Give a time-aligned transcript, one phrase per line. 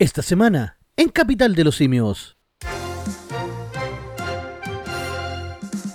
[0.00, 2.36] Esta semana, en Capital de los Simios.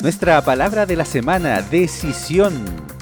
[0.01, 2.53] Nuestra palabra de la semana, decisión.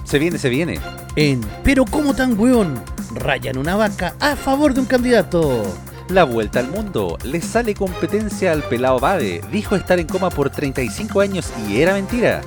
[0.06, 0.80] Se viene, se viene.
[1.16, 2.84] En Pero ¿cómo tan weón?
[3.14, 5.72] Rayan una vaca a favor de un candidato.
[6.10, 7.20] La vuelta al mundo.
[7.24, 9.42] Le sale competencia al pelado Bade.
[9.52, 12.42] Dijo estar en coma por 35 años y era mentira.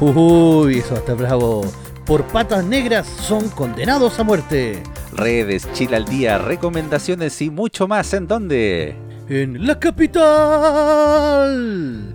[0.00, 1.68] Uy, eso está bravo.
[2.04, 4.80] Por patas negras son condenados a muerte.
[5.16, 8.12] Redes, Chile al día, recomendaciones y mucho más.
[8.12, 8.94] ¿En dónde?
[9.28, 10.20] En la capital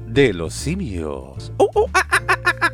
[0.07, 1.51] de los simios.
[1.57, 2.21] Uh, uh, ah, ah,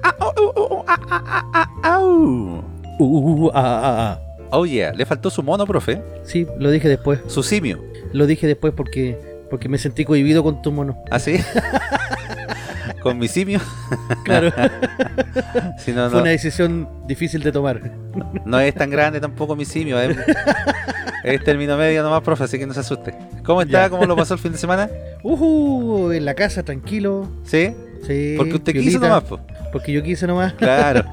[0.04, 2.62] ah, oh,
[3.00, 4.20] uh, uh, uh, ah, ah,
[4.52, 6.02] Oh yeah, le faltó su mono, profe.
[6.24, 7.22] Sí, lo dije después.
[7.28, 7.82] Su simio.
[8.12, 9.18] Lo dije después porque
[9.50, 11.02] porque me sentí cohibido con tu mono.
[11.10, 11.38] ¿Ah, sí?
[13.02, 13.60] Con mi simio.
[14.24, 14.52] claro.
[15.78, 17.82] Fue una decisión difícil de tomar.
[18.46, 20.00] no es tan grande tampoco mi simio.
[20.00, 20.18] Es,
[21.24, 23.14] es término medio nomás, profe, así que no se asuste.
[23.44, 23.90] ¿Cómo está?
[23.90, 24.90] ¿Cómo lo pasó el fin de semana?
[25.24, 27.28] Uh, en la casa, tranquilo.
[27.44, 27.74] ¿Sí?
[28.06, 28.36] Sí.
[28.38, 29.42] Porque usted quiso nomás, pues.
[29.72, 30.54] Porque yo quise nomás.
[30.54, 31.04] Claro.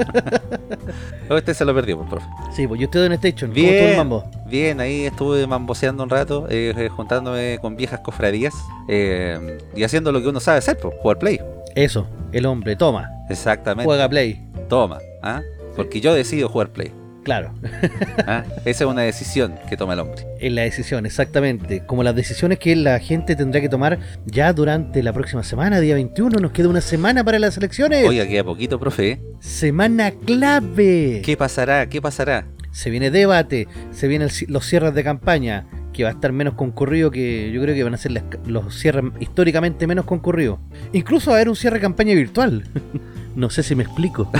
[1.30, 2.26] usted se lo perdió, pues, profe.
[2.54, 3.52] Sí, pues yo estoy en Station.
[3.52, 4.30] Bien, ¿Cómo el mambo?
[4.46, 8.54] Bien, ahí estuve mamboseando un rato, eh, eh, juntándome con viejas cofradías
[8.88, 11.40] eh, y haciendo lo que uno sabe hacer, pues, jugar play.
[11.74, 13.10] Eso, el hombre, toma.
[13.28, 13.84] Exactamente.
[13.84, 14.46] Juega play.
[14.68, 15.42] Toma, ¿ah?
[15.76, 16.92] Porque yo decido jugar play.
[17.24, 17.54] Claro.
[18.26, 18.44] ¿Ah?
[18.64, 20.26] Esa es una decisión que toma el hombre.
[20.38, 21.84] Es la decisión, exactamente.
[21.86, 25.94] Como las decisiones que la gente tendrá que tomar ya durante la próxima semana, día
[25.94, 26.38] 21.
[26.38, 28.06] Nos queda una semana para las elecciones.
[28.06, 29.20] Oiga, queda poquito, profe.
[29.40, 31.22] Semana clave.
[31.24, 31.88] ¿Qué pasará?
[31.88, 32.46] ¿Qué pasará?
[32.72, 37.10] Se viene debate, se vienen los cierres de campaña, que va a estar menos concurrido
[37.10, 40.58] que yo creo que van a ser los cierres históricamente menos concurridos.
[40.92, 42.64] Incluso va a haber un cierre de campaña virtual.
[43.34, 44.30] No sé si me explico.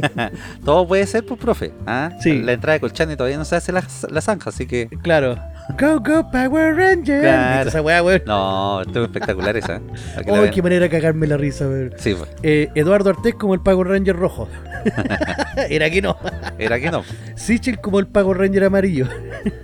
[0.64, 1.72] Todo puede ser, pues, profe.
[1.86, 2.10] ¿ah?
[2.20, 2.42] Sí.
[2.42, 3.82] La entrada de Colchane todavía no se hace la,
[4.20, 4.88] zanja, así que.
[5.02, 5.38] Claro.
[5.78, 7.22] Go, go, Power Ranger.
[7.22, 7.68] Claro.
[7.68, 9.80] Esa weá, No, estuvo espectacular esa.
[10.28, 11.94] Oh, qué manera de cagarme la risa, weón.
[11.96, 12.28] Sí, pues.
[12.42, 14.48] Eh, Eduardo Artés como el Power Ranger rojo.
[15.70, 16.16] Era que no.
[16.58, 17.02] Era que no.
[17.34, 19.08] Sichel como el Power Ranger amarillo.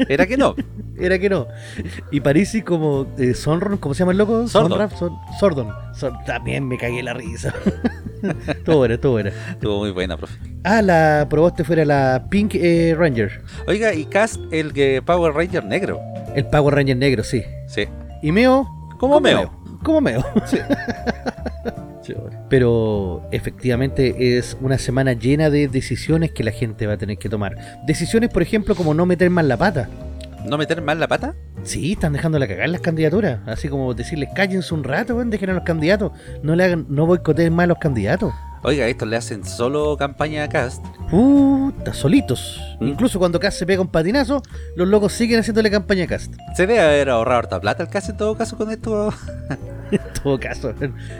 [0.08, 0.54] Era que no.
[0.98, 1.46] Era que no.
[2.10, 4.48] Y Parisi como eh, Sonron, ¿cómo se llama el loco?
[4.48, 4.88] Sordon.
[5.38, 5.72] Sordon.
[6.26, 7.54] También me cagué la risa.
[8.64, 9.30] todo bueno, todo bueno.
[9.50, 10.34] Estuvo muy buena, profe.
[10.64, 13.42] Ah, la probaste fuera la Pink eh, Ranger.
[13.66, 16.00] Oiga, y Cast, el que Power Ranger negro.
[16.34, 17.42] El Power Ranger negro, sí.
[17.66, 17.86] Sí.
[18.22, 18.68] Y Meo.
[18.98, 19.52] ¿Cómo Meo?
[19.82, 20.24] Como Meo.
[22.02, 22.14] Sí.
[22.48, 27.28] Pero efectivamente es una semana llena de decisiones que la gente va a tener que
[27.28, 27.56] tomar.
[27.86, 29.88] Decisiones, por ejemplo, como no meter más la pata.
[30.44, 31.34] ¿No meter mal la pata?
[31.62, 33.40] Sí, están dejándola cagar las candidaturas.
[33.46, 36.12] Así como decirles, cállense un rato, dejen a los candidatos.
[36.42, 38.32] No le hagan, no boicoteen más a los candidatos.
[38.62, 40.84] Oiga, estos le hacen solo campaña a Cast.
[41.10, 42.60] Puta, solitos.
[42.78, 42.88] ¿Mm?
[42.88, 44.42] Incluso cuando Cast se pega un patinazo,
[44.76, 46.34] los locos siguen haciéndole campaña a Cast.
[46.54, 49.14] Se debe haber ahorrado harta plata el Cast en todo caso con esto.
[49.90, 50.74] en todo caso.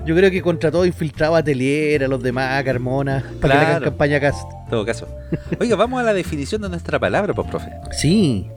[0.05, 3.61] Yo creo que contra todo infiltraba a Telier, a los demás, a Carmona, para que
[3.61, 4.53] le hagan campaña a Cast.
[4.65, 5.09] En todo caso.
[5.59, 7.71] Oiga, vamos a la definición de nuestra palabra, pues, profe.
[7.91, 8.49] Sí.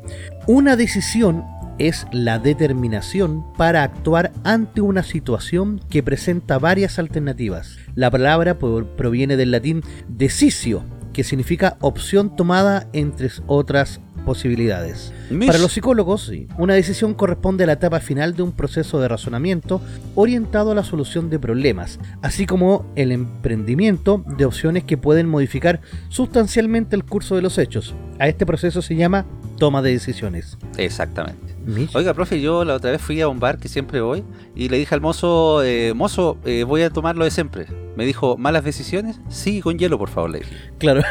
[0.45, 1.45] Una decisión
[1.79, 7.77] es la determinación para actuar ante una situación que presenta varias alternativas.
[7.95, 10.83] La palabra proviene del latín decisio,
[11.13, 15.13] que significa opción tomada entre otras posibilidades.
[15.45, 19.81] Para los psicólogos, una decisión corresponde a la etapa final de un proceso de razonamiento
[20.15, 25.81] orientado a la solución de problemas, así como el emprendimiento de opciones que pueden modificar
[26.09, 27.95] sustancialmente el curso de los hechos.
[28.19, 29.25] A este proceso se llama
[29.57, 30.57] toma de decisiones.
[30.77, 31.52] Exactamente.
[31.93, 34.23] Oiga, profe, yo la otra vez fui a un bar que siempre voy
[34.55, 37.67] y le dije al mozo, eh, mozo, eh, voy a tomar lo de siempre.
[37.95, 39.19] Me dijo, ¿malas decisiones?
[39.29, 40.55] Sí, con hielo, por favor, le dije.
[40.79, 41.03] Claro.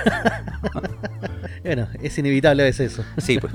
[1.64, 3.04] bueno, es inevitable a veces eso.
[3.18, 3.52] Sí, pues.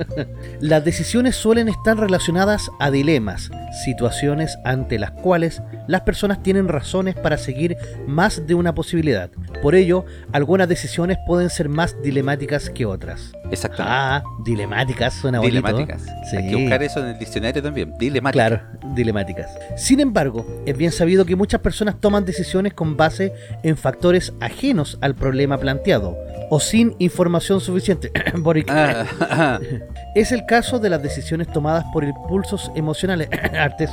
[0.61, 3.51] Las decisiones suelen estar relacionadas a dilemas,
[3.85, 9.29] situaciones ante las cuales las personas tienen razones para seguir más de una posibilidad.
[9.61, 13.33] Por ello, algunas decisiones pueden ser más dilemáticas que otras.
[13.51, 13.97] Exactamente.
[13.97, 15.55] Ah, dilemáticas, suena bonito.
[15.55, 16.05] Dilemáticas.
[16.29, 16.37] Sí.
[16.37, 17.93] Hay que buscar eso en el diccionario también.
[17.97, 18.47] Dilemáticas.
[18.47, 19.57] Claro, dilemáticas.
[19.75, 23.33] Sin embargo, es bien sabido que muchas personas toman decisiones con base
[23.63, 26.17] en factores ajenos al problema planteado
[26.49, 28.11] o sin información suficiente.
[28.69, 29.59] Ah.
[30.15, 33.29] es el caso de las decisiones tomadas por impulsos emocionales.
[33.53, 33.91] Artes.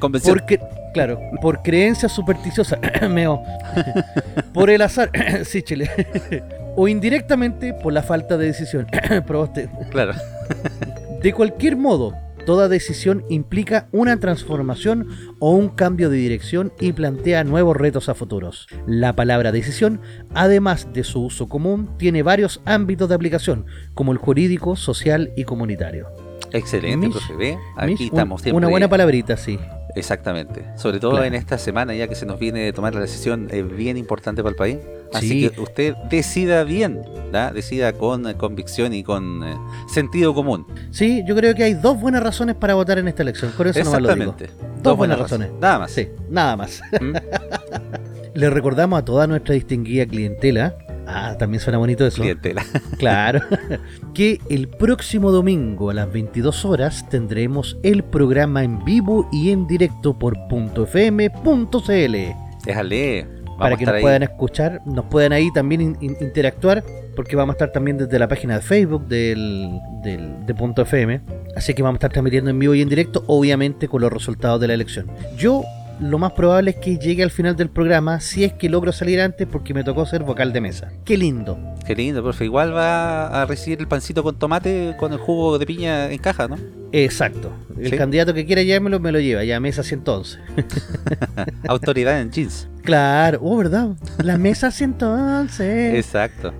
[0.00, 0.60] Porque,
[0.92, 2.78] claro, por creencias supersticiosas.
[3.10, 3.42] Meo.
[4.54, 5.10] por el azar.
[5.44, 5.90] sí, Chile.
[6.76, 8.86] o indirectamente por la falta de decisión.
[9.26, 9.68] Probaste.
[9.90, 10.14] Claro.
[11.22, 12.14] De cualquier modo,
[12.46, 15.08] toda decisión implica una transformación
[15.38, 18.66] o un cambio de dirección y plantea nuevos retos a futuros.
[18.86, 20.00] La palabra decisión,
[20.34, 25.44] además de su uso común, tiene varios ámbitos de aplicación, como el jurídico, social y
[25.44, 26.08] comunitario.
[26.52, 27.34] Excelente, profe.
[27.34, 27.58] ¿Ve?
[27.76, 28.44] Aquí estamos.
[28.46, 29.58] Una buena palabrita, sí.
[29.94, 30.64] Exactamente.
[30.76, 33.62] Sobre todo en esta semana ya que se nos viene de tomar la decisión eh,
[33.62, 34.78] bien importante para el país.
[35.12, 37.02] Así que usted decida bien,
[37.54, 39.56] decida con eh, convicción y con eh,
[39.88, 40.66] sentido común.
[40.90, 43.52] Sí, yo creo que hay dos buenas razones para votar en esta elección.
[43.52, 44.50] Por eso Exactamente.
[44.82, 45.50] Dos, buenas, razones.
[45.60, 45.92] Nada más.
[45.92, 46.80] Sí, nada más.
[47.00, 47.14] ¿Mm?
[48.34, 50.74] Le recordamos a toda nuestra distinguida clientela
[51.14, 52.22] Ah, también suena bonito eso.
[52.22, 52.64] Clientela.
[52.98, 53.40] Claro.
[54.14, 59.66] que el próximo domingo a las 22 horas tendremos el programa en vivo y en
[59.66, 62.16] directo por .fm.cl.
[62.64, 63.26] Déjale.
[63.58, 66.84] para que nos puedan escuchar, nos puedan ahí también interactuar,
[67.16, 71.20] porque vamos a estar también desde la página de Facebook del, del, de Punto FM.
[71.56, 74.60] Así que vamos a estar transmitiendo en vivo y en directo, obviamente con los resultados
[74.60, 75.10] de la elección.
[75.36, 75.64] Yo
[76.02, 79.20] lo más probable es que llegue al final del programa si es que logro salir
[79.20, 80.92] antes porque me tocó ser vocal de mesa.
[81.04, 81.58] Qué lindo.
[81.86, 82.44] Qué lindo, profe.
[82.44, 86.48] Igual va a recibir el pancito con tomate con el jugo de piña en caja,
[86.48, 86.58] ¿no?
[86.92, 87.52] Exacto.
[87.78, 90.38] El candidato que quiera llevármelo me lo lleva, ya mesa 111.
[91.68, 92.68] Autoridad en jeans.
[92.82, 93.90] Claro, oh, ¿verdad?
[94.22, 95.96] La mesa 111.
[95.96, 96.52] Exacto.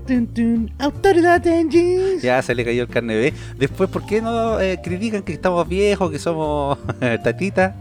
[0.79, 2.23] Autoridad en jeans.
[2.23, 3.35] Ya se le cayó el carne B.
[3.59, 6.79] Después, ¿por qué no eh, critican que estamos viejos, que somos
[7.25, 7.75] tatitas?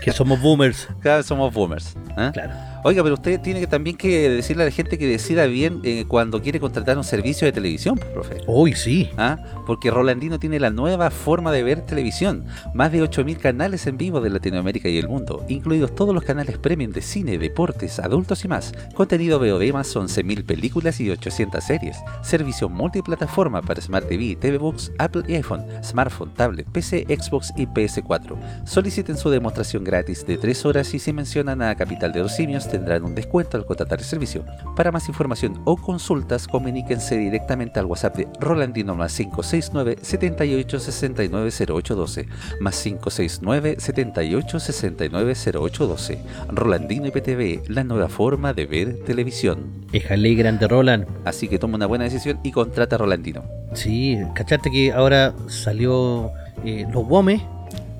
[0.00, 0.88] Que somos boomers.
[1.00, 1.94] Claro, somos boomers.
[2.16, 2.30] ¿eh?
[2.32, 2.52] Claro.
[2.84, 6.04] Oiga, pero usted tiene que también que decirle a la gente que decida bien eh,
[6.08, 8.38] cuando quiere contratar un servicio de televisión, pues, profe.
[8.48, 9.08] Uy, sí.
[9.16, 9.38] ¿Ah?
[9.68, 12.44] Porque Rolandino tiene la nueva forma de ver televisión.
[12.74, 16.58] Más de 8.000 canales en vivo de Latinoamérica y el mundo, incluidos todos los canales
[16.58, 18.74] premium de cine, deportes, adultos y más.
[18.94, 21.98] Contenido VOD más 11.000 películas y 800 series.
[22.22, 27.66] Servicio multiplataforma para Smart TV, TV Box, Apple y iPhone, smartphone, tablet, PC, Xbox y
[27.66, 28.36] PS4.
[28.64, 32.71] Soliciten su demostración gratis de 3 horas y si mencionan a Capital de los Simios
[32.72, 34.44] tendrán un descuento al contratar el servicio.
[34.74, 41.50] Para más información o consultas, comuníquense directamente al WhatsApp de Rolandino más 569 78 69
[41.50, 42.26] 0812
[42.60, 46.18] más 569 78 69 0812.
[46.48, 49.86] Rolandino IPTV, la nueva forma de ver televisión.
[49.92, 51.06] Déjale grande Roland.
[51.26, 53.44] Así que toma una buena decisión y contrata a Rolandino.
[53.74, 56.30] Sí, cachate que ahora salió
[56.64, 57.46] eh, los WOME.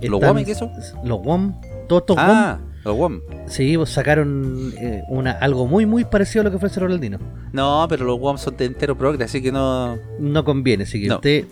[0.01, 0.71] ¿Los WOME qué son?
[1.05, 2.59] Los WOM, todos estos ah.
[2.85, 3.21] Los WOM.
[3.47, 7.19] Sí, pues sacaron eh, una, algo muy muy parecido a lo que ofrece Rolandino.
[7.53, 9.97] No, pero los WOM son de entero progre, así que no...
[10.19, 11.47] No conviene, así que usted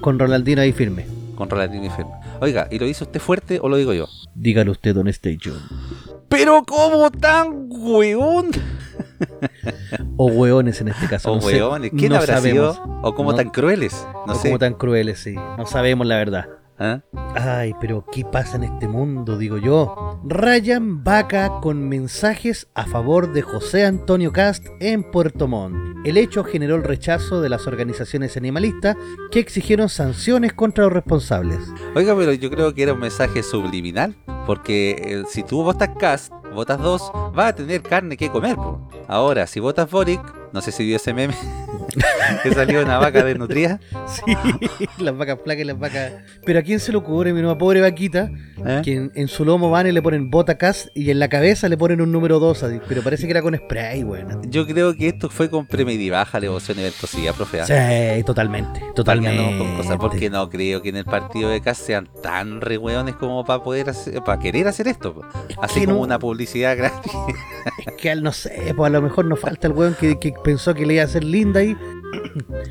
[0.00, 1.06] con, Rolandino ahí firme.
[1.36, 2.12] Con Rolandino ahí firme.
[2.40, 4.08] Oiga, ¿y lo dice usted fuerte o lo digo yo?
[4.34, 5.56] Dígalo usted, Don Station.
[6.28, 8.50] Pero ¿cómo tan hueón?
[10.16, 11.30] o hueones en este caso.
[11.30, 11.92] O no hueones.
[11.96, 12.82] ¿Quién habrá sido?
[13.02, 14.06] O como tan crueles.
[14.26, 15.34] No o como tan crueles, sí.
[15.34, 16.46] No sabemos la verdad.
[16.84, 17.00] ¿Eh?
[17.36, 19.38] Ay, pero ¿qué pasa en este mundo?
[19.38, 20.20] Digo yo.
[20.24, 25.76] Rayan Vaca con mensajes a favor de José Antonio Cast en Puerto Montt.
[26.04, 28.96] El hecho generó el rechazo de las organizaciones animalistas
[29.30, 31.60] que exigieron sanciones contra los responsables.
[31.94, 36.32] Oiga, pero yo creo que era un mensaje subliminal, porque eh, si tú votas Cast,
[36.52, 38.56] votas dos, vas a tener carne que comer.
[39.06, 40.20] Ahora, si votas Boric,
[40.52, 41.34] no sé si vio ese meme
[42.42, 43.80] que salió una vaca desnutrida.
[44.06, 44.36] Sí,
[44.98, 46.12] las vacas flacas y las vacas.
[46.44, 48.30] Pero a quién se le ocurre, mi nueva pobre vaquita,
[48.64, 48.80] ¿Eh?
[48.84, 52.00] que en, su lomo van y le ponen botacas y en la cabeza le ponen
[52.00, 54.40] un número 2, pero parece que era con spray, bueno.
[54.46, 55.66] Yo creo que esto fue con
[56.10, 57.60] baja devoción y ventosidad, profe.
[57.60, 57.66] ¿ah?
[57.66, 59.58] Sí, totalmente, totalmente.
[59.58, 62.78] con cosas, porque no creo que en el partido de casa sean tan re
[63.18, 65.22] como para poder hacer, para querer hacer esto.
[65.60, 67.12] Así como una publicidad gratis.
[67.78, 70.74] Es que no sé, pues a lo mejor nos falta el weón que, que pensó
[70.74, 71.76] que le iba a hacer linda ahí.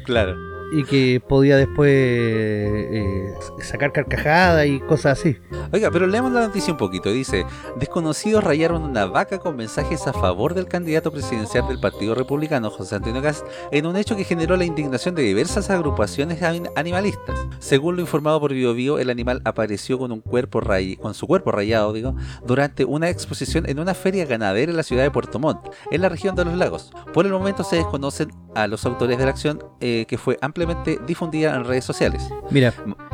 [0.05, 5.37] claro y que podía después eh, sacar carcajada y cosas así.
[5.73, 7.11] Oiga, pero leemos la noticia un poquito.
[7.11, 7.45] Dice,
[7.77, 12.95] desconocidos rayaron una vaca con mensajes a favor del candidato presidencial del Partido Republicano, José
[12.95, 16.41] Antonio Gas, en un hecho que generó la indignación de diversas agrupaciones
[16.75, 17.47] animalistas.
[17.59, 21.51] Según lo informado por BioBio, el animal apareció con un cuerpo ray con su cuerpo
[21.51, 25.67] rayado, digo, durante una exposición en una feria ganadera en la ciudad de Puerto Montt,
[25.91, 26.91] en la región de los lagos.
[27.13, 30.60] Por el momento se desconocen a los autores de la acción eh, que fue ampliamente
[31.07, 32.29] difundida en redes sociales.
[32.49, 32.73] Mira,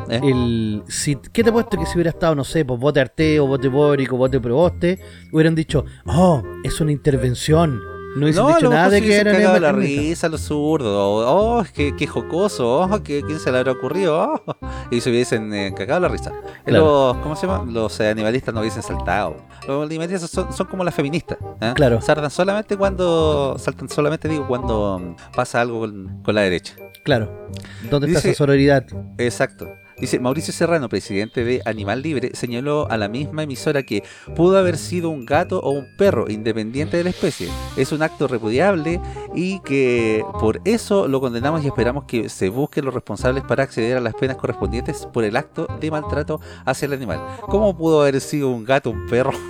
[0.10, 0.20] ¿Eh?
[0.24, 3.48] el, si, ¿qué te he puesto que si hubiera estado, no sé, pues vote Arteo,
[3.48, 5.00] vote Boric o vote Proboste,
[5.32, 7.82] hubieran dicho, oh, es una intervención
[8.16, 11.24] no hubiese dicho nada de que eran la risa, los zurdos.
[11.28, 12.80] Oh, qué, qué jocoso.
[12.82, 14.42] Oh, ¿qué, ¿quién se le habrá ocurrido?
[14.46, 14.56] Oh.
[14.90, 16.32] Y se hubiesen eh, cagado la risa.
[16.66, 17.70] Los, ¿Cómo se llama?
[17.70, 19.38] Los eh, animalistas no hubiesen saltado.
[19.68, 21.38] Los animalistas son, son como las feministas.
[21.62, 21.74] ¿eh?
[21.76, 22.02] Claro.
[22.02, 23.58] Saltan solamente cuando.
[23.60, 26.76] Saltan solamente, digo, cuando pasa algo con, la derecha.
[27.04, 27.50] Claro.
[27.90, 28.86] ¿Dónde está esa sororidad?
[29.18, 29.68] Exacto.
[30.00, 34.04] Dice, Mauricio Serrano, presidente de Animal Libre, señaló a la misma emisora que
[34.36, 37.50] pudo haber sido un gato o un perro, independiente de la especie.
[37.78, 39.02] Es un acto repudiable
[39.34, 43.98] y que por eso lo condenamos y esperamos que se busquen los responsables para acceder
[43.98, 47.20] a las penas correspondientes por el acto de maltrato hacia el animal.
[47.42, 49.32] ¿Cómo pudo haber sido un gato, un perro?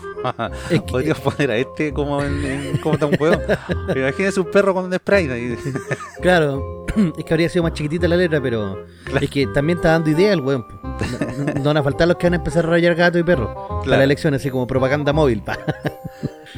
[0.72, 3.40] Es que- Podrías poner a este como en, en como tan huevo.
[3.96, 5.28] Imagínese un perro con un spray.
[6.22, 6.86] Claro,
[7.18, 8.84] es que habría sido más chiquitita la letra, pero
[9.22, 10.66] es que también está dando idea weón.
[10.82, 13.82] No, no van a faltar los que van a empezar a rayar gato y perro
[13.84, 15.42] para la elección, así como propaganda móvil.
[15.44, 15.58] pa.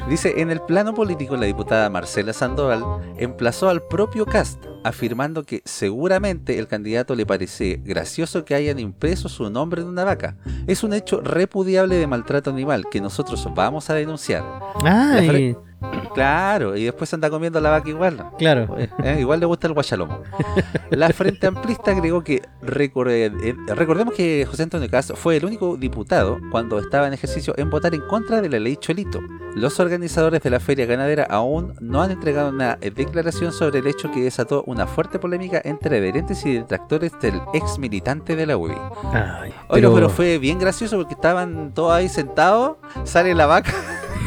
[0.08, 2.82] Dice, en el plano político la diputada Marcela Sandoval
[3.18, 9.28] emplazó al propio Cast, afirmando que seguramente el candidato le parece gracioso que hayan impreso
[9.28, 10.36] su nombre en una vaca.
[10.66, 14.44] Es un hecho repudiable de maltrato animal que nosotros vamos a denunciar.
[14.82, 15.56] Ay,
[16.14, 18.16] Claro, y después anda comiendo la vaca igual.
[18.16, 18.36] ¿no?
[18.36, 18.76] claro.
[18.78, 20.22] Eh, igual le gusta el guachalomo.
[20.90, 25.76] La Frente Amplista agregó que recorde- eh, recordemos que José Antonio Cast fue el único
[25.76, 29.20] diputado cuando estaba en ejercicio en votar en contra de la ley Cholito.
[29.54, 33.86] Los organizadores de la feria ganadera aún no han entregado una eh, declaración sobre el
[33.86, 38.56] hecho que desató una fuerte polémica entre adherentes y detractores del ex militante de la
[38.56, 38.74] UBI.
[39.12, 40.08] Ay, Oiga, pero...
[40.10, 43.72] fue bien gracioso porque estaban todos ahí sentados, sale la vaca,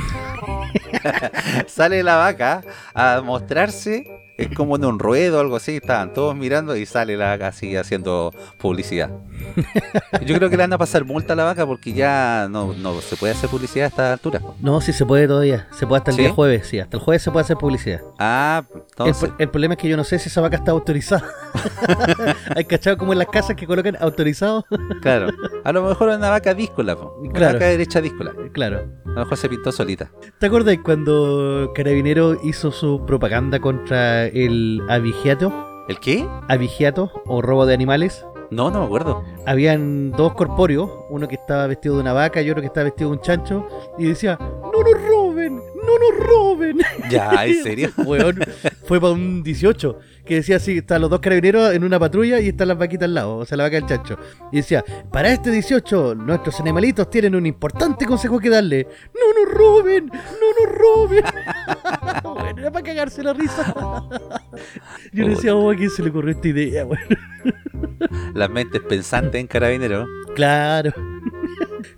[1.67, 4.05] sale la vaca a mostrarse,
[4.37, 7.47] es como en un ruedo o algo así, estaban todos mirando y sale la vaca
[7.47, 9.09] así haciendo publicidad.
[10.25, 12.99] Yo creo que le van a pasar multa a la vaca porque ya no, no
[13.01, 14.41] se puede hacer publicidad a esta altura.
[14.61, 15.67] No, sí se puede todavía.
[15.71, 16.23] Se puede hasta el ¿Sí?
[16.23, 16.79] día jueves, sí.
[16.79, 18.01] Hasta el jueves se puede hacer publicidad.
[18.19, 18.63] Ah,
[18.97, 21.23] entonces, el problema es que yo no sé si esa vaca está autorizada.
[22.55, 24.65] Hay cachado como en las casas que colocan autorizado.
[25.01, 25.27] claro,
[25.63, 27.53] a lo mejor una vaca díscola, po, una Claro.
[27.53, 28.33] vaca derecha díscola.
[28.51, 28.85] claro.
[29.05, 30.09] A lo mejor se pintó solita.
[30.39, 35.85] ¿Te acuerdas cuando Carabinero hizo su propaganda contra el abigiato?
[35.87, 36.27] ¿El qué?
[36.47, 38.25] Abigiato o robo de animales.
[38.51, 39.23] No, no me acuerdo.
[39.45, 43.09] Habían dos corpóreos, uno que estaba vestido de una vaca y otro que estaba vestido
[43.09, 46.77] de un chancho, y decía, no nos roben, no nos roben.
[47.09, 47.89] Ya, ¿en serio?
[48.05, 48.39] Weón,
[48.83, 52.49] fue para un 18, que decía así, están los dos carabineros en una patrulla y
[52.49, 54.17] están las vaquitas al lado, o sea, la vaca del chancho.
[54.51, 58.87] Y decía, para este 18, nuestros animalitos tienen un importante consejo que darle.
[59.13, 61.23] No nos roben, no nos roben.
[62.23, 63.73] bueno, era para cagarse la risa.
[65.13, 66.83] Yo le decía, oh, ¿a quién se le ocurrió esta idea?
[66.83, 67.05] Bueno,
[68.33, 70.05] Las mentes pensantes en carabinero.
[70.35, 70.91] claro.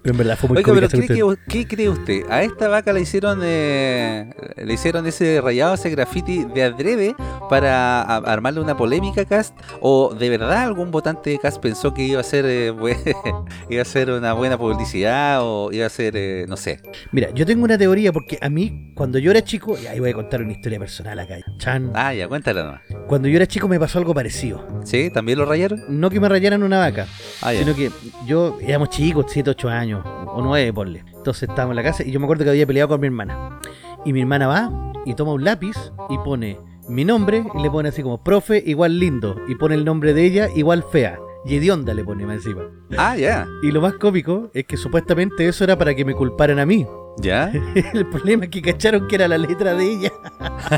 [0.06, 1.40] Pero en verdad fue muy Oiga, pero ¿qué, cuestión.
[1.50, 2.30] qué- cree usted?
[2.30, 7.16] ¿A esta vaca le hicieron eh, le hicieron ese rayado, ese graffiti de adrede
[7.50, 9.58] para a- armarle una polémica a Cast?
[9.82, 12.72] ¿O de verdad algún votante de Cast pensó que iba a ser eh,
[13.70, 16.82] iba a ser una buena publicidad o iba a ser, eh, no sé?
[17.12, 20.12] Mira, yo tengo una teoría porque a mí, cuando yo era chico, y ahí voy
[20.12, 21.38] a contar una historia personal acá.
[21.58, 21.92] Chan.
[21.96, 22.82] Ah, ya, cuéntala nomás.
[23.08, 24.64] Cuando yo era chico me pasó algo parecido.
[24.84, 25.10] ¿Sí?
[25.10, 25.82] ¿También lo rayaron?
[25.90, 27.08] No que me rayaran una vaca,
[27.42, 27.90] Ah, sino que
[28.28, 31.06] yo éramos chicos, 7, 8 años, o 9, ponle.
[31.14, 33.60] Entonces estábamos en la casa y yo me acuerdo que había peleado con mi hermana.
[34.04, 35.76] Y mi hermana va y toma un lápiz
[36.10, 39.86] y pone mi nombre y le pone así como profe igual lindo y pone el
[39.86, 41.20] nombre de ella igual fea.
[41.46, 42.64] Y hedionda le pone más encima.
[42.98, 43.48] Ah, ya.
[43.62, 46.88] Y lo más cómico es que supuestamente eso era para que me culparan a mí.
[47.18, 47.52] ¿Ya?
[47.94, 50.12] El problema es que cacharon que era la letra de ella.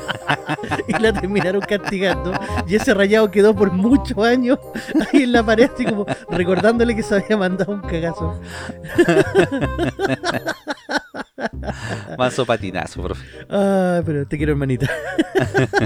[0.88, 2.32] y la terminaron castigando.
[2.67, 4.60] Y ese rayado quedó por muchos años
[5.12, 8.39] ahí en la pared, así como recordándole que se había mandado un cagazo.
[12.17, 13.25] Manso patinazo, profe.
[13.50, 14.88] Ah, pero te quiero, hermanita.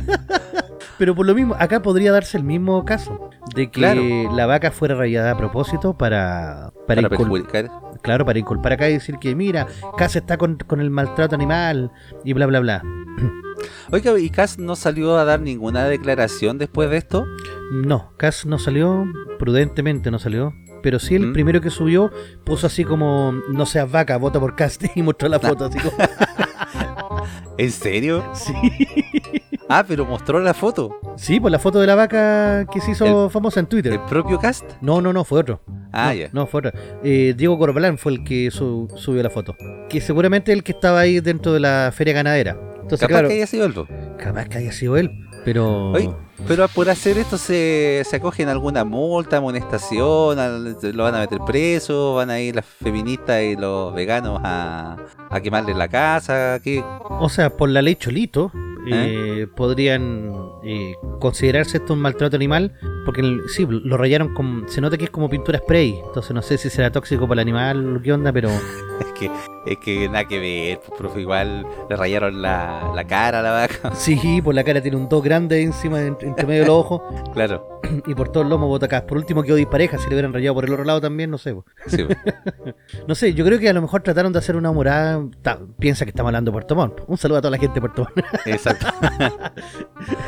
[0.98, 3.30] pero por lo mismo, acá podría darse el mismo caso.
[3.56, 4.02] De que Claro.
[4.34, 7.70] la vaca fuera rayada a propósito para, para, Para perjudicar.
[8.02, 9.68] Claro, para inculpar acá y decir que mira,
[9.98, 11.92] Casa está con, con el maltrato animal
[12.24, 12.84] y bla, bla, bla.
[13.92, 17.26] Oiga, ¿y Cast no salió a dar ninguna declaración después de esto?
[17.72, 19.06] No, Cass no salió,
[19.40, 20.54] prudentemente no salió.
[20.82, 21.34] Pero sí, el ¿Mm?
[21.34, 22.12] primero que subió
[22.44, 25.96] puso así como, no seas vaca, vota por Cast y mostró la foto así como,
[27.58, 28.24] ¿En serio?
[28.34, 28.54] sí.
[29.74, 31.00] Ah, pero mostró la foto.
[31.16, 33.94] Sí, pues la foto de la vaca que se hizo famosa en Twitter.
[33.94, 34.66] ¿El propio Cast?
[34.82, 35.62] No, no, no, fue otro.
[35.92, 36.30] Ah, no, ya.
[36.34, 36.72] No, fue otro.
[37.04, 39.56] Eh, Diego Corbalán fue el que su- subió la foto.
[39.90, 42.58] Que seguramente el que estaba ahí dentro de la feria ganadera.
[42.76, 43.74] Entonces, Capaz claro, que haya sido él.
[44.18, 45.12] capaz que haya sido él,
[45.46, 45.92] pero...
[45.92, 46.10] Oye,
[46.48, 51.20] pero por hacer esto se, se acogen a alguna multa, amonestación, al- lo van a
[51.20, 54.98] meter preso, van a ir las feministas y los veganos a,
[55.30, 56.84] a quemarle la casa, ¿qué?
[57.10, 58.52] O sea, por la ley Cholito,
[58.92, 60.32] eh, podrían
[60.64, 62.74] eh, considerarse esto un maltrato animal,
[63.06, 64.66] Porque el- sí, lo rayaron con.
[64.68, 66.00] Se nota que es como pintura spray.
[66.06, 68.50] Entonces no sé si será tóxico para el animal o qué onda, pero.
[69.02, 69.32] Es que,
[69.68, 73.52] es que nada que ver, pues, profe, igual le rayaron la, la cara a la
[73.52, 73.94] vaca.
[73.96, 77.02] Sí, por la cara tiene un 2 grande encima, en- entre medio de los ojos.
[77.34, 77.68] Claro,
[78.08, 79.06] Y por todo el lomo bota acá.
[79.06, 79.98] Por último quedó dispareja.
[79.98, 81.56] Si le hubieran rayado por el otro lado también, no sé.
[81.88, 82.06] sí.
[83.08, 85.22] No sé, yo creo que a lo mejor trataron de hacer una morada.
[85.42, 87.02] ta- piensa que estamos hablando de Puerto Montt.
[87.08, 88.26] Un saludo a toda la gente de Puerto Montt.
[88.46, 88.86] exacto.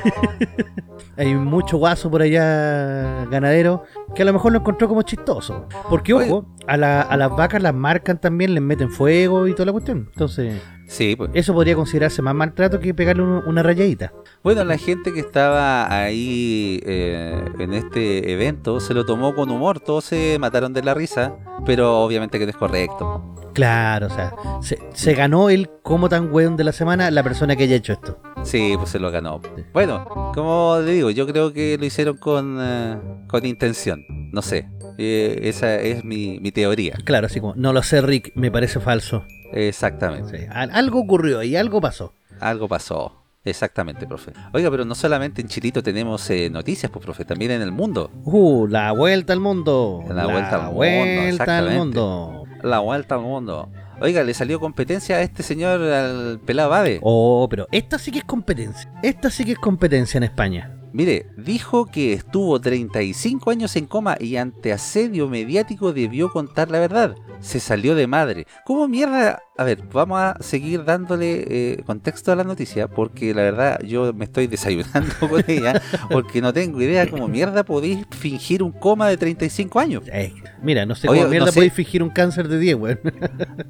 [1.17, 3.83] Hay mucho guaso por allá ganadero
[4.15, 5.67] que a lo mejor lo encontró como chistoso.
[5.89, 6.25] Porque, Oye.
[6.31, 9.71] ojo, a, la- a las vacas las marcan también, les meten fuego y toda la
[9.73, 10.09] cuestión.
[10.11, 10.59] Entonces,
[10.93, 11.31] Sí, pues.
[11.33, 14.13] eso podría considerarse más maltrato que pegarle un- una rayadita.
[14.43, 19.79] Bueno, la gente que estaba ahí eh, en este evento se lo tomó con humor,
[19.79, 21.33] todos se mataron de la risa,
[21.65, 23.35] pero obviamente que no es correcto.
[23.53, 27.55] Claro, o sea, se, se ganó el como tan weón de la semana la persona
[27.55, 28.19] que haya hecho esto.
[28.43, 29.41] Sí, pues se lo ganó.
[29.73, 32.97] Bueno, como le digo, yo creo que lo hicieron con, eh,
[33.27, 34.67] con intención, no sé,
[34.99, 38.79] eh, esa es mi, mi teoría, Claro, así como, no lo sé, Rick, me parece
[38.79, 39.25] falso.
[39.53, 40.39] Exactamente.
[40.39, 42.13] Sí, al- algo ocurrió y algo pasó.
[42.39, 43.19] Algo pasó.
[43.45, 44.31] Exactamente, profe.
[44.53, 48.09] Oiga, pero no solamente en Chilito tenemos eh, noticias, pues, profe, también en el mundo.
[48.23, 50.01] Uh, la vuelta al mundo.
[50.07, 51.77] La vuelta al mundo, vuelta al exactamente.
[51.77, 52.43] mundo.
[52.61, 53.69] La vuelta al mundo.
[53.99, 56.99] Oiga, le salió competencia a este señor, al pelado Babe.
[57.03, 58.89] Oh, pero esta sí que es competencia.
[59.03, 60.71] Esta sí que es competencia en España.
[60.93, 66.79] Mire, dijo que estuvo 35 años en coma y ante asedio mediático debió contar la
[66.79, 67.15] verdad.
[67.39, 68.45] Se salió de madre.
[68.63, 69.41] ¿Cómo mierda?
[69.57, 74.13] A ver, vamos a seguir dándole eh, contexto a la noticia porque la verdad yo
[74.13, 79.09] me estoy desayunando con ella porque no tengo idea cómo mierda podéis fingir un coma
[79.09, 80.03] de 35 años.
[80.11, 80.31] Eh,
[80.61, 81.55] mira, no sé Oye, cómo mierda no sé.
[81.57, 82.99] podéis fingir un cáncer de 10, weón.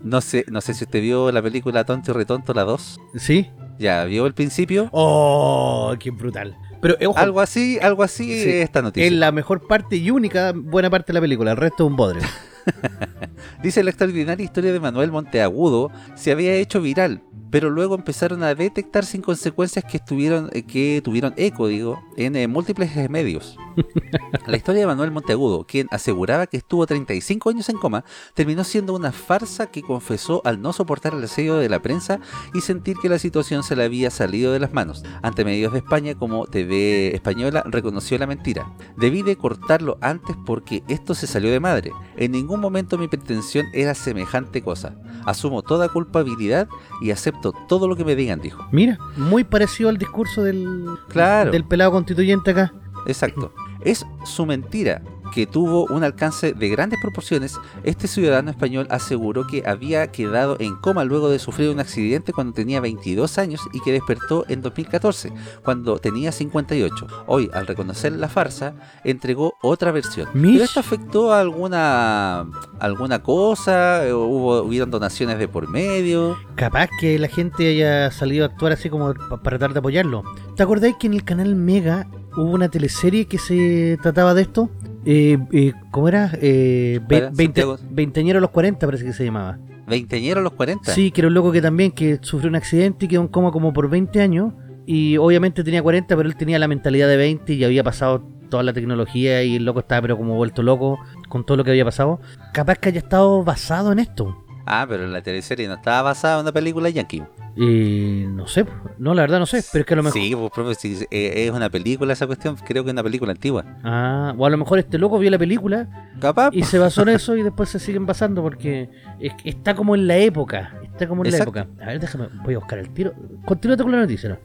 [0.03, 2.99] No sé, no sé si usted vio la película Tonto y Retonto, la 2.
[3.15, 3.49] ¿Sí?
[3.79, 4.89] Ya, ¿vio el principio?
[4.91, 6.55] Oh, qué brutal.
[6.81, 9.05] Pero, eh, ojo, Algo así, algo así Sí, es esta noticia.
[9.07, 11.51] es la mejor parte y única buena parte de la película.
[11.51, 12.19] El resto es un bodre.
[13.63, 17.21] Dice la extraordinaria historia de Manuel Monteagudo se había hecho viral,
[17.53, 22.35] pero luego empezaron a detectar sin consecuencias que estuvieron eh, que tuvieron eco, digo, en
[22.35, 23.59] eh, múltiples medios.
[24.47, 28.95] La historia de Manuel Monteagudo, quien aseguraba que estuvo 35 años en coma, terminó siendo
[28.95, 32.19] una farsa que confesó al no soportar el asedio de la prensa
[32.55, 35.03] y sentir que la situación se le había salido de las manos.
[35.21, 38.73] Ante medios de España como TV Española reconoció la mentira.
[38.97, 41.91] Debí de cortarlo antes porque esto se salió de madre.
[42.17, 44.95] En ningún momento mi pretensión era semejante cosa.
[45.25, 46.67] Asumo toda culpabilidad
[47.01, 48.65] y acepto todo lo que me digan, dijo.
[48.71, 51.51] Mira, muy parecido al discurso del, Claro.
[51.51, 52.73] del pelado constituyente acá.
[53.05, 53.53] Exacto.
[53.81, 55.01] Es su mentira
[55.33, 60.75] que tuvo un alcance de grandes proporciones, este ciudadano español aseguró que había quedado en
[60.75, 65.31] coma luego de sufrir un accidente cuando tenía 22 años y que despertó en 2014,
[65.63, 67.07] cuando tenía 58.
[67.27, 70.27] Hoy, al reconocer la farsa, entregó otra versión.
[70.33, 70.53] Mish.
[70.53, 72.45] ¿Pero esto afectó a alguna,
[72.79, 74.01] alguna cosa?
[74.07, 76.37] ¿Hubo, ¿Hubieron donaciones de por medio?
[76.55, 80.23] Capaz que la gente haya salido a actuar así como pa- para tratar de apoyarlo.
[80.55, 84.69] ¿Te acordáis que en el canal Mega hubo una teleserie que se trataba de esto?
[85.05, 86.31] Eh, eh, ¿Cómo era?
[86.41, 87.77] Eh, ve- Espera, veinte, Santiago.
[87.91, 89.59] veinteañero a los 40 parece que se llamaba.
[89.87, 90.93] ¿Veinteñero a los 40?
[90.93, 93.51] Sí, que era un loco que también que sufrió un accidente y quedó en coma
[93.51, 94.53] como por 20 años.
[94.85, 98.63] Y obviamente tenía 40, pero él tenía la mentalidad de 20 y había pasado toda
[98.63, 101.85] la tecnología y el loco estaba pero como vuelto loco con todo lo que había
[101.85, 102.19] pasado.
[102.53, 104.42] Capaz que haya estado basado en esto.
[104.65, 107.23] Ah, pero la teleserie no estaba basada en una película yankee.
[107.55, 108.65] Eh, no sé,
[108.97, 110.19] no, la verdad no sé, pero es que a lo mejor...
[110.19, 113.31] Sí, pues, profe, si eh, es una película esa cuestión, creo que es una película
[113.31, 113.63] antigua.
[113.83, 116.49] Ah, o a lo mejor este loco vio la película Capaz.
[116.53, 120.07] y se basó en eso y después se siguen basando porque es- está como en
[120.07, 120.73] la época.
[120.83, 121.53] Está como en Exacto.
[121.53, 121.83] la época.
[121.83, 123.13] A ver, déjame, voy a buscar el tiro.
[123.45, 124.37] Continúate con la noticia, ¿no?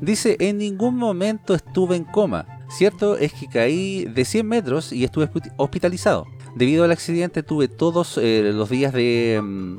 [0.00, 2.46] Dice, en ningún momento estuve en coma.
[2.68, 6.26] Cierto es que caí de 100 metros y estuve hospi- hospitalizado.
[6.54, 9.78] Debido al accidente tuve todos eh, los días de mm,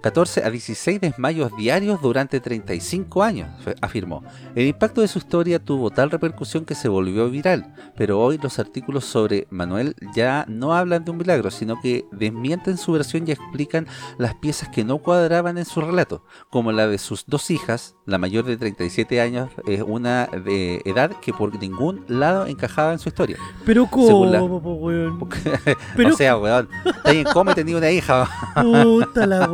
[0.00, 3.48] 14 a 16 desmayos diarios durante 35 años,
[3.80, 4.22] afirmó.
[4.54, 8.58] El impacto de su historia tuvo tal repercusión que se volvió viral, pero hoy los
[8.58, 13.32] artículos sobre Manuel ya no hablan de un milagro, sino que desmienten su versión y
[13.32, 13.86] explican
[14.18, 18.18] las piezas que no cuadraban en su relato, como la de sus dos hijas, la
[18.18, 23.08] mayor de 37 años, es una de edad que por ningún lado encajaba en su
[23.08, 23.36] historia.
[23.64, 23.86] Pero
[24.26, 25.18] la- cómo, po, weón.
[25.96, 26.68] Pero- o sea, weón,
[27.12, 28.28] y tenía una hija.
[28.82, 29.46] Puta la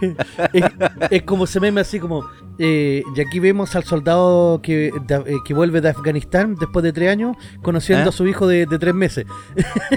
[0.52, 0.64] Es,
[1.10, 2.24] es como se meme así como.
[2.58, 6.92] eh, y aquí vemos al soldado que, de- eh, que vuelve de Afganistán después de
[6.92, 8.08] tres años, conociendo ¿Eh?
[8.08, 9.26] a su hijo de, de tres meses.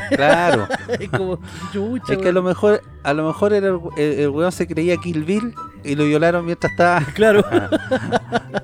[0.09, 0.67] claro.
[0.99, 1.39] Es como,
[1.73, 4.67] chucha, Es que a lo mejor, a lo mejor era el, el- el weón se
[4.67, 7.39] creía Kill Bill y lo violaron mientras estaba, Claro.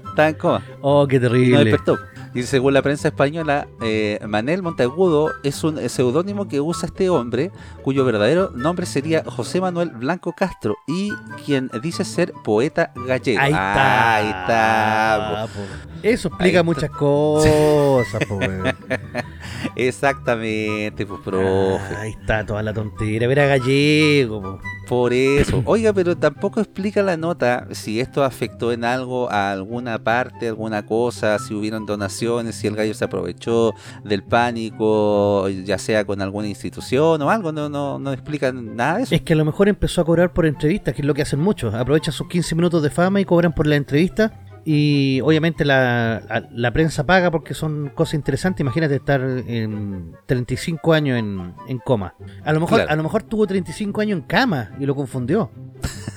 [0.10, 0.62] estaba en coma.
[0.82, 1.64] Oh, qué Y no terrible.
[1.66, 1.98] despertó.
[2.36, 7.52] Y según la prensa española, eh, Manel Monteagudo es un seudónimo que usa este hombre,
[7.84, 11.12] cuyo verdadero nombre sería José Manuel Blanco Castro, y
[11.46, 13.40] quien dice ser poeta gallego.
[13.40, 14.16] Ahí está.
[14.16, 15.48] Ahí está.
[15.54, 15.60] po.
[16.02, 16.64] Eso explica Ahí está.
[16.64, 18.64] muchas cosas, po, weón.
[19.76, 21.96] Exactamente, pues, profe.
[21.98, 23.28] Ahí está toda la tontera.
[23.28, 24.60] Ver a gallego, po.
[24.94, 25.64] Por eso.
[25.66, 30.86] Oiga, pero tampoco explica la nota si esto afectó en algo a alguna parte, alguna
[30.86, 36.48] cosa, si hubieron donaciones, si el gallo se aprovechó del pánico, ya sea con alguna
[36.48, 37.52] institución o algo.
[37.52, 39.16] No, no, no explica nada de eso.
[39.16, 41.40] Es que a lo mejor empezó a cobrar por entrevistas, que es lo que hacen
[41.40, 41.74] muchos.
[41.74, 44.43] Aprovechan sus 15 minutos de fama y cobran por la entrevista.
[44.66, 48.62] Y obviamente la, la- la prensa paga porque son cosas interesantes.
[48.62, 52.16] Imagínate estar en 35 años en, en coma.
[52.46, 52.92] A lo, mejor, Claro.
[52.92, 55.52] a lo mejor tuvo 35 años en cama y lo confundió.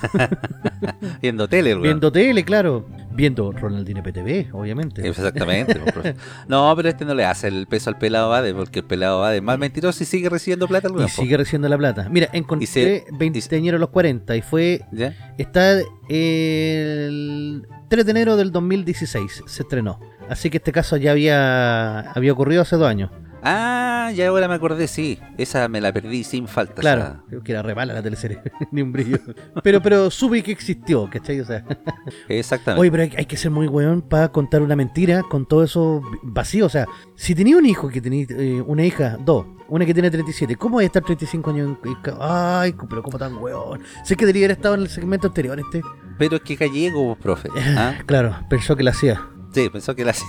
[1.23, 1.83] Viendo tele, el weón.
[1.83, 2.87] Viendo tele, claro.
[3.13, 5.09] Viendo Ronaldinho PTV, obviamente.
[5.09, 5.81] Exactamente.
[6.49, 9.39] no, pero este no le hace el peso al pelado Bade, porque el pelado Bade
[9.39, 10.89] es más mentiroso y sigue recibiendo plata.
[11.05, 12.09] Y sigue recibiendo la plata.
[12.11, 13.41] Mira, encontré se- 20
[13.75, 15.15] a los 40 y fue ¿Ya?
[15.39, 20.01] Está el 3 de enero del 2016, se estrenó.
[20.29, 23.11] Así que este caso ya había, había ocurrido hace dos años.
[23.43, 25.19] Ah, ya ahora me acordé, sí.
[25.39, 26.81] Esa me la perdí sin falta.
[26.81, 28.41] Claro, creo que era re mala la teleserie,
[28.73, 29.19] ni un brillo.
[29.63, 31.41] Pero, pero supe que existió, ¿cachai?
[31.41, 31.65] O sea,
[32.29, 32.81] Exactamente.
[32.81, 36.03] oye, pero hay, hay que ser muy weón para contar una mentira con todo eso
[36.23, 36.67] vacío.
[36.67, 40.11] O sea, si tenía un hijo que tenía eh, una hija, dos, una que tiene
[40.11, 43.81] 37, ¿cómo voy a estar 35 años en, Ay, pero ¿cómo tan weón?
[44.05, 45.83] Sé que debería haber estado en el segmento anterior este.
[46.19, 47.49] Pero es que gallego, profe.
[47.77, 47.95] ¿ah?
[48.07, 49.29] Claro, pensó que la hacía.
[49.57, 50.13] Sí, pensó que la.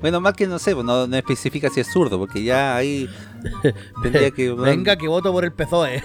[0.00, 3.10] Bueno, más que no sé, pues, no, no especifica si es zurdo, porque ya ahí
[4.02, 4.50] tendría que...
[4.54, 6.02] Venga, que voto por el PSOE.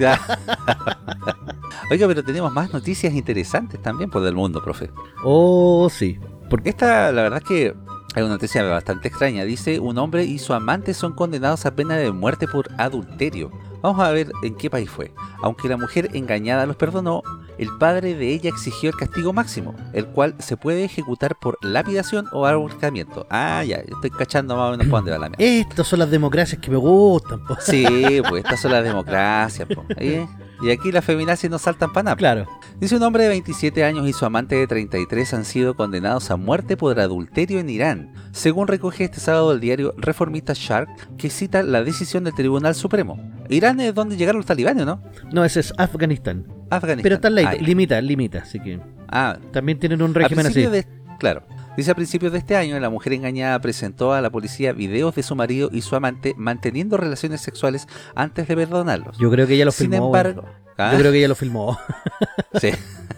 [0.00, 0.18] Ya.
[1.90, 4.90] Oiga, pero tenemos más noticias interesantes también por del mundo, profe.
[5.22, 6.18] Oh, sí.
[6.48, 7.74] Porque Esta, la verdad es que
[8.14, 9.44] hay una noticia bastante extraña.
[9.44, 13.52] Dice, un hombre y su amante son condenados a pena de muerte por adulterio.
[13.82, 15.12] Vamos a ver en qué país fue.
[15.42, 17.22] Aunque la mujer engañada los perdonó,
[17.60, 22.26] el padre de ella exigió el castigo máximo, el cual se puede ejecutar por lapidación
[22.32, 23.26] o ahorcamiento.
[23.28, 25.44] Ah, ya, estoy cachando más o menos por dónde va la mierda.
[25.44, 27.44] estas son las democracias que me gustan.
[27.44, 27.58] po.
[27.60, 29.68] Sí, pues estas son las democracias.
[29.68, 29.84] po.
[29.98, 30.26] ¿Eh?
[30.62, 32.16] Y aquí las feminazis no saltan para nada.
[32.16, 32.46] Claro.
[32.78, 36.36] Dice un hombre de 27 años y su amante de 33 han sido condenados a
[36.36, 41.62] muerte por adulterio en Irán, según recoge este sábado el diario reformista Shark, que cita
[41.62, 43.18] la decisión del Tribunal Supremo.
[43.50, 45.02] Irán es donde llegaron los talibanes, ¿no?
[45.30, 46.59] No, ese es Afganistán.
[46.70, 47.02] Afganistán.
[47.02, 48.38] Pero está en ley, Ah, limita, limita.
[48.40, 50.62] Así que Ah, también tienen un régimen así.
[50.66, 50.86] de-
[51.18, 51.42] claro.
[51.76, 55.22] Dice a principios de este año, la mujer engañada presentó a la policía videos de
[55.22, 59.16] su marido y su amante manteniendo relaciones sexuales antes de perdonarlos.
[59.18, 60.06] Yo creo que ella lo Sin filmó.
[60.06, 60.44] embargo,
[60.76, 60.92] ¿Ah?
[60.92, 61.78] Yo creo que ella lo filmó.
[62.60, 62.70] sí.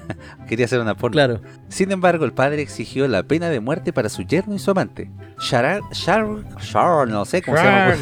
[0.49, 1.13] quería hacer una porno.
[1.13, 1.41] claro.
[1.69, 5.11] Sin embargo, el padre exigió la pena de muerte para su yerno y su amante.
[5.41, 6.27] Sharar, Shar,
[6.59, 7.95] Shar- no sé cómo se llama.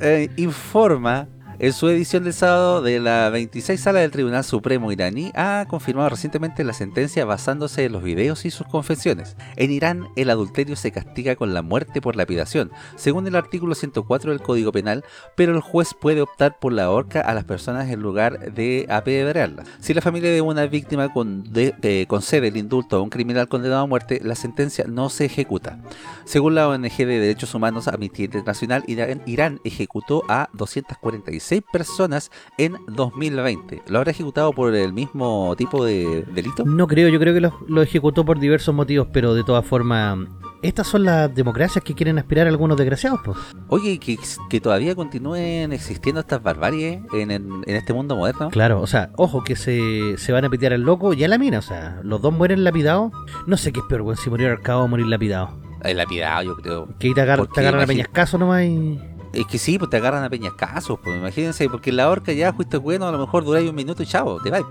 [0.00, 1.26] eh, informa
[1.60, 6.08] en su edición del sábado de la 26 sala del Tribunal Supremo iraní ha confirmado
[6.08, 9.36] recientemente la sentencia basándose en los videos y sus confesiones.
[9.56, 14.30] En Irán el adulterio se castiga con la muerte por lapidación, según el artículo 104
[14.30, 18.00] del Código Penal, pero el juez puede optar por la horca a las personas en
[18.00, 19.66] lugar de apedrearlas.
[19.80, 21.12] Si la familia de una víctima
[21.56, 25.80] eh, concede el indulto a un criminal condenado a muerte, la sentencia no se ejecuta.
[26.24, 33.82] Según la ONG de Derechos Humanos Amnistía Internacional, Irán ejecutó a 246 personas en 2020.
[33.88, 36.64] ¿Lo habrá ejecutado por el mismo tipo de delito?
[36.64, 40.18] No creo, yo creo que lo, lo ejecutó por diversos motivos, pero de todas formas,
[40.62, 43.38] estas son las democracias que quieren aspirar algunos desgraciados, pues.
[43.68, 44.18] Oye, que,
[44.50, 48.50] que todavía continúen existiendo estas barbaries en, en- en este mundo moderno.
[48.50, 51.38] Claro, o sea, ojo que se, se van a pitear al loco y a la
[51.38, 53.12] mina, o sea, los dos mueren lapidados.
[53.46, 55.58] No sé qué es peor, weón, si morir ahorcado o morir lapidado.
[55.84, 56.88] El lapidado, yo creo.
[56.98, 58.98] Que ahí te, agar- Porque te agarran a peñascaso nomás y...
[59.32, 62.52] Es que sí, pues te agarran a peñascasos, pues imagínense, porque en la horca ya
[62.52, 64.62] fuiste bueno, a lo mejor duráis un minuto y chavo, te vas.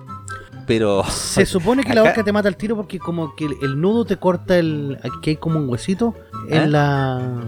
[0.66, 3.56] Pero Se supone que la Acá- horca te mata al tiro porque como que el,
[3.62, 4.98] el nudo te corta el...
[5.04, 6.14] Aquí hay como un huesito
[6.50, 6.68] en ¿Eh?
[6.68, 7.42] la...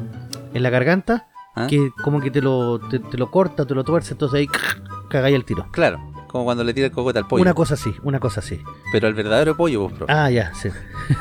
[0.54, 1.68] En la garganta ¿Ah?
[1.68, 4.48] que como que te lo, te, te lo corta, te lo tuerce, entonces ahí
[5.10, 5.68] cagáis el tiro.
[5.72, 7.42] claro, como cuando le tira el cocote al pollo.
[7.42, 8.62] Una cosa así, una cosa así.
[8.92, 10.14] Pero el verdadero pollo, pues, profe.
[10.14, 10.70] Ah, ya, sí.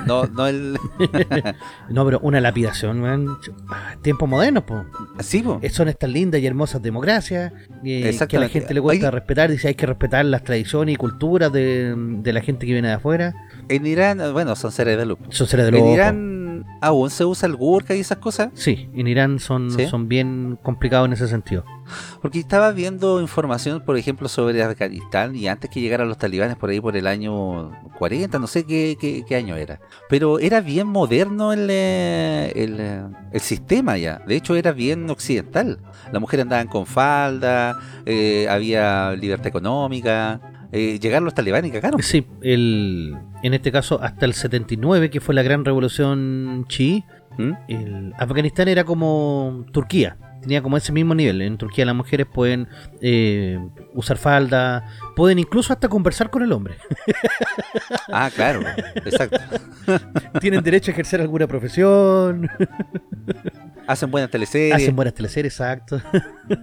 [0.07, 0.79] No, no el.
[1.89, 3.27] No, pero una lapidación, man.
[4.03, 4.83] Tiempos modernos, pues.
[5.21, 5.73] Sí, pues.
[5.73, 7.53] Son estas lindas y hermosas democracias
[7.85, 9.51] eh, que a la gente le cuesta respetar.
[9.51, 12.95] Dice hay que respetar las tradiciones y culturas de, de la gente que viene de
[12.95, 13.35] afuera.
[13.69, 15.19] En Irán, bueno, son seres de luz.
[15.31, 15.95] Son seres de En loco.
[15.95, 18.51] Irán Irán aún se usa el burka y esas cosas?
[18.55, 19.87] Sí, en Irán son, ¿Sí?
[19.87, 21.65] son bien complicados en ese sentido.
[22.21, 26.69] Porque estaba viendo información, por ejemplo, sobre Afganistán y antes que llegaran los talibanes por
[26.71, 29.81] ahí por el año 40, no sé qué, qué- qué año era.
[30.11, 34.21] Pero era bien moderno el, eh, el, eh, el sistema ya.
[34.27, 35.79] De hecho, era bien occidental.
[36.13, 40.41] Las mujeres andaban con falda, eh, había libertad económica.
[40.73, 42.03] Eh, llegaron los talibanes y cagaron.
[42.03, 47.05] Sí, el, en este caso hasta el 79, que fue la gran revolución chií,
[47.39, 47.53] ¿Mm?
[47.69, 50.17] el Afganistán era como Turquía.
[50.41, 51.43] Tenía como ese mismo nivel.
[51.43, 52.69] En Turquía las mujeres pueden
[53.01, 53.59] eh,
[53.95, 56.77] usar falda, pueden incluso hasta conversar con el hombre.
[58.11, 58.63] Ah, claro,
[59.05, 59.39] exacto.
[60.41, 62.49] Tienen derecho a ejercer alguna profesión.
[63.87, 64.75] Hacen buenas teleseries.
[64.75, 66.01] Hacen buenas teleseries, exacto.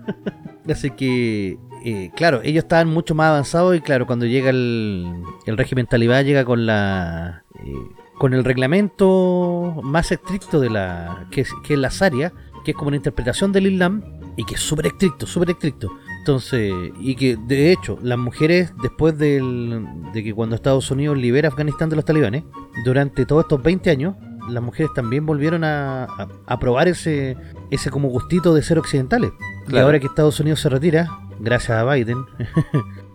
[0.70, 5.06] Así que, eh, claro, ellos estaban mucho más avanzados y claro, cuando llega el,
[5.45, 7.74] el régimen talibán llega con la eh,
[8.17, 12.32] con el reglamento más estricto de la que es, que es la Sharia,
[12.63, 14.04] que es como una interpretación del Islam
[14.38, 15.89] y que es súper estricto, súper estricto.
[16.19, 21.50] Entonces, y que de hecho, las mujeres, después del- de que cuando Estados Unidos libera
[21.50, 22.43] Afganistán de los talibanes,
[22.84, 24.15] durante todos estos 20 años,
[24.50, 27.36] las mujeres también volvieron a, a, a probar ese,
[27.71, 29.32] ese como gustito de ser occidentales.
[29.67, 32.26] Y ahora que Estados Unidos se retira, gracias a Biden,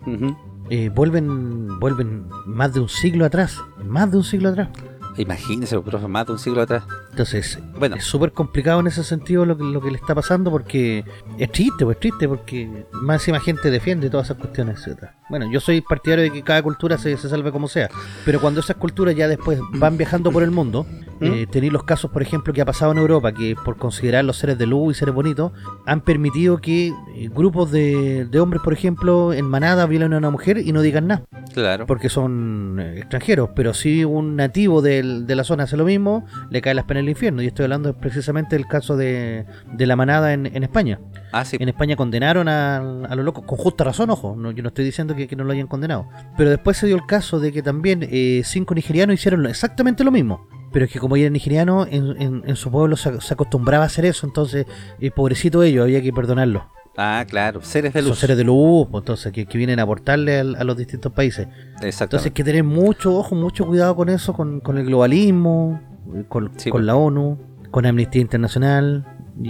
[0.69, 4.69] eh, vuelven, vuelven más de un siglo atrás, más de un siglo atrás.
[5.17, 6.83] Imagínense, profe, más de un siglo atrás.
[7.11, 7.97] Entonces, Bueno.
[7.97, 11.03] es súper complicado en ese sentido lo que, lo que le está pasando porque
[11.37, 15.15] es triste, pues es triste porque más encima gente defiende todas esas cuestiones, etcétera.
[15.29, 17.89] Bueno, yo soy partidario de que cada cultura se, se salve como sea,
[18.25, 20.85] pero cuando esas culturas ya después van viajando por el mundo,
[21.21, 24.37] eh, tenéis los casos, por ejemplo, que ha pasado en Europa, que por considerar los
[24.37, 25.51] seres de luz y seres bonitos,
[25.85, 30.29] han permitido que eh, grupos de, de hombres, por ejemplo, en manada violen a una
[30.31, 31.85] mujer y no digan nada Claro.
[31.85, 36.25] porque son eh, extranjeros, pero si un nativo del- de la zona hace lo mismo,
[36.49, 37.41] le cae las penas del infierno.
[37.41, 40.99] Y estoy hablando precisamente del caso de, de la manada en, en España.
[41.31, 41.57] Ah, sí.
[41.59, 44.85] En España condenaron a, a los locos, con justa razón, ojo, no, yo no estoy
[44.85, 46.07] diciendo que, que no lo hayan condenado.
[46.37, 50.11] Pero después se dio el caso de que también eh, cinco nigerianos hicieron exactamente lo
[50.11, 50.47] mismo.
[50.73, 53.87] Pero es que como eran nigerianos, en, en- en su pueblo se, se acostumbraba a
[53.87, 54.65] hacer eso, entonces,
[54.99, 56.63] eh, pobrecito ellos, había que perdonarlos.
[56.97, 57.61] Ah, claro.
[57.61, 58.19] Seres de Son luz.
[58.19, 61.47] seres de luz, pues, entonces, que, que vienen a aportarle al- a los distintos países.
[61.47, 62.27] Entonces Exactamente.
[62.29, 65.81] hay que tener mucho ojo, mucho cuidado con eso, con, con el globalismo,
[66.29, 66.85] con, Sí, con pues.
[66.85, 67.37] la ONU,
[67.71, 69.05] con Amnistía Internacional
[69.41, 69.49] y,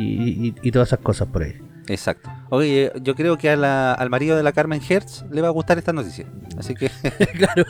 [0.49, 1.53] y- y todas esas cosas por ahí.
[1.87, 2.29] Exacto.
[2.49, 5.51] Oye, yo creo que a la- al marido de la Carmen Hertz le va a
[5.51, 6.25] gustar esta noticia.
[6.57, 6.89] Así que
[7.37, 7.65] claro.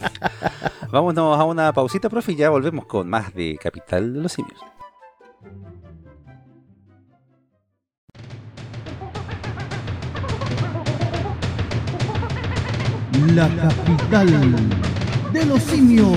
[0.90, 4.58] vámonos a una pausita, profe, y ya volvemos con más de Capital de los Simios.
[13.34, 14.28] La capital
[15.32, 16.16] de los simios.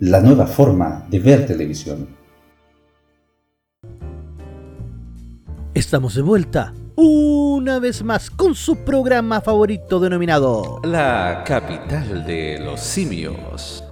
[0.00, 2.08] la nueva forma de ver televisión.
[5.74, 12.80] Estamos de vuelta una vez más con su programa favorito denominado La capital de los
[12.80, 13.84] simios.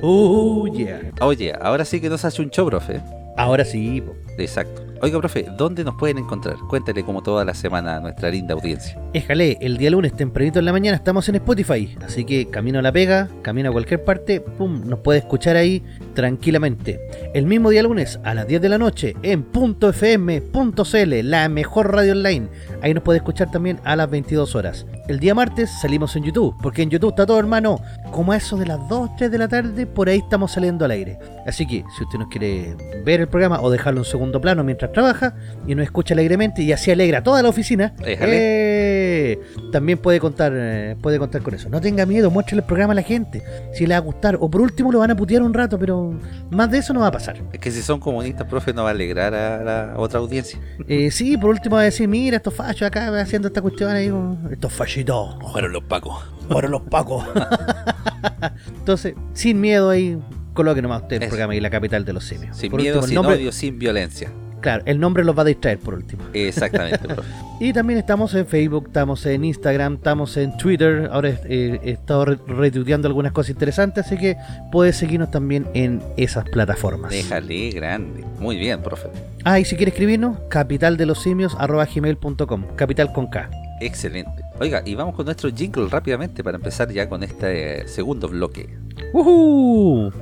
[0.00, 1.00] Oh yeah.
[1.20, 3.00] Oye, ahora sí que nos hace un show, profe.
[3.36, 4.14] Ahora sí, po.
[4.38, 4.87] Exacto.
[5.00, 6.56] Oiga, profe, ¿dónde nos pueden encontrar?
[6.68, 9.00] Cuéntale como toda la semana a nuestra linda audiencia.
[9.12, 12.82] Éjale, el día lunes tempranito en la mañana estamos en Spotify, así que camino a
[12.82, 15.84] la pega, camino a cualquier parte, pum, nos puede escuchar ahí
[16.18, 16.98] tranquilamente.
[17.32, 22.10] El mismo día lunes a las 10 de la noche en .fm.cl, la mejor radio
[22.10, 22.48] online.
[22.82, 24.84] Ahí nos puede escuchar también a las 22 horas.
[25.06, 27.80] El día martes salimos en YouTube, porque en YouTube está todo, hermano.
[28.10, 30.90] Como a eso de las 2, 3 de la tarde, por ahí estamos saliendo al
[30.90, 31.20] aire.
[31.46, 34.90] Así que, si usted nos quiere ver el programa o dejarlo en segundo plano mientras
[34.90, 35.36] trabaja
[35.68, 39.38] y nos escucha alegremente y así alegra toda la oficina, eh,
[39.70, 41.68] también puede contar, eh, puede contar con eso.
[41.68, 43.42] No tenga miedo, muéstrele el programa a la gente.
[43.72, 46.07] Si le va a gustar, o por último lo van a putear un rato, pero
[46.50, 47.36] más de eso no va a pasar.
[47.52, 50.58] Es que si son comunistas, profe, no va a alegrar a la otra audiencia.
[50.86, 54.12] Eh, sí, por último va a decir, mira, estos fachos acá haciendo esta cuestión ahí,
[54.50, 55.36] estos fachitos.
[55.52, 56.16] Fueron los pacos.
[56.48, 57.24] Fueron los pacos.
[58.78, 60.18] Entonces, sin miedo ahí,
[60.54, 62.56] coloque nomás usted el programa y la capital de los simios.
[62.56, 64.30] Sin Por miedo, último, sin nombre- odio, sin violencia.
[64.60, 66.24] Claro, el nombre los va a distraer por último.
[66.32, 67.28] Exactamente, profe.
[67.60, 71.08] Y también estamos en Facebook, estamos en Instagram, estamos en Twitter.
[71.12, 74.36] Ahora eh, he estado re- retuiteando algunas cosas interesantes, así que
[74.70, 77.10] puedes seguirnos también en esas plataformas.
[77.10, 78.24] Déjale grande.
[78.38, 79.08] Muy bien, profe.
[79.44, 83.50] Ah, y si quieres escribirnos, capitaldelosimios.gmail.com, capital con K.
[83.80, 84.42] Excelente.
[84.60, 88.76] Oiga, y vamos con nuestro jingle rápidamente para empezar ya con este eh, segundo bloque.
[89.12, 90.12] ¡Woohoo!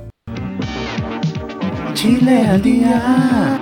[1.93, 3.59] Chile al día.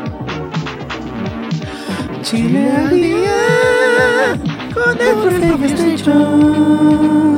[2.36, 4.38] Chile al día.
[4.74, 7.36] Con el profe Station.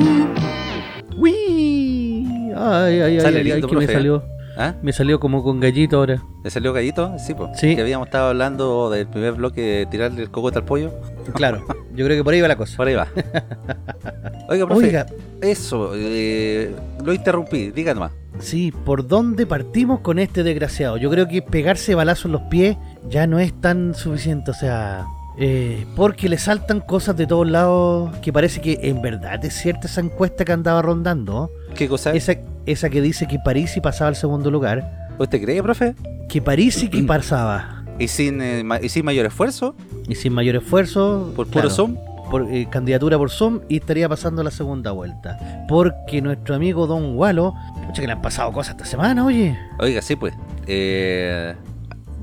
[1.17, 2.53] ¡Wii!
[2.55, 4.23] Ay, ay, ay, Sale ay, ay, que me salió,
[4.57, 4.73] ¿Ah?
[4.81, 6.23] me salió como con gallito ahora.
[6.43, 7.15] ¿Le salió gallito?
[7.19, 7.51] Sí, pues.
[7.59, 7.75] Sí.
[7.75, 10.91] Que habíamos estado hablando del primer bloque de tirarle el cocote al pollo.
[11.33, 12.75] Claro, yo creo que por ahí va la cosa.
[12.77, 13.07] Por ahí va.
[14.49, 14.85] Oiga, profe.
[14.87, 15.05] Oiga,
[15.41, 17.71] Eso, eh, lo interrumpí.
[17.71, 18.11] Diga nomás.
[18.39, 20.97] sí, ¿por dónde partimos con este desgraciado?
[20.97, 22.77] Yo creo que pegarse balazo en los pies
[23.09, 25.05] ya no es tan suficiente, o sea...
[25.37, 29.87] eh, porque le saltan cosas de todos lados que parece que en verdad es cierta
[29.87, 31.51] esa encuesta que andaba rondando.
[31.75, 32.27] ¿Qué cosa es?
[32.29, 35.07] Esa, esa que dice que Parisi pasaba al segundo lugar.
[35.17, 35.95] ¿Usted cree, profe?
[36.29, 37.83] Que Parisi que pasaba.
[37.99, 39.75] ¿Y sin, eh, ma- y sin mayor esfuerzo?
[40.07, 41.33] Y sin mayor esfuerzo.
[41.35, 41.95] ¿Por puro claro, Zoom?
[42.29, 45.65] por eh, candidatura por Zoom y estaría pasando la segunda vuelta.
[45.69, 47.53] Porque nuestro amigo Don Walo,
[47.87, 49.57] pucha que le han pasado cosas esta semana, oye.
[49.79, 50.33] Oiga, sí, pues.
[50.67, 51.55] Eh,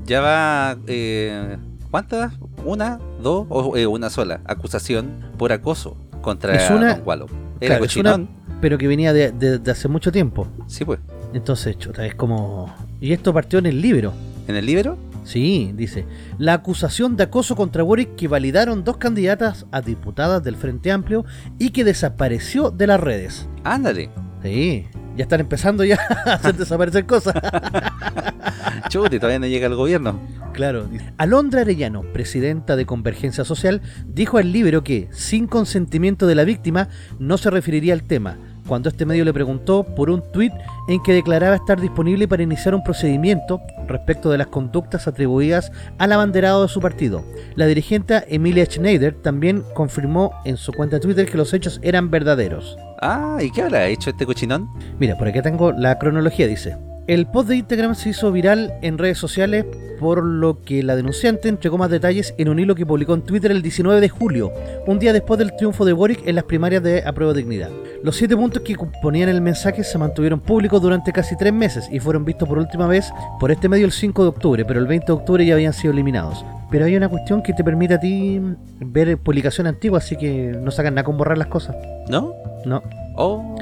[0.05, 0.77] ya va.
[0.87, 1.57] Eh,
[1.91, 2.33] ¿Cuántas?
[2.63, 2.99] ¿Una?
[3.21, 3.47] ¿Dos?
[3.49, 4.41] ¿O una sola?
[4.45, 7.25] Acusación por acoso contra Es una- Don Wallo.
[7.59, 8.29] Era Claro, es una- cochinón.
[8.61, 10.47] Pero que venía de, de- de hace mucho tiempo.
[10.67, 10.99] Sí, pues.
[11.33, 12.73] Entonces, chuta, es como...
[13.01, 14.13] Y esto partió en el libro.
[14.47, 14.97] ¿En el libro?
[15.23, 16.05] Sí, dice.
[16.37, 21.25] La acusación de acoso contra Boric que validaron dos candidatas a diputadas del Frente Amplio
[21.57, 23.47] y que desapareció de las redes.
[23.63, 24.09] Ándale.
[24.43, 24.85] Sí,
[25.15, 27.35] ya están empezando ya a hacer desaparecer cosas.
[28.89, 30.19] Chuti, todavía no llega al gobierno.
[30.53, 30.87] Claro.
[31.17, 36.89] Alondra Arellano, presidenta de Convergencia Social, dijo al libro que, sin consentimiento de la víctima,
[37.19, 40.53] no se referiría al tema, cuando este medio le preguntó por un tuit
[40.87, 46.11] en que declaraba estar disponible para iniciar un procedimiento respecto de las conductas atribuidas al
[46.11, 47.23] abanderado de su partido.
[47.55, 52.09] La dirigente Emilia Schneider también confirmó en su cuenta de Twitter que los hechos eran
[52.09, 52.77] verdaderos.
[53.01, 54.69] Ah, ¿y qué habrá hecho este cochinón?
[54.99, 56.77] Mira, por aquí tengo la cronología, dice.
[57.07, 59.63] El post de Instagram se hizo viral en redes sociales,
[59.99, 63.51] por lo que la denunciante entregó más detalles en un hilo que publicó en Twitter
[63.51, 64.51] el 19 de julio,
[64.87, 67.69] un día después del triunfo de Boric en las primarias de Apruebo Dignidad.
[68.01, 71.99] Los siete puntos que componían el mensaje se mantuvieron públicos durante casi tres meses y
[71.99, 75.05] fueron vistos por última vez por este medio el 5 de octubre, pero el 20
[75.05, 76.43] de octubre ya habían sido eliminados.
[76.71, 78.41] Pero hay una cuestión que te permite a ti
[78.79, 81.75] ver publicación antigua, así que no sacan nada con borrar las cosas.
[82.09, 82.33] ¿No?
[82.65, 82.81] No.
[83.15, 83.55] Oh,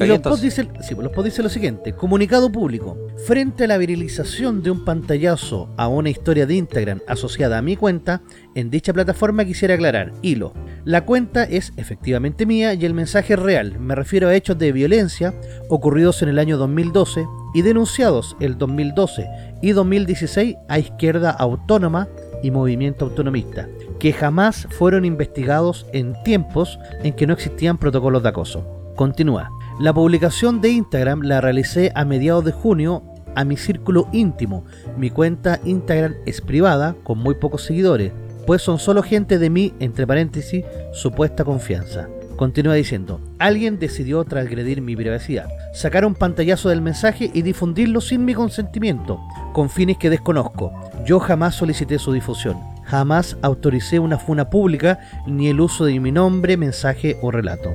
[0.00, 2.98] los posts dicen, sí, pues dicen lo siguiente: Comunicado público.
[3.26, 7.76] Frente a la viralización de un pantallazo a una historia de Instagram asociada a mi
[7.76, 8.22] cuenta,
[8.54, 10.52] en dicha plataforma quisiera aclarar: hilo.
[10.84, 13.78] La cuenta es efectivamente mía y el mensaje es real.
[13.78, 15.32] Me refiero a hechos de violencia
[15.68, 19.26] ocurridos en el año 2012 y denunciados el 2012
[19.62, 22.08] y 2016 a Izquierda Autónoma
[22.42, 28.28] y Movimiento Autonomista, que jamás fueron investigados en tiempos en que no existían protocolos de
[28.28, 28.66] acoso.
[28.96, 29.50] Continúa.
[29.80, 33.02] La publicación de Instagram la realicé a mediados de junio
[33.34, 34.64] a mi círculo íntimo.
[34.96, 38.12] Mi cuenta Instagram es privada, con muy pocos seguidores,
[38.46, 42.08] pues son solo gente de mi, entre paréntesis, supuesta confianza.
[42.36, 48.24] Continúa diciendo, alguien decidió transgredir mi privacidad, sacar un pantallazo del mensaje y difundirlo sin
[48.24, 49.20] mi consentimiento,
[49.52, 50.72] con fines que desconozco.
[51.04, 56.12] Yo jamás solicité su difusión, jamás autoricé una funa pública ni el uso de mi
[56.12, 57.74] nombre, mensaje o relato.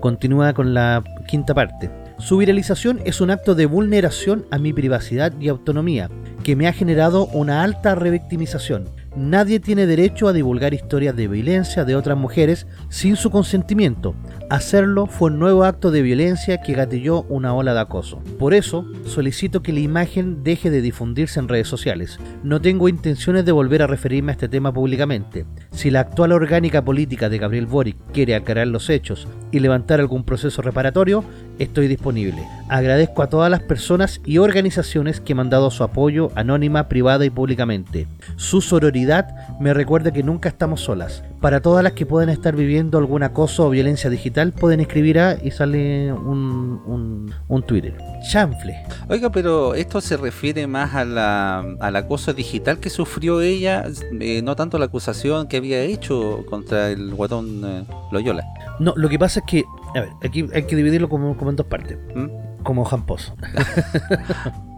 [0.00, 1.90] Continúa con la quinta parte.
[2.18, 6.10] Su viralización es un acto de vulneración a mi privacidad y autonomía,
[6.42, 8.88] que me ha generado una alta revictimización.
[9.16, 14.14] Nadie tiene derecho a divulgar historias de violencia de otras mujeres sin su consentimiento.
[14.50, 18.22] Hacerlo fue un nuevo acto de violencia que gatilló una ola de acoso.
[18.38, 22.20] Por eso, solicito que la imagen deje de difundirse en redes sociales.
[22.44, 25.44] No tengo intenciones de volver a referirme a este tema públicamente.
[25.72, 30.22] Si la actual orgánica política de Gabriel Boric quiere aclarar los hechos y levantar algún
[30.22, 31.24] proceso reparatorio,
[31.60, 32.42] estoy disponible.
[32.68, 37.24] Agradezco a todas las personas y organizaciones que me han dado su apoyo anónima, privada
[37.24, 38.08] y públicamente.
[38.36, 41.22] Su sororidad me recuerda que nunca estamos solas.
[41.40, 45.38] Para todas las que pueden estar viviendo algún acoso o violencia digital, pueden escribir a
[45.42, 47.96] y sale un, un, un Twitter.
[48.30, 48.76] Chanfle.
[49.08, 53.84] Oiga, pero esto se refiere más a la, al acoso digital que sufrió ella,
[54.20, 58.44] eh, no tanto la acusación que había hecho contra el guatón eh, Loyola.
[58.78, 59.64] No, lo que pasa es que,
[59.94, 61.98] a ver, aquí hay que dividirlo como, como en dos partes.
[62.14, 62.28] ¿Mm?
[62.62, 63.34] Como Jamposo.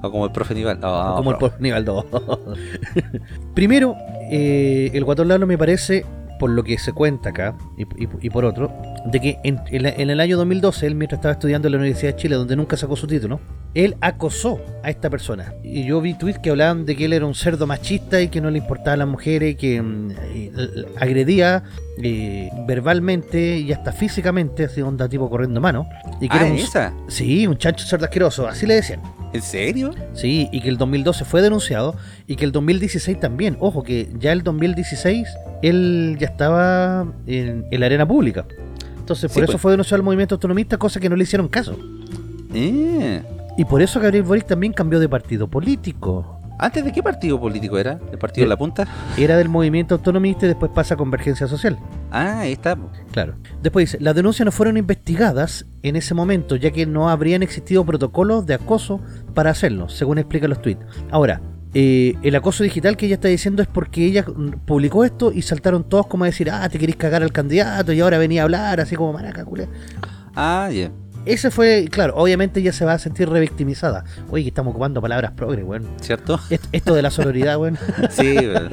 [0.05, 0.81] O como el profe Nival.
[0.83, 1.53] Ah, como el bro.
[1.61, 2.05] nivel 2.
[3.55, 3.95] Primero,
[4.33, 6.05] eh, el Guatón Lalo me parece,
[6.43, 8.73] por lo que se cuenta acá, y, y- y por otro,
[9.05, 11.79] de que en, en la- en el año 2012, él mientras estaba estudiando en la
[11.79, 13.39] Universidad de Chile, donde nunca sacó su título,
[13.75, 15.55] él acosó a esta persona.
[15.63, 18.41] Y yo vi tweets que hablaban de que él era un cerdo machista y que
[18.41, 20.53] no le importaba a las mujeres, que mm, eh,
[20.99, 21.63] agredía
[22.03, 25.87] eh, verbalmente y hasta físicamente, así onda tipo corriendo mano.
[26.21, 26.93] Y que Ah, era un, ¿esa?
[27.07, 29.01] Sí, un chancho cerdo asqueroso, así le decían.
[29.33, 29.93] ¿En serio?
[30.13, 31.95] Sí, y que el 2012 fue denunciado
[32.27, 33.57] y que el 2016 también.
[33.61, 35.29] Ojo, que ya el 2016
[35.63, 38.45] él ya estaba en, en la arena pública.
[38.99, 39.63] Entonces, por Sí, eso pues.
[39.63, 41.77] fue denunciado al movimiento autonomista, cosa que no le hicieron caso.
[42.55, 43.23] Eh.
[43.59, 46.39] Y por eso Gabriel Boric también cambió de partido político.
[46.59, 47.99] ¿Antes de qué partido político era?
[48.13, 48.87] ¿El partido de la punta?
[49.19, 51.77] Era del movimiento autonomista y después pasa a Convergencia Social.
[52.13, 52.79] Ah, ahí está.
[53.11, 53.35] Claro.
[53.63, 57.85] Después dice, las denuncias no fueron investigadas en ese momento, ya que no habrían existido
[57.85, 59.01] protocolos de acoso
[59.35, 60.85] para hacerlo, según explican los tweets.
[61.11, 61.41] Ahora,
[61.75, 64.25] eh, el acoso digital que ella está diciendo es porque ella
[64.67, 68.01] publicó esto y saltaron todos como a decir, ah, te querés cagar al candidato y
[68.01, 69.69] ahora venía a hablar, así como maraca, culia.
[70.35, 70.91] Ah, ya.
[71.25, 74.03] Ese fue, claro, obviamente ella se va a sentir revictimizada.
[74.31, 75.87] Oye, que estamos ocupando palabras progre, weón.
[76.01, 76.41] ¿Cierto?
[76.51, 77.79] Est- Esto de la sororidad, weón.
[78.11, 78.71] Sí, weón.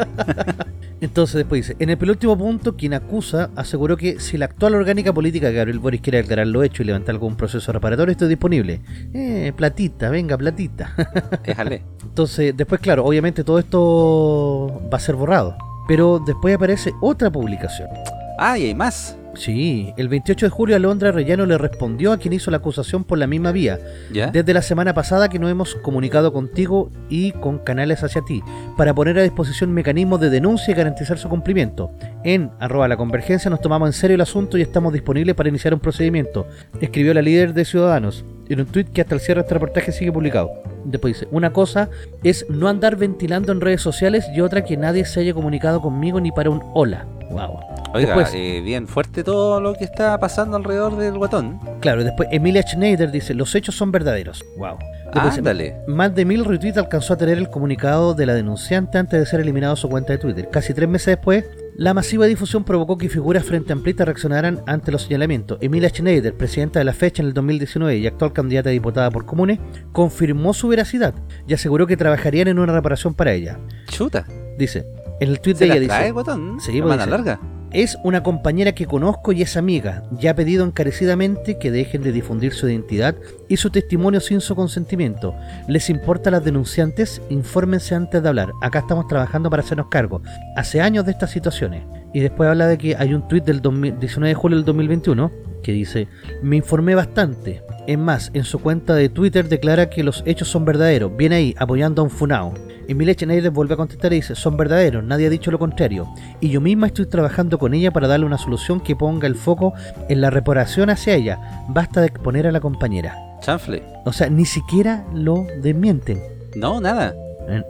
[1.01, 5.13] Entonces después dice, en el penúltimo punto, quien acusa aseguró que si la actual orgánica
[5.13, 8.29] política de Gabriel Boris quiere aclarar lo hecho y levantar algún proceso reparatorio, esto es
[8.29, 8.81] disponible.
[9.13, 10.93] Eh, platita, venga, platita.
[11.45, 11.83] Déjale.
[12.03, 15.57] Entonces, después, claro, obviamente todo esto va a ser borrado.
[15.87, 17.89] Pero después aparece otra publicación.
[18.37, 19.18] Ah, y hay más.
[19.35, 23.17] Sí, el 28 de julio Alondra Rellano le respondió a quien hizo la acusación por
[23.17, 23.79] la misma vía.
[24.11, 24.31] ¿Ya?
[24.31, 28.41] Desde la semana pasada que nos hemos comunicado contigo y con canales hacia ti
[28.77, 31.91] para poner a disposición mecanismos de denuncia y garantizar su cumplimiento.
[32.23, 35.73] En arroba la convergencia nos tomamos en serio el asunto y estamos disponibles para iniciar
[35.73, 36.47] un procedimiento,
[36.81, 39.91] escribió la líder de Ciudadanos en un tuit que hasta el cierre de este reportaje
[39.91, 40.51] sigue publicado.
[40.85, 41.89] Después dice, una cosa
[42.23, 46.19] es no andar ventilando en redes sociales y otra que nadie se haya comunicado conmigo
[46.19, 47.05] ni para un hola.
[47.29, 47.59] Wow.
[47.93, 51.59] Oiga, Después- eh, bien fuerte todo lo que está pasando alrededor del guatón.
[51.79, 54.43] Claro, después Emilia Schneider dice, los hechos son verdaderos.
[54.57, 54.77] Wow.
[55.13, 55.75] Después Ándale.
[55.87, 59.39] Más de mil retweets alcanzó a tener el comunicado de la denunciante antes de ser
[59.39, 60.49] eliminado su cuenta de Twitter.
[60.51, 61.45] Casi tres meses después,
[61.79, 65.57] la masiva difusión provocó que figuras frente a Amplita reaccionaran ante los señalamientos.
[65.61, 69.25] Emilia Schneider, presidenta de la fecha en el 2019 y actual candidata a diputada por
[69.25, 69.59] Comunes,
[69.93, 71.13] confirmó su veracidad
[71.47, 73.57] y aseguró que trabajarían en una reparación para ella.
[73.87, 74.25] Chuta.
[74.57, 74.85] Dice,
[75.21, 76.11] en el tweet ¿Se de la ella dice...
[76.11, 76.59] guatón?
[76.59, 77.39] Sí, La pues mano dice- larga.
[77.71, 80.01] Es una compañera que conozco y es amiga.
[80.11, 83.15] Ya ha pedido encarecidamente que dejen de difundir su identidad
[83.47, 85.35] y su testimonio sin su consentimiento.
[85.67, 87.21] ¿Les importa a las denunciantes?
[87.29, 88.49] Infórmense antes de hablar.
[88.61, 90.23] Acá estamos trabajando para hacernos cargo.
[90.55, 91.83] Hace años de estas situaciones.
[92.11, 95.31] Y después habla de que hay un tuit del 2000 19 de julio del 2021
[95.61, 96.07] que dice,
[96.41, 97.61] me informé bastante.
[97.89, 101.17] Es más, en su cuenta de Twitter declara que los hechos son verdaderos.
[101.17, 102.53] Viene ahí, apoyando a un funao.
[102.87, 106.07] Emilia Schneider vuelve a contestar y dice, son verdaderos, nadie ha dicho lo contrario.
[106.39, 109.73] Y yo misma estoy trabajando con ella para darle una solución que ponga el foco
[110.07, 111.65] en la reparación hacia ella.
[111.67, 113.15] Basta de exponer a la compañera.
[113.41, 113.81] Chanfle.
[114.05, 116.21] O sea, ni siquiera lo desmienten.
[116.55, 117.15] No, nada.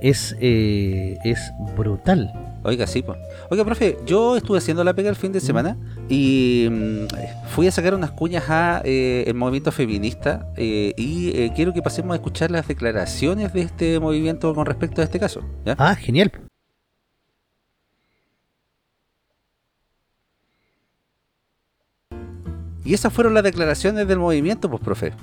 [0.02, 2.49] Es, eh, es brutal.
[2.64, 3.18] Oiga, sí, pues.
[3.50, 5.78] Oiga, profe, yo estuve haciendo la pega el fin de semana
[6.10, 11.52] y mm, fui a sacar unas cuñas a eh, el movimiento feminista eh, y eh,
[11.56, 15.42] quiero que pasemos a escuchar las declaraciones de este movimiento con respecto a este caso.
[15.66, 15.76] ¿ya?
[15.78, 16.32] Ah, genial.
[22.84, 25.14] Y esas fueron las declaraciones del movimiento, pues, profe.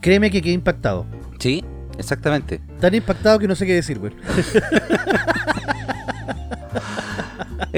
[0.00, 1.06] Créeme que quedé impactado.
[1.38, 1.64] Sí,
[1.98, 2.60] exactamente.
[2.80, 4.12] Tan impactado que no sé qué decir, güey.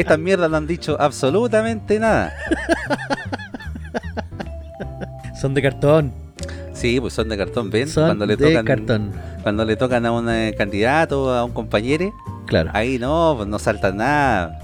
[0.01, 2.32] Estas mierdas no han dicho absolutamente nada.
[5.40, 6.12] Son de cartón.
[6.72, 7.88] Sí, pues son de cartón, ven.
[7.88, 9.12] Son cuando le de tocan, cartón.
[9.42, 12.12] cuando le tocan a un eh, candidato, a un compañero,
[12.46, 12.70] Claro.
[12.72, 14.59] Ahí no, pues no salta nada.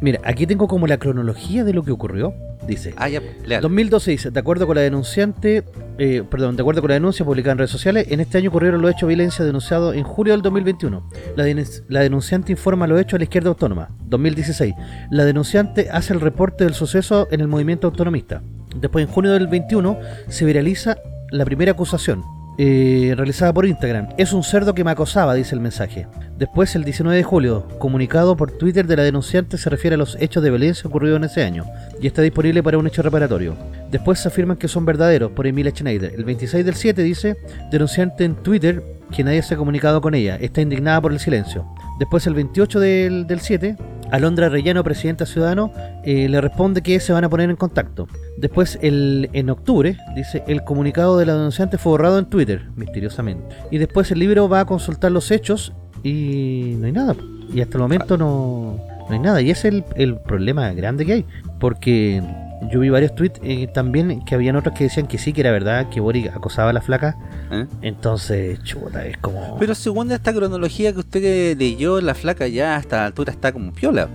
[0.00, 2.32] Mira, aquí tengo como la cronología de lo que ocurrió.
[2.66, 2.94] Dice.
[2.96, 3.60] Ah, ya, leal.
[3.60, 5.64] 2012 dice, de acuerdo con la denunciante,
[5.98, 8.80] eh, perdón, de acuerdo con la denuncia publicada en redes sociales, en este año ocurrieron
[8.80, 11.08] los hechos de violencia denunciados en julio del 2021.
[11.36, 13.90] La, denun- la denunciante informa los hechos a la izquierda autónoma.
[14.06, 14.74] 2016.
[15.10, 18.42] La denunciante hace el reporte del suceso en el movimiento autonomista.
[18.76, 19.98] Después, en junio del 21,
[20.28, 20.96] se viraliza
[21.30, 22.22] la primera acusación.
[22.58, 24.08] Eh, realizada por Instagram.
[24.16, 26.06] Es un cerdo que me acosaba, dice el mensaje.
[26.38, 30.16] Después, el 19 de julio, comunicado por Twitter de la denunciante se refiere a los
[30.20, 31.64] hechos de violencia ocurridos en ese año
[32.00, 33.56] y está disponible para un hecho reparatorio.
[33.90, 36.12] Después se afirman que son verdaderos por Emilia Schneider.
[36.14, 37.36] El 26 del 7 dice,
[37.70, 38.82] denunciante en Twitter
[39.14, 41.66] que nadie se ha comunicado con ella, está indignada por el silencio.
[41.98, 43.76] Después el 28 del, del 7,
[44.14, 45.72] Alondra Rellano, presidenta ciudadano,
[46.04, 48.06] eh, le responde que se van a poner en contacto.
[48.36, 53.56] Después el, en octubre, dice, el comunicado de la denunciante fue borrado en Twitter, misteriosamente.
[53.72, 55.72] Y después el libro va a consultar los hechos
[56.04, 57.16] y no hay nada.
[57.52, 59.42] Y hasta el momento no, no hay nada.
[59.42, 61.24] Y ese es el, el problema grande que hay.
[61.58, 62.22] Porque
[62.70, 65.52] yo vi varios tweets eh, también que habían otros que decían que sí, que era
[65.52, 67.16] verdad, que Boric acosaba a la flaca.
[67.50, 67.66] ¿Eh?
[67.82, 69.56] Entonces, chuta, es como...
[69.58, 73.72] Pero según esta cronología que usted leyó, la flaca ya a esta altura está como
[73.72, 74.08] piola.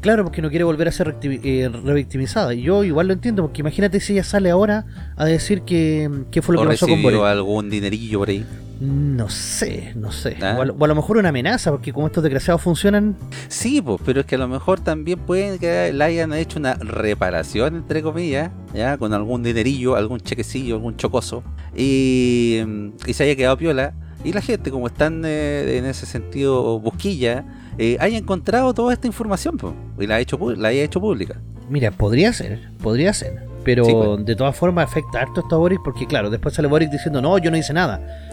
[0.00, 2.52] Claro, porque no quiere volver a ser eh, revictimizada.
[2.52, 4.84] Y yo igual lo entiendo, porque imagínate si ella sale ahora
[5.16, 7.20] a decir que, que fue lo o que pasó con Boric.
[7.22, 8.44] algún dinerillo por ahí.
[8.80, 10.36] No sé, no sé.
[10.42, 10.56] Ah.
[10.58, 13.16] O, a, o a lo mejor una amenaza, porque como estos desgraciados funcionan,
[13.48, 16.74] Sí, pues, pero es que a lo mejor también pueden que le hayan hecho una
[16.74, 21.42] reparación, entre comillas, ya, con algún dinerillo, algún chequecillo, algún chocoso,
[21.76, 23.94] y, mm, y se haya quedado piola.
[24.24, 27.44] Y la gente, como están eh, en ese sentido busquilla,
[27.78, 31.40] eh, haya encontrado toda esta información pues, y la, ha hecho, la haya hecho pública.
[31.68, 33.46] mira, podría ser, podría ser.
[33.64, 34.24] Pero Sí, pues.
[34.26, 37.38] de todas formas afecta harto esto a Boric, porque claro, después sale Boric diciendo, no,
[37.38, 38.23] yo no hice nada.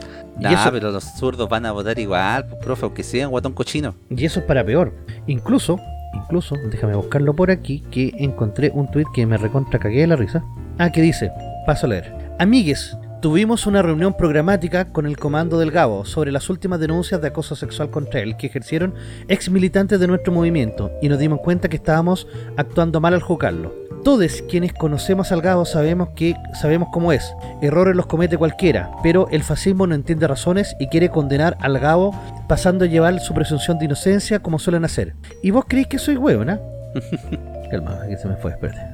[0.42, 3.54] Y, Nah, eso, pero los zurdos van a votar igual, pues, profe, aunque sean guatón
[3.54, 3.94] cochino.
[4.10, 4.92] y eso es para peor.
[5.28, 5.80] Incluso,
[6.16, 10.16] incluso, déjame buscarlo por aquí, que encontré un tweet que me recontra cagué de la
[10.16, 10.44] risa.
[10.80, 11.32] Ah, que dice,
[11.66, 12.12] paso a leer.
[12.39, 17.28] Amigues, tuvimos una reunión programática con el comando del Gabo sobre las últimas denuncias de
[17.28, 18.95] acoso sexual contra él que ejercieron
[19.28, 23.76] ex militantes de nuestro movimiento y nos dimos cuenta que estábamos actuando mal al juzgarlo.
[24.03, 27.32] Todos quienes conocemos al Gabo sabemos que sabemos cómo es.
[27.61, 32.19] Errores los comete cualquiera, pero el fascismo no entiende razones y quiere condenar al Gabo
[32.47, 35.13] pasando a llevar su presunción de inocencia como suelen hacer.
[35.43, 36.59] ¿Y vos creéis que soy hueona?
[37.69, 38.91] Calma, que se me fue, espérate.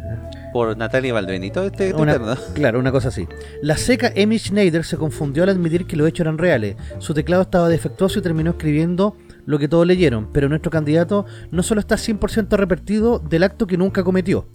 [0.57, 2.53] Por Natalia Valbenito, este Una- Twitter, ¿no?
[2.55, 3.27] Claro, una cosa así.
[3.61, 6.75] La seca Amy Schneider se confundió al admitir que los hechos eran reales.
[6.97, 11.61] Su teclado estaba defectuoso y terminó escribiendo lo que todos leyeron, pero nuestro candidato no
[11.61, 14.47] solo está 100% arrepentido del acto que nunca cometió,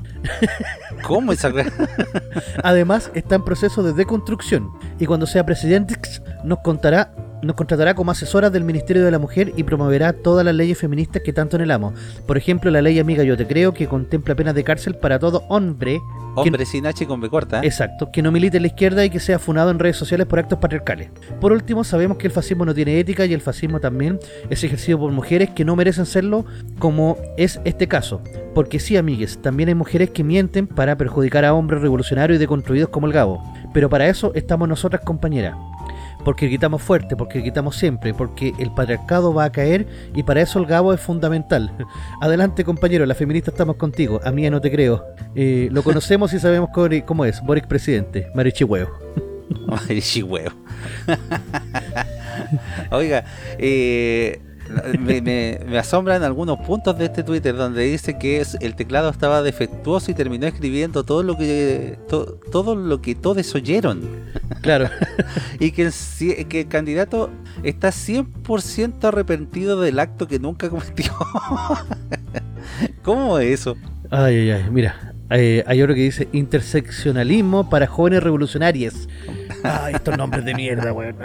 [1.07, 1.53] ¿Cómo esa
[2.65, 5.95] además está en proceso de deconstrucción y cuando sea presidente
[6.43, 10.55] nos contará nos contratará como asesora del Ministerio de la Mujer y promoverá todas las
[10.55, 11.95] leyes feministas que tanto anhelamos.
[12.27, 15.45] Por ejemplo, la ley Amiga Yo Te Creo, que contempla penas de cárcel para todo
[15.49, 16.01] hombre
[16.35, 17.59] Hombre sin H y con B corta.
[17.59, 17.67] ¿eh?
[17.67, 20.39] Exacto, que no milite en la izquierda y que sea funado en redes sociales por
[20.39, 21.11] actos patriarcales.
[21.41, 24.19] Por último, sabemos que el fascismo no tiene ética y el fascismo también
[24.49, 26.47] es ejercido por mujeres que no merecen serlo,
[26.79, 28.23] como es este caso.
[28.55, 32.89] Porque sí, amigues, también hay mujeres que mienten para perjudicar a hombres revolucionarios y deconstruidos
[32.89, 33.43] como el Gabo.
[33.75, 35.57] Pero para eso estamos nosotras, compañeras.
[36.25, 40.59] Porque gritamos fuerte, porque gritamos siempre, porque el patriarcado va a caer y para eso
[40.59, 41.73] el Gabo es fundamental.
[42.21, 44.21] Adelante, compañero, las feministas estamos contigo.
[44.25, 45.05] A mí no te creo.
[45.35, 46.71] Eh, lo conocemos y sabemos
[47.07, 47.43] cómo es.
[47.43, 48.91] Boric presidente, Marichi Huevo.
[49.89, 50.53] Ay, sí, huevo.
[52.91, 53.25] Oiga,
[53.59, 54.41] eh,
[54.99, 59.11] me, me- me asombran algunos puntos de este Twitter donde dice que es- el teclado
[59.11, 64.01] estaba defectuoso y terminó escribiendo todo lo que to- todo lo que todos oyeron
[64.61, 64.89] Claro,
[65.59, 67.31] y que el, ci- que el candidato
[67.63, 71.13] está 100% arrepentido del acto que nunca cometió.
[73.03, 73.77] ¿Cómo es eso?
[74.11, 75.15] ay, ay, ay, mira.
[75.31, 79.09] eh, hay otro que dice interseccionalismo para jóvenes revolucionarias.
[79.63, 81.17] Ay, estos nombres de mierda, weón.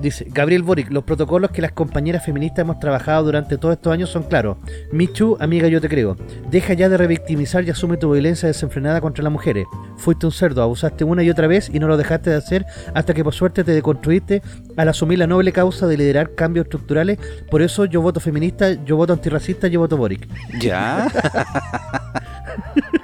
[0.00, 4.10] Dice Gabriel Boric, los protocolos que las compañeras feministas hemos trabajado durante todos estos años
[4.10, 4.56] son claros.
[4.92, 6.16] Michu, amiga, yo te creo.
[6.50, 9.66] Deja ya de revictimizar y asume tu violencia desenfrenada contra las mujeres.
[9.96, 13.14] Fuiste un cerdo, abusaste una y otra vez y no lo dejaste de hacer hasta
[13.14, 14.42] que por suerte te deconstruiste
[14.76, 17.18] al asumir la noble causa de liderar cambios estructurales.
[17.50, 20.28] Por eso yo voto feminista, yo voto antirracista, yo voto Boric.
[20.60, 21.08] ¿Ya?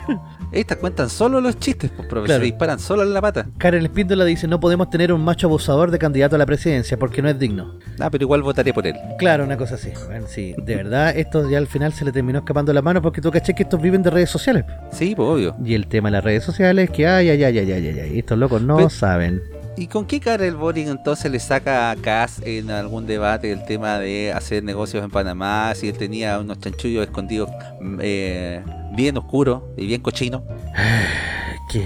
[0.52, 2.40] Estas cuentan solo los chistes, pues, profe, Claro.
[2.40, 3.46] se disparan solo en la pata.
[3.58, 7.22] Karen Espíndola dice, no podemos tener un macho abusador de candidato a la presidencia porque
[7.22, 7.78] no es digno.
[7.98, 8.94] Ah, pero igual votaré por él.
[9.18, 9.90] Claro, una cosa así.
[10.06, 13.20] Bueno, sí, de verdad, esto ya al final se le terminó escapando la mano porque
[13.22, 14.64] tú caché que estos viven de redes sociales.
[14.90, 15.56] Sí, pues obvio.
[15.64, 18.00] Y el tema de las redes sociales es que, ay, ay, ay, ay, ay, ay,
[18.00, 19.40] ay, estos locos no Pero- saben.
[19.76, 23.64] ¿Y con qué cara el Boric entonces le saca a Kass en algún debate el
[23.64, 25.72] tema de hacer negocios en Panamá?
[25.74, 27.48] Si él tenía unos chanchullos escondidos
[27.80, 28.62] mm, eh,
[28.94, 30.42] bien oscuros y bien cochinos.
[31.70, 31.82] que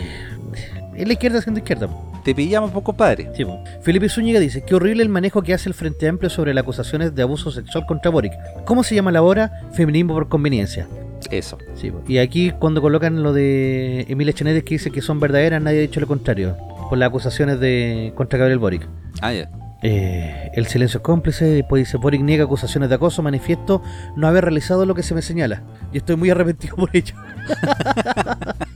[0.96, 1.88] es la izquierda siendo izquierda.
[2.24, 3.30] Te pillamos poco padre.
[3.36, 3.62] Sí, po.
[3.82, 7.14] Felipe Zúñiga dice, qué horrible el manejo que hace el Frente Amplio sobre las acusaciones
[7.14, 8.32] de abuso sexual contra Boric.
[8.64, 9.60] ¿Cómo se llama la hora?
[9.74, 10.88] Feminismo por conveniencia.
[11.30, 11.58] Eso.
[11.74, 12.02] Sí, po.
[12.06, 15.82] y aquí cuando colocan lo de Emilia Chenedes que dice que son verdaderas, nadie ha
[15.82, 16.56] dicho lo contrario.
[16.88, 18.88] Por las acusaciones de contra Gabriel Boric.
[19.20, 19.50] Ah, ya.
[19.82, 23.82] Eh, el silencio es cómplice, después dice Boric niega acusaciones de acoso, manifiesto
[24.16, 25.62] no haber realizado lo que se me señala.
[25.92, 27.14] Y estoy muy arrepentido por ello.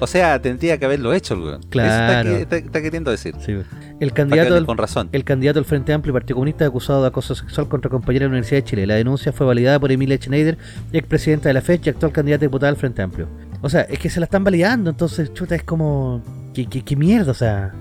[0.00, 1.62] O sea, tendría que haberlo hecho weón.
[1.68, 2.30] Claro.
[2.30, 3.36] Eso está, está- está queriendo decir.
[3.38, 3.56] Sí,
[4.00, 5.08] el candidato del, con razón.
[5.12, 8.30] El candidato del Frente Amplio y Partido Comunista acusado de acoso sexual contra compañera de
[8.30, 8.86] la Universidad de Chile.
[8.88, 10.58] La denuncia fue validada por Emilia Schneider,
[10.92, 13.28] expresidenta de la FED y actual candidata diputada del Frente Amplio.
[13.60, 16.20] O sea, es que se la están validando, entonces, chuta, es como...
[16.54, 17.30] ¿Qué, qué, qué mierda?
[17.30, 17.72] O sea...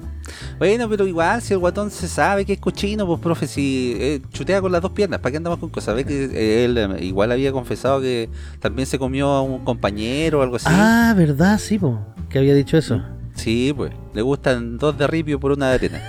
[0.57, 4.22] Bueno, pero igual, si el guatón se sabe que es cochino, pues profe, si eh,
[4.32, 5.95] chutea con las dos piernas, ¿para qué andamos con cosas?
[5.95, 10.39] Ve que eh, él eh, igual había confesado que también se comió a un compañero
[10.39, 10.67] o algo así.
[10.69, 11.59] Ah, ¿verdad?
[11.59, 11.99] Sí, po,
[12.30, 13.01] que había dicho eso.
[13.34, 16.01] Sí, pues, le gustan dos de ripio por una de arena.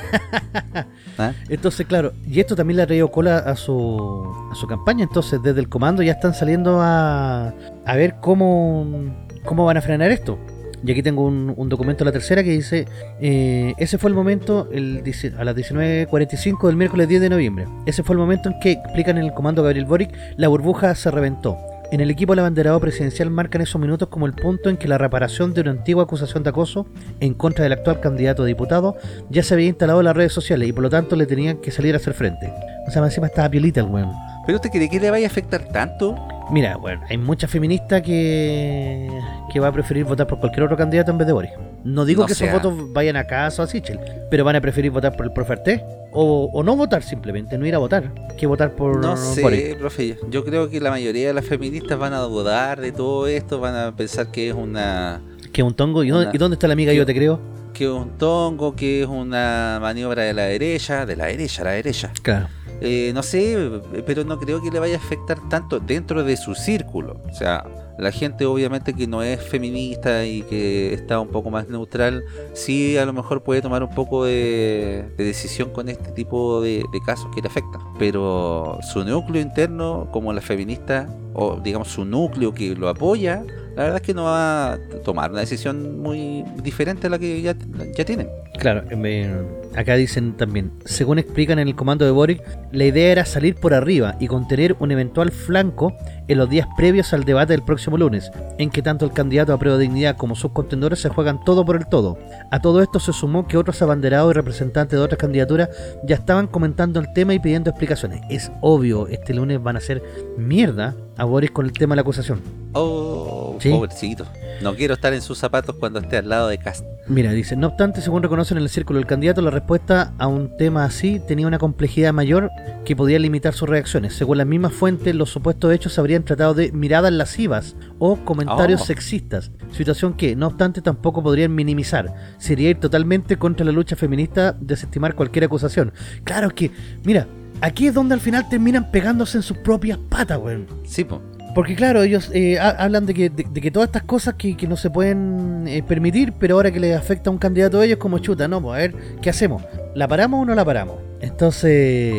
[1.18, 1.32] ¿Ah?
[1.48, 5.04] Entonces, claro, y esto también le ha traído cola a su, a su campaña.
[5.04, 7.54] Entonces, desde el comando ya están saliendo a,
[7.86, 10.38] a ver cómo, cómo van a frenar esto.
[10.84, 12.86] Y aquí tengo un, un documento la tercera que dice:
[13.20, 15.02] eh, Ese fue el momento, el,
[15.38, 17.66] a las 19.45 del miércoles 10 de noviembre.
[17.86, 21.10] Ese fue el momento en que, explican en el comando Gabriel Boric, la burbuja se
[21.10, 21.56] reventó.
[21.92, 24.96] En el equipo del abanderado presidencial marcan esos minutos como el punto en que la
[24.96, 26.86] reparación de una antigua acusación de acoso
[27.20, 28.96] en contra del actual candidato a diputado
[29.28, 31.70] ya se había instalado en las redes sociales y por lo tanto le tenían que
[31.70, 32.50] salir a hacer frente.
[32.88, 34.10] O sea, encima estaba piolita el weón.
[34.46, 36.16] ¿Pero usted cree que le vaya a afectar tanto?
[36.52, 39.08] Mira, bueno, hay mucha feminista que,
[39.50, 41.50] que va a preferir votar por cualquier otro candidato en vez de Boris.
[41.82, 42.50] No digo No que sea.
[42.50, 43.98] esos votos vayan a casa o a Sichel,
[44.30, 45.80] pero van a preferir votar por el profe Artés
[46.12, 50.18] o, o no votar simplemente, no ir a votar, que votar por No sé, profe.
[50.30, 53.74] Yo creo que la mayoría de las feministas van a dudar de todo esto, van
[53.74, 55.22] a pensar que es una
[55.54, 56.04] Que un tongo.
[56.04, 56.92] ¿Y dónde, Una- y dónde está la amiga?
[56.92, 57.40] Yo te creo.
[57.72, 61.70] que es un tongo, que es una maniobra de la derecha, de la derecha, la
[61.70, 62.12] derecha.
[62.20, 62.48] Claro.
[62.84, 66.56] Eh, no sé, pero no creo que le vaya a afectar tanto dentro de su
[66.56, 67.20] círculo.
[67.30, 67.64] O sea,
[67.96, 72.24] la gente obviamente que no es feminista y que está un poco más neutral,
[72.54, 76.82] sí a lo mejor puede tomar un poco de, de decisión con este tipo de,
[76.92, 77.80] de casos que le afectan.
[78.00, 83.44] Pero su núcleo interno, como la feminista, o digamos su núcleo que lo apoya,
[83.76, 87.40] la verdad es que no va a tomar una decisión muy diferente a la que
[87.42, 87.54] ya,
[87.96, 88.28] ya tienen.
[88.58, 89.30] Claro, me-
[89.74, 93.72] acá dicen también, según explican en el comando de Boric, la idea era salir por
[93.72, 95.94] arriba y contener un eventual flanco
[96.28, 99.58] en los días previos al debate del próximo lunes, en que tanto el candidato a
[99.58, 102.18] prueba de dignidad como sus contendores se juegan todo por el todo.
[102.50, 105.70] A todo esto se sumó que otros abanderados y representantes de otras candidaturas
[106.04, 108.20] ya estaban comentando el tema y pidiendo explicaciones.
[108.28, 110.02] Es obvio, este lunes van a hacer
[110.36, 112.40] mierda a Boris con el tema de la acusación.
[112.74, 113.70] Oh, Sí.
[113.70, 114.26] pobrecito.
[114.62, 116.84] No quiero estar en sus zapatos cuando esté al lado de Cast.
[117.08, 120.56] Mira, dice, no obstante, según reconocen en el círculo del candidato, la respuesta a un
[120.56, 122.48] tema así tenía una complejidad mayor
[122.84, 124.14] que podía limitar sus reacciones.
[124.14, 128.82] Según las mismas fuentes, los supuestos hechos se habrían tratado de miradas lascivas o comentarios
[128.82, 128.84] Oh.
[128.84, 132.14] sexistas, situación que, no obstante, tampoco podrían minimizar.
[132.38, 135.92] Sería ir totalmente contra la lucha feminista desestimar cualquier acusación.
[136.24, 136.70] Claro que,
[137.04, 137.26] mira,
[137.62, 140.66] aquí es donde al final terminan pegándose en sus propias patas, weón.
[140.84, 141.22] Sí, po.
[141.54, 144.56] Porque claro, ellos eh, ha- hablan de que, de, de que todas estas cosas que,
[144.56, 147.84] que no se pueden eh, permitir, pero ahora que les afecta a un candidato a
[147.84, 149.62] ellos como chuta, no, pues a ver, ¿qué hacemos?
[149.94, 150.96] ¿La paramos o no la paramos?
[151.20, 152.14] Entonces,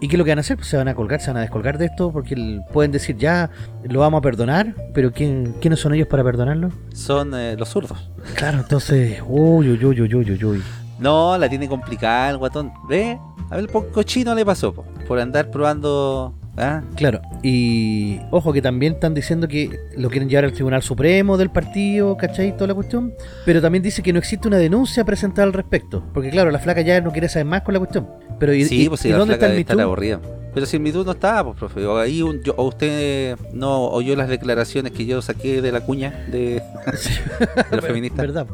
[0.00, 0.56] ¿y qué es lo que van a hacer?
[0.56, 3.50] Pues se van a colgar, se van a descolgar de esto, porque pueden decir ya,
[3.84, 6.70] lo vamos a perdonar, pero ¿quién, ¿quiénes son ellos para perdonarlo?
[6.94, 8.10] Son eh, los zurdos.
[8.34, 10.62] Claro, entonces, uy, uy, uy, uy, uy, uy, uy.
[10.98, 12.72] No, la tiene complicada el guatón.
[12.88, 13.18] ¿Ve?
[13.50, 16.32] A ver, poco cochino le pasó, po, por andar probando.
[16.56, 16.82] ¿ah?
[16.96, 21.50] Claro, y ojo que también están diciendo que lo quieren llevar al Tribunal Supremo del
[21.50, 22.54] partido, ¿cachai?
[22.56, 23.12] Toda la cuestión.
[23.44, 26.02] Pero también dice que no existe una denuncia presentada al respecto.
[26.14, 28.08] Porque claro, la flaca ya no quiere saber más con la cuestión.
[28.38, 30.20] Pero ¿y, Sí, y- pues y si la dónde flaca está el debe estar aburrida.
[30.54, 31.86] Pero si el MeToo no estaba, pues, profe.
[31.86, 35.80] O, ahí un- yo- o usted no oyó las declaraciones que yo saqué de la
[35.80, 36.62] cuña de,
[37.70, 38.18] de los feministas.
[38.26, 38.46] ¿Verdad?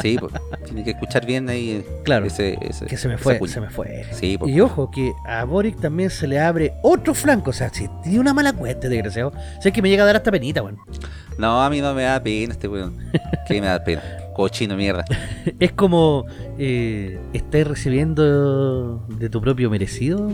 [0.00, 0.32] Sí, pues.
[0.64, 2.26] Tiene que escuchar bien ahí Claro.
[2.26, 4.04] ese, ese- Que se me fue, se me fue.
[4.12, 4.52] Sí, pues.
[4.52, 7.50] Y ojo que a Boric también se le abre otro flanco.
[7.50, 9.28] O sea, si tiene una mala cuenta, desgraciado.
[9.58, 10.78] O sea, que me llega a dar hasta penita, weón.
[11.38, 12.98] No, a mí no me da pena este weón.
[13.46, 14.02] ¿Qué me da pena?
[14.36, 15.04] Cochino mierda.
[15.60, 16.26] Es como
[16.58, 20.30] eh, estás recibiendo de tu propio merecido,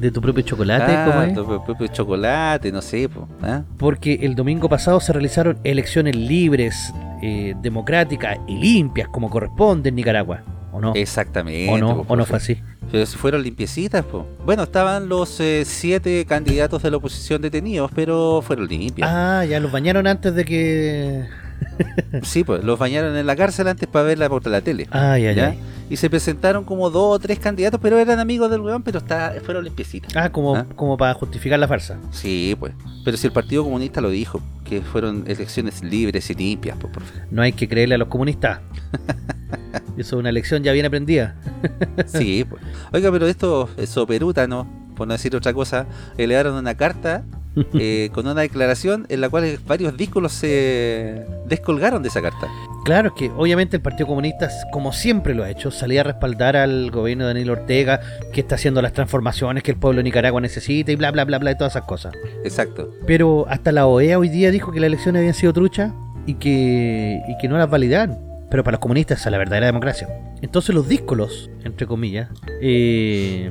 [0.00, 1.34] de tu propio chocolate, ¿cómo Ah, es?
[1.34, 3.62] tu propio chocolate, no sé, po, ¿ah?
[3.78, 6.92] porque el domingo pasado se realizaron elecciones libres,
[7.22, 10.42] eh, democráticas y limpias como corresponde en Nicaragua.
[10.72, 10.92] ¿o no?
[10.96, 11.70] Exactamente.
[11.72, 12.60] ¿O no, o no fue así?
[12.90, 14.24] Pero fueron limpiecitas, pues.
[14.44, 19.08] Bueno, estaban los eh, siete candidatos de la oposición detenidos, pero fueron limpios.
[19.08, 21.43] Ah, ya los bañaron antes de que...
[22.22, 24.86] Sí, pues, los bañaron en la cárcel antes para verla por la tele.
[24.90, 25.54] Ah, ya, ¿ya?
[25.90, 29.34] Y se presentaron como dos o tres candidatos, pero eran amigos del weón, pero está,
[29.44, 30.12] fueron limpiecitas.
[30.16, 30.66] Ah, como, ¿Ah?
[30.76, 31.98] como para justificar la farsa.
[32.10, 32.72] Sí, pues.
[33.04, 37.20] Pero si el Partido Comunista lo dijo, que fueron elecciones libres y limpias, pues, profe.
[37.30, 38.60] No hay que creerle a los comunistas.
[39.96, 41.36] Eso es una lección ya bien aprendida.
[42.06, 42.62] Sí, pues.
[42.92, 44.66] Oiga, pero estos soperútanos,
[44.96, 45.86] por no decir otra cosa,
[46.18, 47.24] elevaron una carta
[47.74, 52.48] eh, con una declaración en la cual varios díscolos se descolgaron de esa carta.
[52.84, 56.56] Claro, es que obviamente el Partido Comunista, como siempre lo ha hecho, salía a respaldar
[56.56, 58.00] al gobierno de Daniel Ortega,
[58.32, 61.38] que está haciendo las transformaciones que el pueblo de Nicaragua necesita y bla, bla, bla,
[61.38, 62.14] bla, y todas esas cosas.
[62.44, 62.90] Exacto.
[63.06, 65.92] Pero hasta la OEA hoy día dijo que las elecciones habían sido truchas
[66.26, 68.18] y que, y que no las validaron.
[68.50, 70.08] Pero para los comunistas esa es la verdadera democracia.
[70.42, 72.28] Entonces los díscolos, entre comillas,
[72.60, 73.50] eh,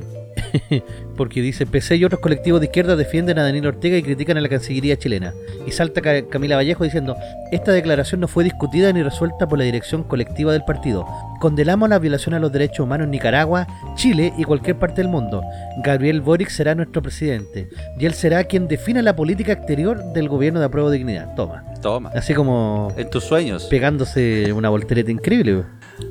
[1.16, 4.40] porque dice PC y otros colectivos de izquierda defienden a Daniel Ortega y critican a
[4.40, 5.32] la Cancillería chilena.
[5.66, 7.16] Y salta Ca- Camila Vallejo diciendo,
[7.52, 11.06] esta declaración no fue discutida ni resuelta por la dirección colectiva del partido.
[11.40, 15.42] Condenamos la violación a los derechos humanos en Nicaragua, Chile y cualquier parte del mundo.
[15.82, 20.60] Gabriel Boric será nuestro presidente y él será quien defina la política exterior del gobierno
[20.60, 21.34] de apruebo de dignidad.
[21.34, 21.64] Toma.
[21.82, 22.10] Toma.
[22.14, 23.64] Así como En tus sueños.
[23.64, 25.64] pegándose una voltereta increíble.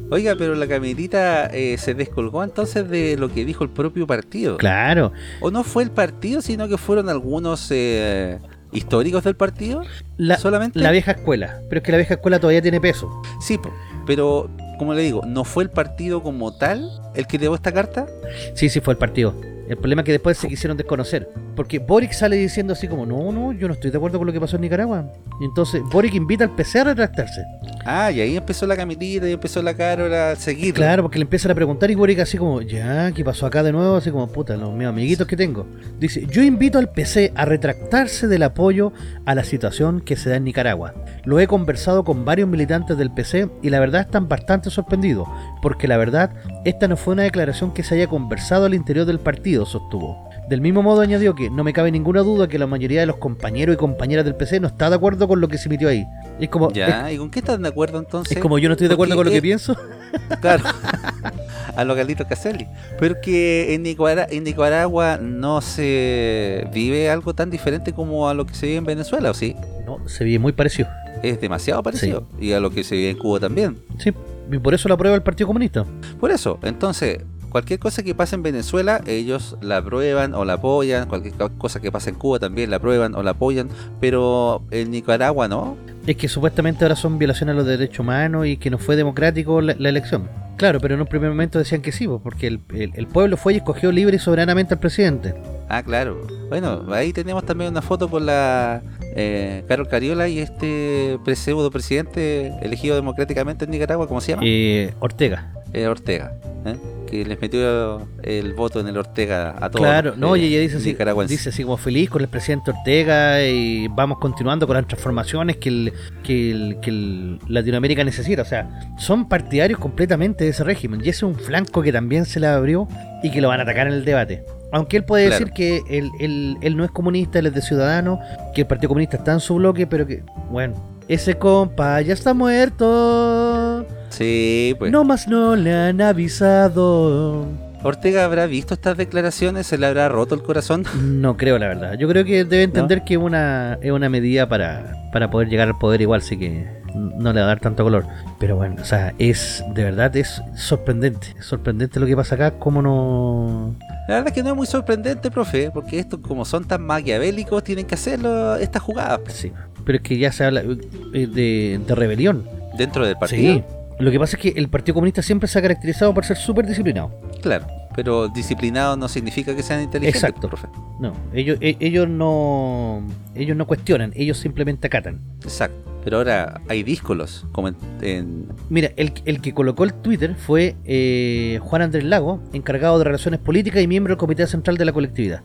[0.10, 4.58] Oiga, pero la camerita eh, se descolgó entonces de lo que dijo el propio partido.
[4.58, 5.12] Claro.
[5.42, 8.40] O no fue el partido, sino que fueron algunos eh,
[8.72, 9.82] históricos del partido.
[10.18, 10.80] La, solamente.
[10.80, 11.60] la vieja escuela.
[11.70, 13.10] Pero es que la vieja escuela todavía tiene peso.
[13.42, 13.60] Sí,
[14.06, 18.08] pero como le digo, no fue el partido como tal el que llevó esta carta.
[18.56, 19.36] Sí, sí, fue el partido.
[19.68, 21.30] El problema es que después se quisieron desconocer.
[21.56, 24.34] Porque Boric sale diciendo así como, no, no, yo no estoy de acuerdo con lo
[24.34, 25.12] que pasó en Nicaragua.
[25.40, 27.44] Y entonces Boric invita al PC a retractarse.
[27.86, 30.74] Ah, y ahí empezó la camitita y empezó la Carola a seguir.
[30.74, 33.72] Claro, porque le empiezan a preguntar y Boric así como, ya, ¿qué pasó acá de
[33.72, 33.96] nuevo?
[33.96, 35.68] Así como, puta, los mis amiguitos que tengo.
[36.00, 38.94] Dice, yo invito al PC a retractarse del apoyo
[39.26, 40.94] a la situación que se da en Nicaragua.
[41.26, 45.28] Lo he conversado con varios militantes del PC y la verdad están bastante sorprendidos,
[45.62, 46.32] porque la verdad,
[46.66, 50.30] esta no fue una declaración que se haya conversado al interior del partido, sostuvo.
[50.50, 53.18] Del mismo modo añadió que no me cabe ninguna duda que la mayoría de los
[53.18, 56.06] compañeros y compañeras del PC no está de acuerdo con lo que se emitió ahí.
[56.40, 58.36] Y es como, es, Ya, ¿y con qué están de acuerdo entonces?
[58.36, 59.76] es como yo no estoy de acuerdo Porque con lo que pienso.
[60.42, 60.64] Claro.
[61.76, 62.68] a los Galitos Caselli.
[63.00, 68.54] Porque en Nicaragua, en Nicaragua no se vive algo tan diferente como a lo que
[68.54, 69.56] se vive en Venezuela, ¿o sí?
[69.86, 70.90] No, se ve muy parecido.
[71.24, 72.28] Es demasiado parecido.
[72.40, 73.78] Y a lo que se vive en Cuba también.
[73.98, 74.12] Sí,
[74.52, 75.86] y por eso lo aprueba el Partido Comunista.
[76.20, 77.20] Por eso, entonces,
[77.54, 81.08] cualquier cosa que pase en Venezuela, ellos la aprueban o la apoyan.
[81.08, 83.70] Cualquier co- cosa que pase en Cuba también la aprueban o la apoyan.
[84.02, 85.78] Pero en Nicaragua no.
[86.06, 89.62] Es que supuestamente ahora son violaciones a los derechos humanos y que no fue democrático
[89.62, 90.28] la, la elección.
[90.58, 93.54] Claro, pero en un primer momento decían que sí, porque el, el- el pueblo fue
[93.54, 95.34] y escogió libre y soberanamente al presidente.
[95.70, 96.28] Ah, claro.
[96.50, 98.82] Bueno, ahí tenemos también una foto con la
[99.16, 104.44] eh, Carol Cariola y este pseudo presidente elegido democráticamente en Nicaragua, ¿cómo se llama?
[104.46, 105.54] Eh, Ortega.
[105.74, 106.34] Eh, Ortega.
[106.66, 106.76] ¿eh?
[107.14, 109.86] Que les metió el voto en el Ortega a todos.
[109.86, 110.98] Claro, no, eh, y ella dice así,
[111.28, 115.70] dice así como feliz con el presidente Ortega y vamos continuando con las transformaciones que,
[115.70, 115.94] el,
[116.24, 118.42] que, el- que el Latinoamérica necesita.
[118.42, 122.26] O sea, son partidarios completamente de ese régimen y ese es un flanco que también
[122.26, 122.88] se le abrió
[123.22, 124.44] y que lo van a atacar en el debate.
[124.72, 125.46] Aunque él puede Claro.
[125.46, 128.20] decir que él, él- él no es comunista, él es de ciudadano,
[128.56, 130.74] que el Partido Comunista está en su bloque, pero que, bueno,
[131.08, 133.86] ese compa ya está muerto.
[134.14, 134.92] Sí, pues.
[134.92, 137.46] No más no le han avisado.
[137.84, 140.86] Ortega habrá visto estas declaraciones, se le habrá roto el corazón.
[141.02, 141.94] No creo, la verdad.
[141.96, 145.68] Yo creo que debe entender que es una, es una medida para, para poder llegar
[145.68, 148.06] al poder igual, así que no le va a dar tanto color.
[148.40, 151.36] Pero bueno, o sea, es de verdad, es sorprendente.
[151.38, 153.76] Es sorprendente lo que pasa acá, como no...
[154.08, 157.64] La verdad es que no es muy sorprendente, profe, porque estos como son tan maquiavélicos
[157.66, 159.52] tienen que hacerlo estas jugadas Sí.
[159.86, 162.48] Pero es que ya se habla eh, de, de rebelión.
[162.78, 163.56] dentro del partido.
[163.56, 163.64] Sí.
[164.04, 166.68] Lo que pasa es que el Partido Comunista siempre se ha caracterizado por ser súper
[166.68, 167.12] disciplinado.
[167.42, 170.48] Claro, pero disciplinado no significa que sean inteligentes, Exacto.
[170.50, 170.68] profe.
[171.00, 173.02] No, ellos, e- ellos no
[173.34, 175.22] ellos no cuestionan, ellos simplemente acatan.
[175.44, 175.78] Exacto.
[176.04, 180.76] Pero ahora hay díscolos, como en, en- Mira, el, el que colocó el Twitter fue
[180.84, 184.92] eh, Juan Andrés Lago, encargado de Relaciones Políticas y miembro del Comité Central de la
[184.92, 185.44] colectividad.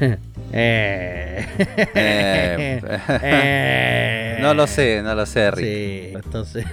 [0.52, 1.44] Eh.
[1.94, 2.80] Eh,
[3.22, 4.38] Eh.
[4.40, 5.66] no lo sé, no lo sé, Rick.
[5.66, 6.64] Sí, entonces.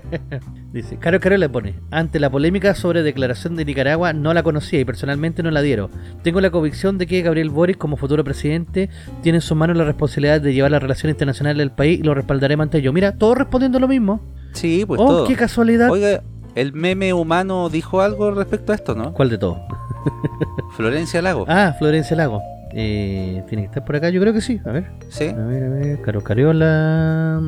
[0.72, 4.80] Dice, Caro Caro le pone, ante la polémica sobre declaración de Nicaragua, no la conocía
[4.80, 5.90] y personalmente no la dieron.
[6.22, 8.90] Tengo la convicción de que Gabriel Boric, como futuro presidente,
[9.22, 12.14] tiene en sus manos la responsabilidad de llevar las relaciones internacionales del país y lo
[12.14, 12.92] respaldaremos ante ello.
[12.92, 14.20] Mira, todos respondiendo lo mismo.
[14.52, 15.26] Sí, pues oh, todo.
[15.26, 15.90] qué casualidad.
[15.90, 16.22] Oiga,
[16.54, 19.12] El meme humano dijo algo respecto a esto, ¿no?
[19.12, 19.58] ¿Cuál de todos?
[20.76, 21.44] Florencia Lago.
[21.48, 22.42] Ah, Florencia Lago.
[22.72, 24.60] Eh, Tiene que estar por acá, yo creo que sí.
[24.66, 25.28] A ver, Sí.
[25.28, 26.02] a ver, a ver.
[26.02, 27.40] Caro Cariola,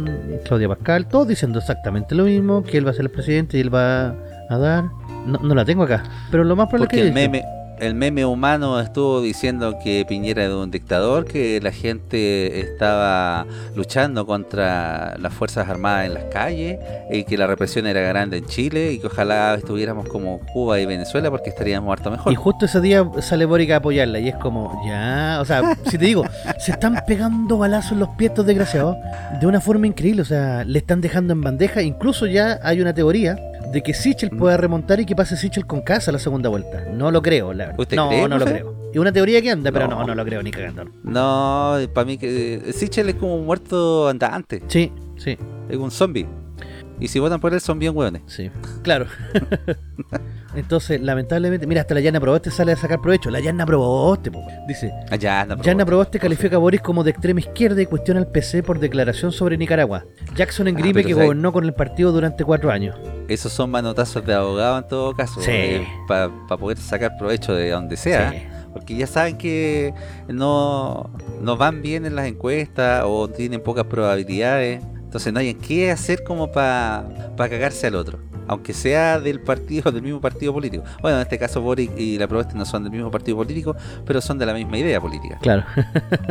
[0.44, 3.60] Claudia Pascal, todos diciendo exactamente lo mismo: que él va a ser el presidente y
[3.60, 4.14] él va
[4.48, 4.84] a dar.
[5.26, 7.08] No, no la tengo acá, pero lo más probable Porque es que.
[7.08, 7.44] el meme,
[7.80, 14.26] el meme humano estuvo diciendo que Piñera era un dictador, que la gente estaba luchando
[14.26, 16.78] contra las Fuerzas Armadas en las calles
[17.10, 20.86] y que la represión era grande en Chile y que ojalá estuviéramos como Cuba y
[20.86, 22.32] Venezuela porque estaríamos harto mejor.
[22.32, 25.96] Y justo ese día sale Boric a apoyarla y es como, ya, o sea, si
[25.96, 26.24] te digo,
[26.58, 28.96] se están pegando balazos en los pies estos desgraciados
[29.40, 32.92] de una forma increíble, o sea, le están dejando en bandeja, incluso ya hay una
[32.92, 33.36] teoría
[33.72, 36.84] de que Sichel pueda remontar y que pase Sichel con casa la segunda vuelta.
[36.92, 38.90] No lo creo, la ¿Usted no, cree, no lo creo.
[38.92, 40.06] Es una teoría que anda, pero no, No.
[40.08, 40.84] no lo creo ni cagando.
[41.04, 45.36] No, para mí que Sichel es como un muerto andante, Sí, sí,
[45.68, 46.26] es un zombie.
[46.98, 48.22] Y si votan por él son bien hueones.
[48.26, 48.50] sí.
[48.82, 49.06] Claro.
[50.54, 53.30] Entonces, lamentablemente, mira, hasta la Yana Proboste sale a sacar provecho.
[53.30, 55.56] La Yana Proboste, po, dice, anda.
[55.62, 59.30] Yana Proboste califica a Boris como de extrema izquierda y cuestiona al PC por declaración
[59.30, 60.04] sobre Nicaragua.
[60.34, 62.96] Jackson en Ah, que gobernó con el partido durante cuatro años.
[63.28, 65.40] Esos son manotazos de abogado en todo caso.
[65.40, 65.82] Sí.
[66.08, 68.32] Para poder sacar provecho de donde sea.
[68.32, 68.38] Sí.
[68.72, 69.92] Porque ya saben que
[70.28, 74.82] no, no van bien en las encuestas o tienen pocas probabilidades.
[74.96, 77.04] Entonces no hay en qué hacer como para
[77.36, 78.29] cagarse al otro.
[78.50, 80.82] Aunque sea del partido, del mismo partido político.
[81.00, 84.20] Bueno, en este caso Boric y la Proboste no son del mismo partido político, pero
[84.20, 85.38] son de la misma idea política.
[85.40, 85.62] Claro.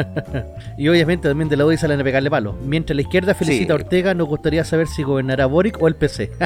[0.77, 2.57] y obviamente también de la UDI salen a pegarle palo.
[2.65, 3.71] Mientras la izquierda felicita Sí.
[3.71, 6.31] a Ortega, nos gustaría saber si gobernará Boric o el PC.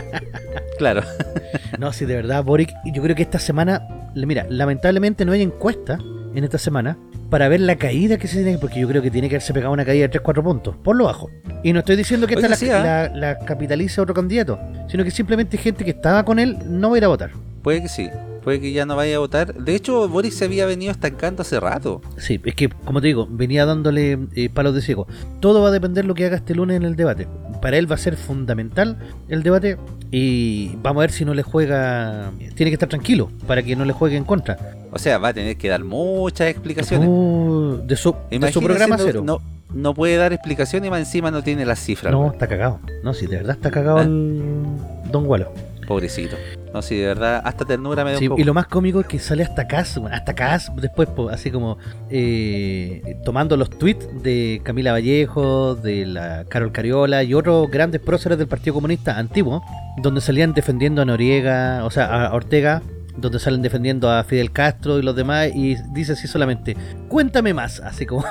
[0.78, 1.02] Claro.
[1.80, 5.98] no, si de verdad Boric, yo creo que esta semana, mira, lamentablemente no hay encuesta
[6.36, 6.98] en esta semana
[7.34, 9.74] para ver la caída que se tiene, porque yo creo que tiene que haberse pegado
[9.74, 11.32] una caída de 3-4 puntos, por lo bajo.
[11.64, 12.48] Y no estoy diciendo que esta
[12.84, 16.96] la- la capitalice otro candidato, sino que simplemente gente que estaba con él no va
[16.96, 17.32] a ir a votar.
[17.64, 18.08] Puede que sí.
[18.44, 19.52] Puede que ya no vaya a votar.
[19.56, 22.04] De hecho, Boris se había venido estancando hace rato.
[22.18, 25.08] Sí, es que, como te digo, venía dándole eh, palos de ciego.
[25.40, 27.28] Todo va a depender de lo que haga este lunes en el debate.
[27.64, 29.78] Para él va a ser fundamental el debate
[30.12, 32.30] y vamos a ver si no le juega...
[32.54, 34.60] Tiene que estar tranquilo para que no le juegue en contra.
[34.94, 37.08] O sea, va a tener que dar muchas explicaciones.
[37.10, 39.22] Uh, de, su, de su Imagínense, programa no- cero.
[39.26, 39.42] No,
[39.74, 42.12] no puede dar explicaciones y más encima no tiene las cifras.
[42.14, 42.80] No, está cagado.
[43.04, 44.04] No, sí, de verdad está cagado Ah.
[44.04, 44.64] el
[45.12, 45.52] Don Gualo.
[45.88, 46.38] Pobrecito.
[46.74, 48.42] No, sí, de verdad, hasta ternura me da Sí, un poco.
[48.42, 51.78] y lo más cómico es que sale hasta Cas, hasta Cas después, así como
[52.10, 58.38] eh, tomando los tweets de Camila Vallejo, de la Carol Cariola y otros grandes próceres
[58.38, 59.62] del Partido Comunista antiguo,
[60.02, 62.82] donde salían defendiendo a Noriega, o sea, a Ortega,
[63.18, 66.76] donde salen defendiendo a Fidel Castro y los demás, y dice así solamente,
[67.08, 68.24] cuéntame más, así como...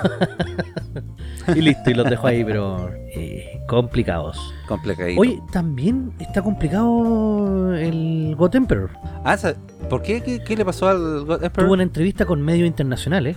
[1.54, 4.54] y listo, y los dejo ahí, pero eh, complicados.
[4.66, 5.20] Complicadito.
[5.20, 8.90] Oye, también está complicado el God Emperor.
[9.24, 9.36] Ah,
[9.88, 10.22] ¿por qué?
[10.22, 11.66] ¿Qué, qué le pasó al God Emperor?
[11.66, 13.36] Tuvo una entrevista con medios internacionales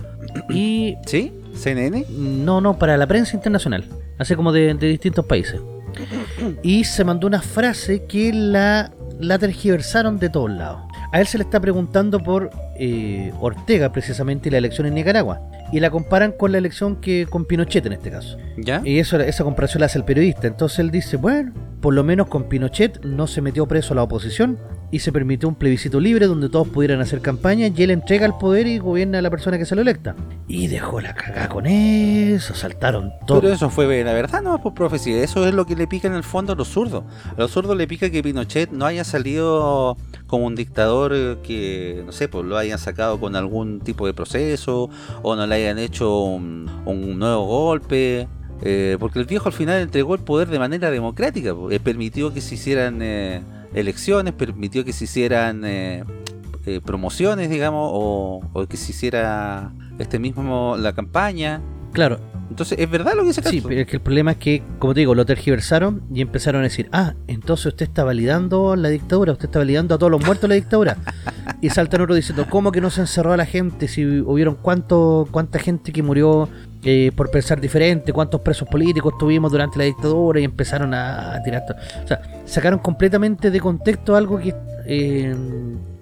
[0.50, 1.32] y ¿Sí?
[1.54, 2.06] ¿CNN?
[2.10, 3.84] no, no, para la prensa internacional,
[4.18, 5.60] así como de, de distintos países.
[6.62, 10.82] Y se mandó una frase que la, la tergiversaron de todos lados.
[11.12, 15.40] A él se le está preguntando por eh, Ortega precisamente y la elección en Nicaragua.
[15.72, 18.36] Y la comparan con la elección que con Pinochet en este caso.
[18.56, 18.82] ¿Ya?
[18.84, 20.46] Y eso, esa comparación la hace el periodista.
[20.46, 24.02] Entonces él dice, bueno, por lo menos con Pinochet no se metió preso a la
[24.02, 24.58] oposición
[24.90, 28.34] y se permitió un plebiscito libre donde todos pudieran hacer campaña y él entrega el
[28.34, 30.14] poder y gobierna a la persona que se lo electa.
[30.46, 33.40] Y dejó la cagada con eso, saltaron todos.
[33.40, 35.22] Pero eso fue la verdad, no por profecía.
[35.22, 37.04] Eso es lo que le pica en el fondo a los zurdos.
[37.36, 42.12] A los zurdos le pica que Pinochet no haya salido como un dictador que, no
[42.12, 44.90] sé, pues lo hayan sacado con algún tipo de proceso
[45.22, 46.66] o no le hayan hecho un,
[47.18, 48.28] nuevo golpe.
[48.62, 51.54] eh, porque el viejo al final entregó el poder de manera democrática.
[51.70, 53.42] eh, permitió que se hicieran eh,
[53.74, 56.04] elecciones, permitió que se hicieran eh,
[56.64, 61.60] eh, promociones, digamos, o, o que se hiciera este mismo la campaña.
[61.92, 62.18] Claro,
[62.48, 63.68] Entonces, ¿es verdad lo que dice sí, Castro?
[63.68, 66.64] pero es que el problema es que, como te digo, lo tergiversaron y empezaron a
[66.64, 70.42] decir, ah, entonces usted está validando la dictadura, usted está validando a todos los muertos
[70.42, 70.96] de la dictadura.
[71.60, 73.88] y saltan otros diciendo, ¿cómo que no se encerró a la gente?
[73.88, 76.48] Si hubieron cuánto, cuánta gente que murió
[76.84, 81.42] eh, por pensar diferente, cuántos presos políticos tuvimos durante la dictadura y empezaron a, a
[81.42, 81.66] tirar...
[81.66, 81.74] to-
[82.04, 84.54] O sea, sacaron completamente de contexto algo que,
[84.86, 85.34] eh,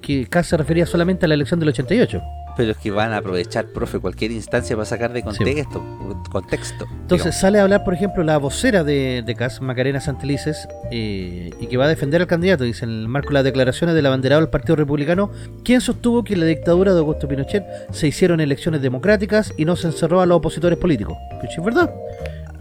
[0.05, 2.23] que casi se refería solamente a la elección del 88.
[2.57, 5.83] Pero es que van a aprovechar, profe, cualquier instancia para sacar de contexto.
[6.31, 11.51] contexto Entonces sale a hablar, por ejemplo, la vocera de, de CAS, Macarena Santelices, eh,
[11.59, 14.07] y que va a defender al candidato, dice en el marco de las declaraciones del
[14.07, 15.31] abanderado del Partido Republicano,
[15.65, 19.75] quien sostuvo que en la dictadura de Augusto Pinochet se hicieron elecciones democráticas y no
[19.75, 21.17] se encerró a los opositores políticos.
[21.41, 21.93] Pues es verdad.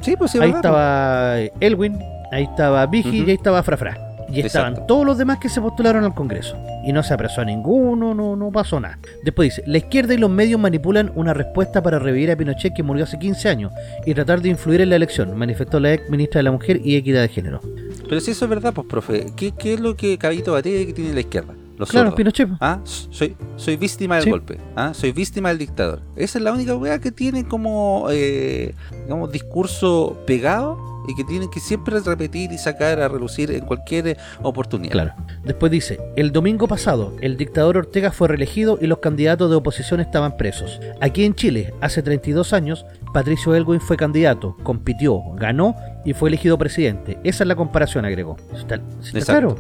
[0.02, 2.00] Sí, pues sí, ahí verdad, estaba eh, Elwin,
[2.32, 4.13] ahí estaba Vigi y ahí estaba Frafra.
[4.34, 4.94] Y estaban Exacto.
[4.94, 6.58] todos los demás que se postularon al Congreso.
[6.84, 8.98] Y no se apresó a ninguno, no, no pasó nada.
[9.24, 12.84] Después dice, la izquierda y los medios manipulan una respuesta para revivir a Pinochet que
[12.84, 13.72] murió hace 15 años
[14.06, 16.96] y tratar de influir en la elección, manifestó la ex ministra de la Mujer y
[16.96, 17.62] Equidad de Género.
[18.10, 20.94] Pero si eso es verdad, pues, profe, ¿qué, qué es lo que Cabito Batalla que
[20.94, 21.54] tiene la izquierda?
[21.84, 22.18] Los Claro, zurdos.
[22.18, 22.50] Pinochet.
[22.62, 22.80] ¿Ah?
[22.84, 24.30] Soy, soy víctima del Sí.
[24.30, 24.58] golpe.
[24.76, 24.94] ¿Ah?
[24.94, 26.02] Soy víctima del dictador.
[26.16, 28.74] Esa es la única weá que tiene como, eh,
[29.04, 30.78] digamos, discurso pegado
[31.08, 34.94] y que tienen que siempre repetir y sacar a relucir en cualquier eh, oportunidad.
[34.94, 35.14] Claro.
[35.44, 40.00] Después dice, el domingo pasado, el dictador Ortega fue reelegido y los candidatos de oposición
[40.00, 40.80] estaban presos.
[41.02, 45.76] Aquí en Chile, hace 32 años, Patricio Elwin fue candidato, compitió, ganó
[46.06, 47.18] y fue elegido presidente.
[47.26, 48.38] Esa es la comparación, agregó.
[48.56, 48.80] ¿Está,
[49.26, 49.58] claro?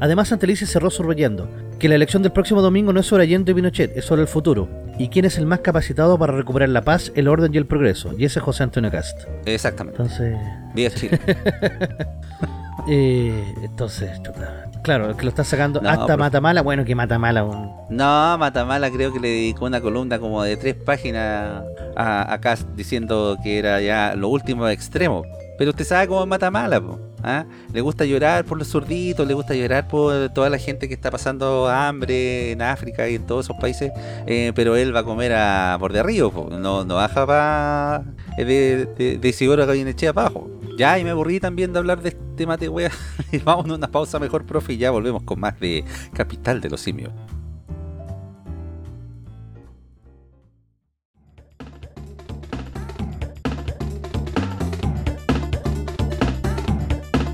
[0.00, 1.48] Además, Antelice cerró subrayando
[1.78, 4.28] que la elección del próximo domingo no es sobre Allende y Pinochet, es sobre el
[4.28, 4.68] futuro.
[4.98, 8.12] ¿Y quién es el más capacitado para recuperar la paz, el orden y el progreso?
[8.18, 9.22] Y ese es José Antonio Cast.
[9.46, 10.00] Exactamente.
[10.02, 10.36] Entonces...
[10.74, 11.18] Viva Chile.
[12.88, 14.10] Eh, entonces,
[14.82, 18.90] claro, que lo está sacando No, hasta pero- Matamala, bueno, que Matamala, un- No, Matamala
[18.90, 21.62] creo que le dedicó una columna como de tres páginas
[21.94, 25.24] a, a Cast diciendo que era ya lo último extremo.
[25.58, 27.44] Pero usted sabe cómo es Matamala, po, ¿ah?
[27.72, 31.10] Le gusta llorar por los zurditos, le gusta llorar por toda la gente que está
[31.10, 33.92] pasando hambre en África y en todos esos países,
[34.26, 38.04] eh, pero él va a comer a por de arriba, no, baja para
[38.36, 40.50] de, de, de Isidoro Gallinechea para abajo.
[40.76, 42.90] Ya, y me aburrí también de hablar de este mate wea.
[43.44, 46.80] Vamos a una pausa mejor, profe, y ya volvemos con más de Capital de los
[46.80, 47.12] Simios.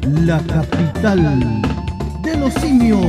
[0.07, 1.63] La capital
[2.23, 3.01] de los simios.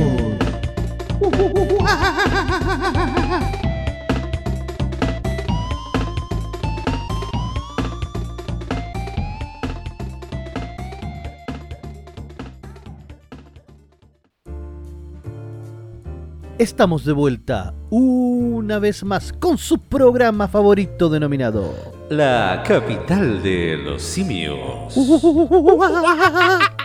[16.58, 21.72] Estamos de vuelta una vez más con su programa favorito denominado
[22.10, 24.92] La capital de los simios.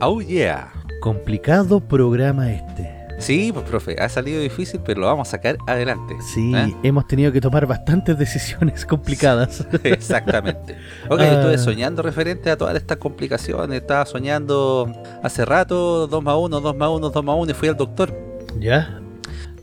[0.00, 0.72] Oh yeah.
[1.00, 2.94] Complicado programa este.
[3.18, 6.14] Sí, pues profe, ha salido difícil, pero lo vamos a sacar adelante.
[6.34, 6.74] Sí, ¿Eh?
[6.82, 9.66] hemos tenido que tomar bastantes decisiones complicadas.
[9.84, 10.76] Exactamente.
[11.08, 11.26] Ok, Ah.
[11.32, 13.80] estuve soñando referente a todas estas complicaciones.
[13.80, 17.68] Estaba soñando hace rato, 2 más 1, 2 más 1, 2 más 1, y fui
[17.68, 18.14] al doctor.
[18.60, 19.00] ¿Ya?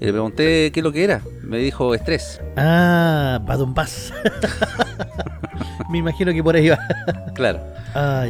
[0.02, 1.22] Y le pregunté qué es lo que era.
[1.44, 2.42] Me dijo estrés.
[2.58, 4.12] Ah, Badombás.
[5.90, 6.80] Me imagino que por ahí va.
[7.34, 7.60] Claro.
[7.96, 8.26] Ah.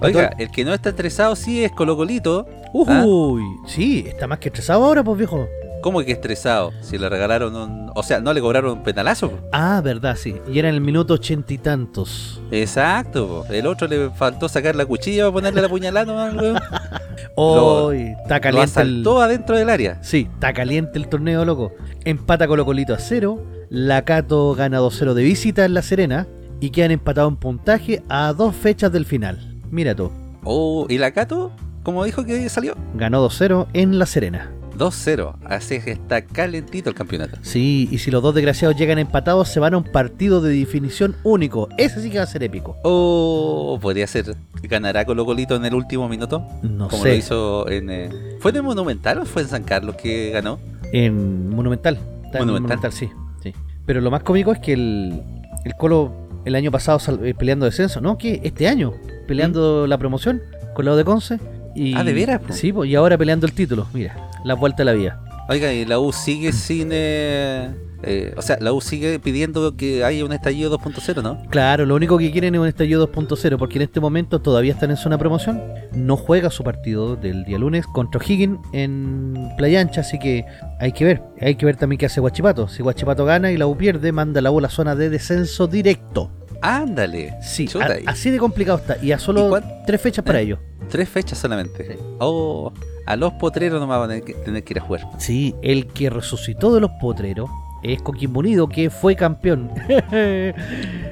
[0.00, 2.46] Oiga, el que no está estresado sí es Colocolito.
[2.72, 5.48] Uy, sí, está más que estresado ahora, pues viejo.
[5.82, 6.72] ¿Cómo que estresado?
[6.82, 7.90] Si le regalaron un...
[7.94, 9.32] O sea, ¿no le cobraron un penalazo?
[9.50, 10.36] Ah, verdad, sí.
[10.46, 12.40] Y era en el minuto ochenta y tantos.
[12.50, 13.52] Exacto, po.
[13.52, 16.58] el otro le faltó sacar la cuchilla para ponerle la puñalada nomás, weón.
[17.34, 18.88] Hoy está caliente el...
[18.88, 20.02] asaltó adentro del área.
[20.02, 21.72] Sí, está caliente el torneo, loco.
[22.04, 23.42] Empata Colo Colito a cero.
[23.70, 26.26] La Cato gana 2-0 de visita en La Serena.
[26.60, 29.56] Y quedan empatados en puntaje a dos fechas del final.
[29.70, 30.10] Mira tú,
[30.44, 31.52] Oh, ¿y la Cato?
[31.82, 32.74] ¿Cómo dijo que salió?
[32.94, 34.50] ganó 2-0 en La Serena.
[34.76, 37.36] 2-0, así que está calentito el campeonato.
[37.42, 41.14] Sí, y si los dos desgraciados llegan empatados, se van a un partido de definición
[41.22, 41.68] único.
[41.76, 42.76] Ese sí que va a ser épico.
[42.82, 44.34] Oh, podría ser.
[44.62, 46.46] ¿Ganará Colo Colito en el último minuto?
[46.62, 47.08] No Como sé.
[47.10, 47.90] lo hizo en...
[47.90, 50.58] eh, ¿Fue en el Monumental o fue en San Carlos que ganó?
[50.92, 51.96] En Monumental.
[52.24, 52.78] Está en Monumental.
[52.78, 53.10] Monumental, sí,
[53.42, 53.52] sí.
[53.84, 55.22] Pero lo más cómico es que el,
[55.64, 56.10] el Colo
[56.44, 58.18] el año pasado eh, peleando descenso, ¿no?
[58.18, 58.94] que Este año
[59.26, 60.42] peleando la promoción
[60.74, 61.38] con lado de Conce.
[61.74, 61.98] Y, ¿Mm?
[61.98, 62.52] Ah, ¿de veras, po?
[62.52, 63.86] Sí, po, y ahora peleando el título.
[63.92, 65.22] Mira, la vuelta a la vida.
[65.48, 66.90] Oiga, y la U sigue sin...
[66.92, 67.70] eh,
[68.02, 71.42] eh, o sea, la U sigue pidiendo que haya un estallido 2.0, ¿no?
[71.50, 74.90] Claro, lo único que quieren es un estallido 2.0 porque en este momento todavía están
[74.90, 75.60] en zona promoción.
[75.92, 80.44] No juega su partido del día lunes contra O'Higgins en Playa Ancha, así que
[80.78, 81.22] hay que ver.
[81.40, 82.68] Hay que ver también qué hace Guachipato.
[82.68, 85.66] Si Guachipato gana y la U pierde, manda la U a la zona de descenso
[85.66, 86.30] directo.
[86.62, 87.34] Ándale.
[87.42, 88.96] Sí, a- así de complicado está.
[89.02, 90.44] Y a solo ¿Y cuán- tres fechas para Eh.
[90.44, 90.58] ello.
[90.90, 91.84] Tres fechas solamente.
[91.94, 91.98] Sí.
[92.18, 92.72] Oh,
[93.06, 95.02] a los potreros no van a tener que ir a jugar.
[95.18, 97.48] Sí, el que resucitó de los potreros
[97.82, 99.70] es Coquimbo Unido, que fue campeón.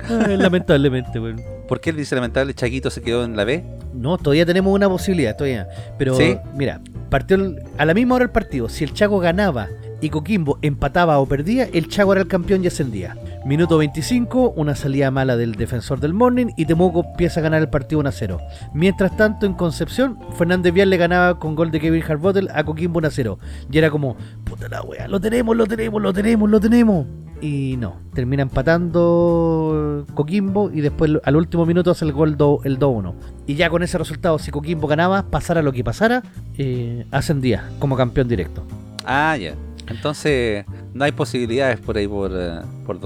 [0.09, 1.43] Lamentablemente, bueno.
[1.67, 3.65] ¿Por qué el dice lamentable Chaquito se quedó en la B?
[3.93, 5.69] No, todavía tenemos una posibilidad, todavía.
[5.99, 6.37] Pero ¿Sí?
[6.55, 8.69] mira, partió el- a la misma hora el partido.
[8.69, 9.69] Si el Chaco ganaba
[10.01, 13.17] y Coquimbo empataba o perdía, el Chaco era el campeón y ascendía.
[13.45, 17.69] Minuto 25, una salida mala del defensor del Morning y Temuco empieza a ganar el
[17.69, 18.39] partido 1 a 0.
[18.75, 22.99] Mientras tanto, en Concepción, Fernández Vial le ganaba con gol de Kevin Harbottle a Coquimbo
[22.99, 23.39] 1 a 0.
[23.71, 27.07] Y era como, puta la wea, lo tenemos, lo tenemos, lo tenemos, lo tenemos.
[27.41, 32.79] y no, termina empatando Coquimbo y después al último minuto hace el gol do- el
[32.79, 33.15] 2-1.
[33.47, 36.23] Y ya con ese resultado, si Coquimbo ganaba, pasara lo que pasara,
[36.57, 38.65] eh, ascendía como campeón directo.
[39.05, 39.55] Ah, ya.
[39.91, 40.65] Entonces,
[40.95, 42.99] no hay posibilidades por ahí por, eh, por,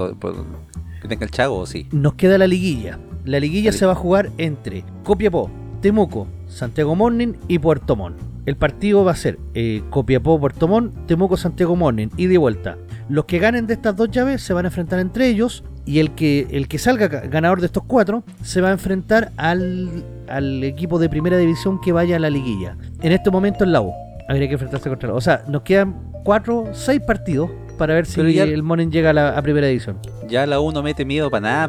[1.01, 1.87] que tenga el Chago, ¿o sí?
[1.93, 2.99] Nos queda la liguilla.
[3.25, 8.17] La liguilla La se va a jugar entre Copiapó, Temuco, Santiago Morning y Puerto Montt.
[8.47, 12.77] El partido va a ser eh, Copiapó, Puerto Montt, Temuco, Santiago Morning, y vuelta.
[13.09, 16.13] Los que ganen de estas dos llaves se van a enfrentar entre ellos y el
[16.13, 20.65] que, el que salga ga- ganador de estos cuatro se va a enfrentar al, al
[20.65, 22.77] equipo de primera división que vaya a la liguilla.
[23.01, 23.93] En este momento en la U.
[24.29, 25.19] Habría que enfrentarse contra la U.
[25.19, 29.11] O sea, nos quedan cuatro, seis partidos para ver si Pero ya- el Morning llega
[29.11, 29.99] a, la, a primera división.
[30.29, 31.69] Ya la U no mete miedo para nada.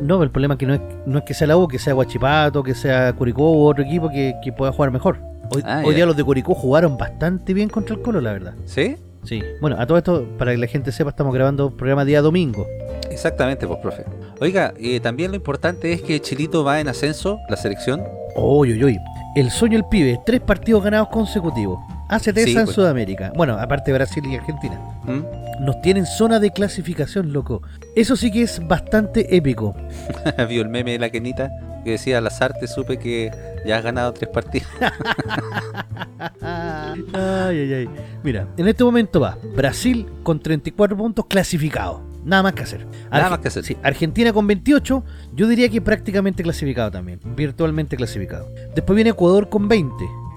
[0.00, 1.92] No, el problema es que no es, no es que sea la U, que sea
[1.92, 5.18] Guachipato, que sea Curicó u otro equipo que, que pueda jugar mejor.
[5.54, 8.54] Hoy, Ah, hoy día los de Curicó jugaron bastante bien contra el Colo, la verdad.
[8.64, 8.96] ¿Sí?
[9.22, 9.40] Sí.
[9.60, 12.66] Bueno, a todo esto, para que la gente sepa, estamos grabando programa día domingo.
[13.10, 14.04] Exactamente, pues, profe.
[14.40, 18.02] Oiga, eh, también lo importante es que Chilito va en ascenso, la selección.
[18.36, 18.98] Uy, uy, uy.
[19.36, 21.78] El sueño del pibe, tres partidos ganados consecutivos.
[22.08, 22.74] ACT Sí, en pues.
[22.74, 23.32] Sudamérica.
[23.36, 24.78] Bueno, aparte de Brasil y Argentina.
[25.04, 25.64] ¿Mm?
[25.64, 27.62] Nos tienen zona de clasificación, loco.
[27.96, 29.74] Eso sí que es bastante épico.
[30.48, 31.50] Vio el meme de la Kenita
[31.84, 33.30] que decía las artes, supe que
[33.66, 34.68] ya has ganado tres partidos.
[37.12, 37.88] Ay, ay, ay.
[38.22, 42.02] Mira, en este momento va Brasil con 34 puntos clasificado.
[42.24, 42.86] Nada más que hacer.
[43.10, 43.64] Nada Arge- más que hacer.
[43.64, 47.20] sí, Argentina con 28, yo diría que prácticamente clasificado también.
[47.36, 48.48] Virtualmente clasificado.
[48.74, 49.94] Después viene Ecuador con 20.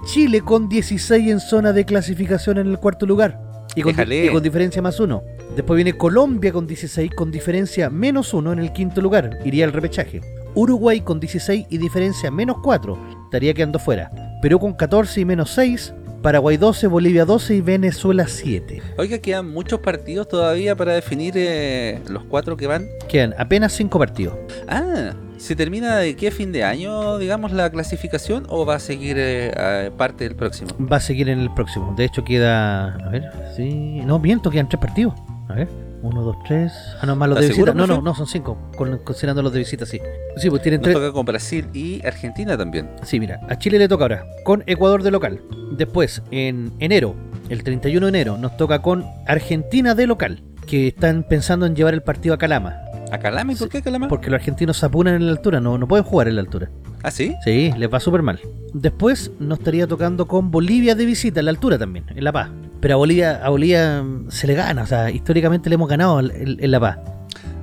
[0.07, 3.41] Chile con 16 en zona de clasificación en el cuarto lugar.
[3.75, 5.21] Y con, y diferencia más uno.
[5.53, 9.37] Después viene Colombia con 16 con diferencia menos uno en el quinto lugar.
[9.43, 10.21] Iría al repechaje.
[10.55, 12.97] Uruguay con 16 y diferencia menos 4.
[13.25, 14.09] Estaría quedando fuera.
[14.41, 15.93] Perú con 14 y menos 6.
[16.21, 18.81] Paraguay 12, Bolivia 12 y Venezuela 7.
[18.97, 22.87] Oiga, quedan muchos partidos todavía para definir eh, los cuatro que van.
[23.09, 24.35] Quedan apenas 5 partidos.
[24.69, 29.15] Ah, ¿se termina de qué fin de año, digamos, la clasificación o va a seguir
[29.19, 30.69] eh, parte del próximo?
[30.79, 31.93] Va a seguir en el próximo.
[31.95, 32.95] De hecho queda...
[32.95, 34.01] A ver, sí...
[34.05, 35.13] No, miento, quedan 3 partidos.
[35.49, 35.67] A ver.
[36.01, 36.71] 1, 2, 3...
[37.01, 37.87] Ah, no, más los de ¿Estás seguro, visita.
[37.87, 38.71] No, no, no, son 5.
[39.03, 39.99] Considerando los de visita, sí.
[40.35, 40.95] Sí, pues tienen Nos 3...
[40.95, 42.89] toca con Brasil y Argentina también.
[43.03, 45.41] Sí, mira, a Chile le toca ahora con Ecuador de local.
[45.71, 47.15] Después, en enero,
[47.49, 51.93] el 31 de enero, nos toca con Argentina de local, que están pensando en llevar
[51.93, 52.75] el partido a Calama.
[53.11, 53.53] ¿A Calama?
[53.53, 54.07] ¿Y por qué Calama?
[54.07, 56.69] Porque los argentinos se apunan en la altura, no, no pueden jugar en la altura.
[57.03, 57.33] ¿Ah, sí?
[57.43, 58.39] Sí, les va súper mal.
[58.73, 62.49] Después nos estaría tocando con Bolivia de visita, en la altura también, en La Paz.
[62.81, 66.19] Pero a Bolivia, a Bolivia mm, se le gana, o sea, históricamente le hemos ganado
[66.19, 66.97] en- en La Paz.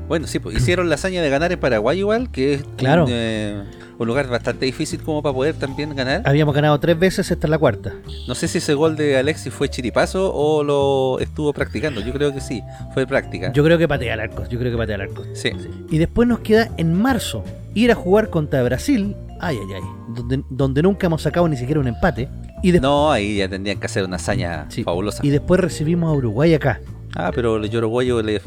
[0.08, 3.04] Bueno, sí, pues hicieron la hazaña de ganar en Paraguay igual, que es Claro.
[3.04, 3.62] un, eh,
[3.98, 6.22] un lugar bastante difícil como para poder también ganar.
[6.26, 7.92] Habíamos ganado tres veces, esta es la cuarta.
[8.28, 12.00] No sé si ese gol de Alexis fue chiripazo o lo estuvo practicando.
[12.02, 13.52] Yo creo que sí, fue práctica.
[13.52, 15.22] Yo creo que patea al arco, yo creo que patea al arco.
[15.32, 15.50] Sí.
[15.90, 17.44] Y después nos queda en marzo
[17.74, 19.82] ir a jugar contra Brasil, ay, ay, ay,
[20.14, 22.28] donde, donde nunca hemos sacado ni siquiera un empate.
[22.62, 24.84] Y, No, ahí ya tendrían que hacer una hazaña Sí.
[24.84, 25.24] fabulosa.
[25.24, 26.80] y después recibimos a Uruguay acá.
[27.16, 28.40] Ah, pero el uruguayo le,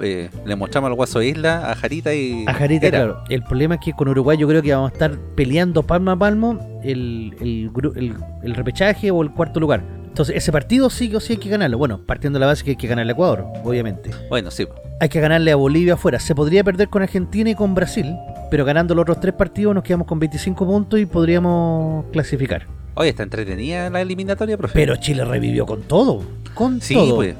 [0.00, 2.44] eh, le mostramos al Guaso Isla, a Jarita y.
[2.46, 2.98] A Jarita, era.
[2.98, 3.24] claro.
[3.28, 6.16] El problema es que con Uruguay yo creo que vamos a estar peleando palmo a
[6.18, 9.82] palmo el, el, el- el repechaje o el cuarto lugar.
[10.06, 11.76] Entonces, ese partido sí o sí hay que ganarlo.
[11.76, 14.10] Bueno, partiendo de la base que hay que ganarle a Ecuador, obviamente.
[14.28, 14.66] Bueno, sí.
[15.00, 16.20] Hay que ganarle a Bolivia afuera.
[16.20, 18.14] Se podría perder con Argentina y con Brasil,
[18.48, 22.66] pero ganando los otros tres partidos nos quedamos con 25 puntos y podríamos clasificar.
[22.94, 24.74] Oye, está entretenida la eliminatoria, profe.
[24.74, 26.22] Pero Chile revivió con todo.
[26.54, 27.16] Con sí, todo.
[27.16, 27.34] pues.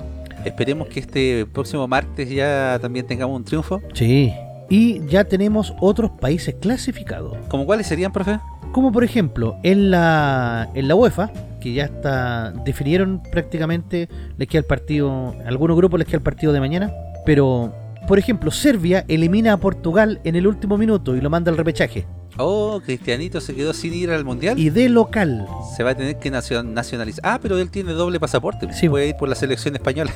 [0.45, 3.80] Esperemos que este próximo martes ya también tengamos un triunfo.
[3.95, 4.32] Sí.
[4.68, 7.36] Y ya tenemos otros países clasificados.
[7.49, 8.38] ¿Como cuáles serían, profe?
[8.72, 11.30] Como por ejemplo, en la, en la UEFA,
[11.61, 12.53] que ya está.
[12.64, 14.09] Definieron prácticamente.
[14.36, 15.34] Les queda el partido.
[15.47, 16.92] Algunos grupos les queda el partido de mañana.
[17.24, 17.72] Pero.
[18.07, 22.07] Por ejemplo, Serbia elimina a Portugal en el último minuto y lo manda al repechaje.
[22.37, 24.59] Oh, Cristianito se quedó sin ir al mundial.
[24.59, 25.47] Y de local.
[25.76, 27.20] Se va a tener que nacio- nacionalizar.
[27.24, 28.72] Ah, pero él tiene doble pasaporte.
[28.72, 28.89] Sí.
[28.89, 30.12] Puede ir por la selección española.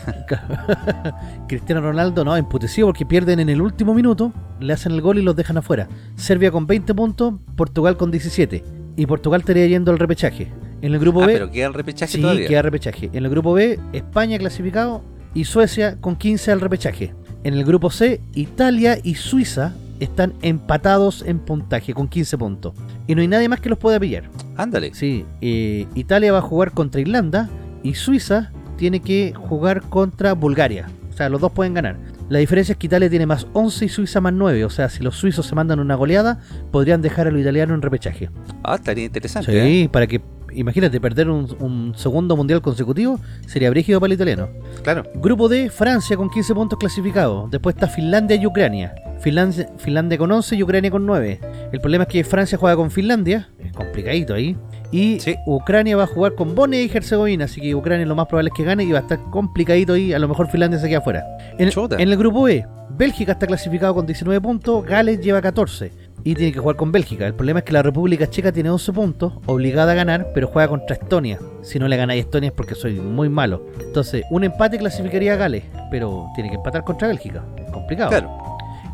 [1.48, 5.22] Cristiano Ronaldo no, emputecido porque pierden en el último minuto, le hacen el gol y
[5.22, 5.88] los dejan afuera.
[6.16, 8.64] Serbia con 20 puntos, Portugal con 17.
[8.96, 10.52] Y Portugal estaría yendo al repechaje.
[10.82, 12.48] En el grupo ah, B, pero queda el repechaje sí, todavía.
[12.48, 13.10] queda repechaje.
[13.12, 15.02] En el grupo B, España clasificado
[15.34, 17.14] y Suecia con 15 al repechaje.
[17.44, 22.74] En el grupo C, Italia y Suiza están empatados en puntaje con 15 puntos.
[23.06, 24.24] Y no hay nadie más que los pueda pillar.
[24.56, 24.94] Ándale.
[24.94, 27.48] Sí, eh, Italia va a jugar contra Irlanda
[27.82, 30.88] y Suiza tiene que jugar contra Bulgaria.
[31.12, 31.96] O sea, los dos pueden ganar.
[32.28, 34.64] La diferencia es que Italia tiene más 11 y Suiza más 9.
[34.64, 36.40] O sea, si los suizos se mandan una goleada,
[36.70, 38.30] podrían dejar a los italianos en repechaje.
[38.62, 39.50] Ah, estaría interesante.
[39.50, 39.88] Sí, ¿eh?
[39.90, 40.20] para que
[40.52, 44.48] imagínate, perder un, un segundo mundial consecutivo sería brígido para el italiano.
[44.82, 45.04] Claro.
[45.14, 47.50] Grupo D, Francia con 15 puntos clasificados.
[47.50, 48.94] Después está Finlandia y Ucrania.
[49.20, 51.40] Finlandia, Finlandia con 11 y Ucrania con 9.
[51.72, 54.56] El problema es que Francia juega con Finlandia, es complicadito ahí.
[54.90, 55.36] Y Sí.
[55.46, 58.54] Ucrania va a jugar con Bosnia y Herzegovina, así que Ucrania lo más probable es
[58.56, 60.12] que gane y va a estar complicadito ahí.
[60.12, 61.24] A lo mejor Finlandia se queda afuera.
[61.58, 61.68] En
[62.08, 65.92] el grupo E, Bélgica está clasificado con 19 puntos, Gales lleva 14
[66.24, 67.26] y tiene que jugar con Bélgica.
[67.26, 70.68] El problema es que la República Checa tiene 11 puntos, obligada a ganar, pero juega
[70.68, 71.38] contra Estonia.
[71.62, 73.66] Si no le ganáis a Estonia es porque soy muy malo.
[73.80, 77.44] Entonces, un empate clasificaría a Gales, pero tiene que empatar contra Bélgica.
[77.56, 78.10] Es complicado.
[78.10, 78.47] Claro.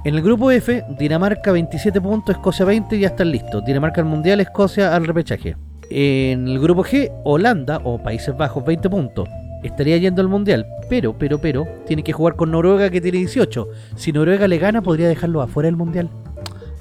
[0.05, 3.64] En el grupo F, Dinamarca 27 puntos, Escocia 20 y ya están listos.
[3.64, 5.56] Dinamarca al Mundial, Escocia al repechaje.
[5.89, 9.26] En el grupo G, Holanda o Países Bajos 20 puntos.
[9.62, 13.66] Estaría yendo al Mundial, pero, pero, pero, tiene que jugar con Noruega que tiene 18.
[13.97, 16.10] Si Noruega le gana, podría dejarlo afuera del Mundial.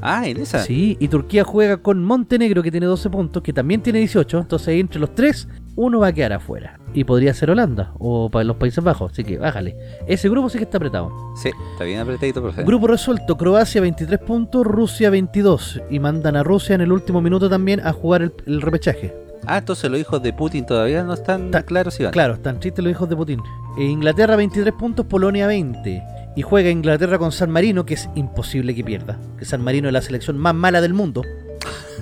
[0.01, 0.59] Ah, en esa.
[0.59, 4.39] Sí, y Turquía juega con Montenegro que tiene 12 puntos, que también tiene 18.
[4.39, 6.79] Entonces ahí entre los tres, uno va a quedar afuera.
[6.93, 9.11] Y podría ser Holanda o pa- los Países Bajos.
[9.11, 9.75] Así que bájale.
[10.07, 11.11] Ese grupo sí que está apretado.
[11.35, 12.63] Sí, está bien apretadito, profe.
[12.63, 15.81] Grupo resuelto, Croacia 23 puntos, Rusia 22.
[15.89, 19.13] Y mandan a Rusia en el último minuto también a jugar el, el repechaje.
[19.45, 22.13] Ah, entonces los hijos de Putin todavía no están Ta- claros si van.
[22.13, 23.41] Claro, están tristes los hijos de Putin.
[23.77, 26.01] E Inglaterra 23 puntos, Polonia 20.
[26.35, 29.19] Y juega Inglaterra con San Marino, que es imposible que pierda.
[29.37, 31.23] Que San Marino es la selección más mala del mundo.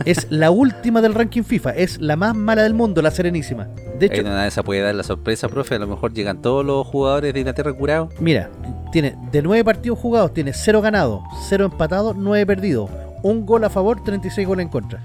[0.05, 3.67] Es la última del ranking FIFA, es la más mala del mundo, la Serenísima.
[3.99, 5.75] De hecho, nada de esa puede dar la sorpresa, profe.
[5.75, 8.09] A lo mejor llegan todos los jugadores de Inglaterra curados.
[8.19, 8.49] mira,
[8.91, 12.89] tiene de 9 partidos jugados, tiene 0 ganados, 0 empatados, 9 perdidos.
[13.23, 15.03] Un gol a favor, 36 goles en contra.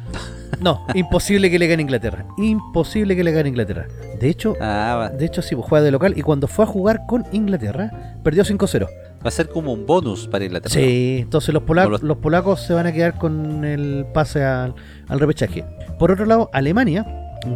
[0.61, 2.25] No, imposible que le gane Inglaterra.
[2.39, 3.87] Imposible que le gane Inglaterra.
[4.19, 7.03] De hecho, Ah, de hecho sí, pues, juega de local y cuando fue a jugar
[7.07, 7.91] con Inglaterra,
[8.23, 8.89] perdió 5-0.
[9.25, 10.73] Va a ser como un bonus para Inglaterra.
[10.75, 14.75] Sí, entonces los, lo- los polacos se van a quedar con el pase al,
[15.09, 15.65] al repechaje.
[15.99, 17.05] Por otro lado, Alemania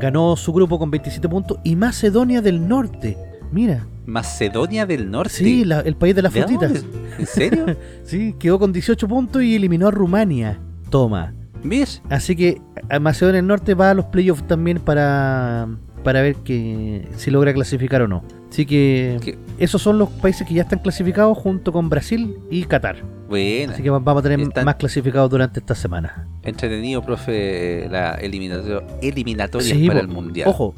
[0.01, 3.17] ganó su grupo con 27 puntos y Macedonia del Norte.
[3.53, 5.33] Mira, Macedonia del Norte.
[5.35, 6.85] sí, la- el país de las ¿De frutitas.
[7.19, 7.67] ¿En serio?
[8.05, 10.59] Sí, quedó con 18 puntos y eliminó a Rumania.
[10.91, 11.35] Toma.
[11.63, 12.01] ¿Ves?
[12.09, 15.69] Así que a Macedonia del Norte va a los playoffs también para,
[16.03, 18.23] para ver que si logra clasificar o no.
[18.51, 19.39] Así que ¿Qué?
[19.59, 22.97] esos son los países que ya están clasificados junto con Brasil y Qatar.
[23.29, 23.75] Buena.
[23.75, 26.27] Así que va- vamos a tener Están- más clasificados durante esta semana.
[26.43, 30.49] Entretenido, profe, la eliminato- eliminatoria Sí, para el Mundial.
[30.49, 30.75] Ojo,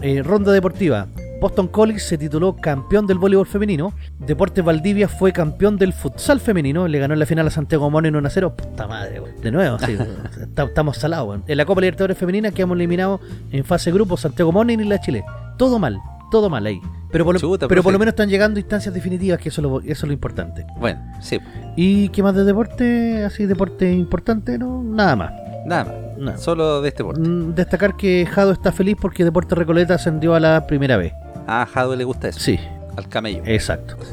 [0.00, 1.06] eh, ronda deportiva.
[1.42, 3.92] Boston College se tituló campeón del voleibol femenino.
[4.18, 6.86] Deportes Valdivia fue campeón del futsal femenino.
[6.88, 8.54] Le ganó en la final a Santiago Morning 1 a 0.
[8.56, 9.40] Puta madre, weón.
[9.42, 9.96] De nuevo, sí,
[10.56, 11.44] estamos salados, weón.
[11.48, 13.20] En la Copa Libertadores Femenina quedamos eliminados
[13.50, 15.24] en fase grupo Santiago Morning y la Chile.
[15.58, 15.98] Todo mal,
[16.30, 16.80] todo mal ahí.
[17.10, 19.62] Pero por, lo- Chuta, pero por lo menos están llegando instancias definitivas, que eso es
[19.64, 20.64] lo, eso es lo importante.
[20.78, 21.38] Bueno, sí,
[21.76, 23.24] ¿Y qué más de deporte?
[23.24, 25.32] Así, deporte importante, no, nada más.
[25.66, 25.94] nada más.
[26.18, 26.38] Nada.
[26.38, 27.20] Solo de este deporte.
[27.20, 31.12] Mm, Destacar que Jado está feliz porque Deporte Recoleta ascendió a la primera vez.
[31.60, 32.40] A Jado le gusta eso.
[32.40, 32.58] Sí,
[32.96, 33.42] Al camello.
[33.46, 33.96] exacto.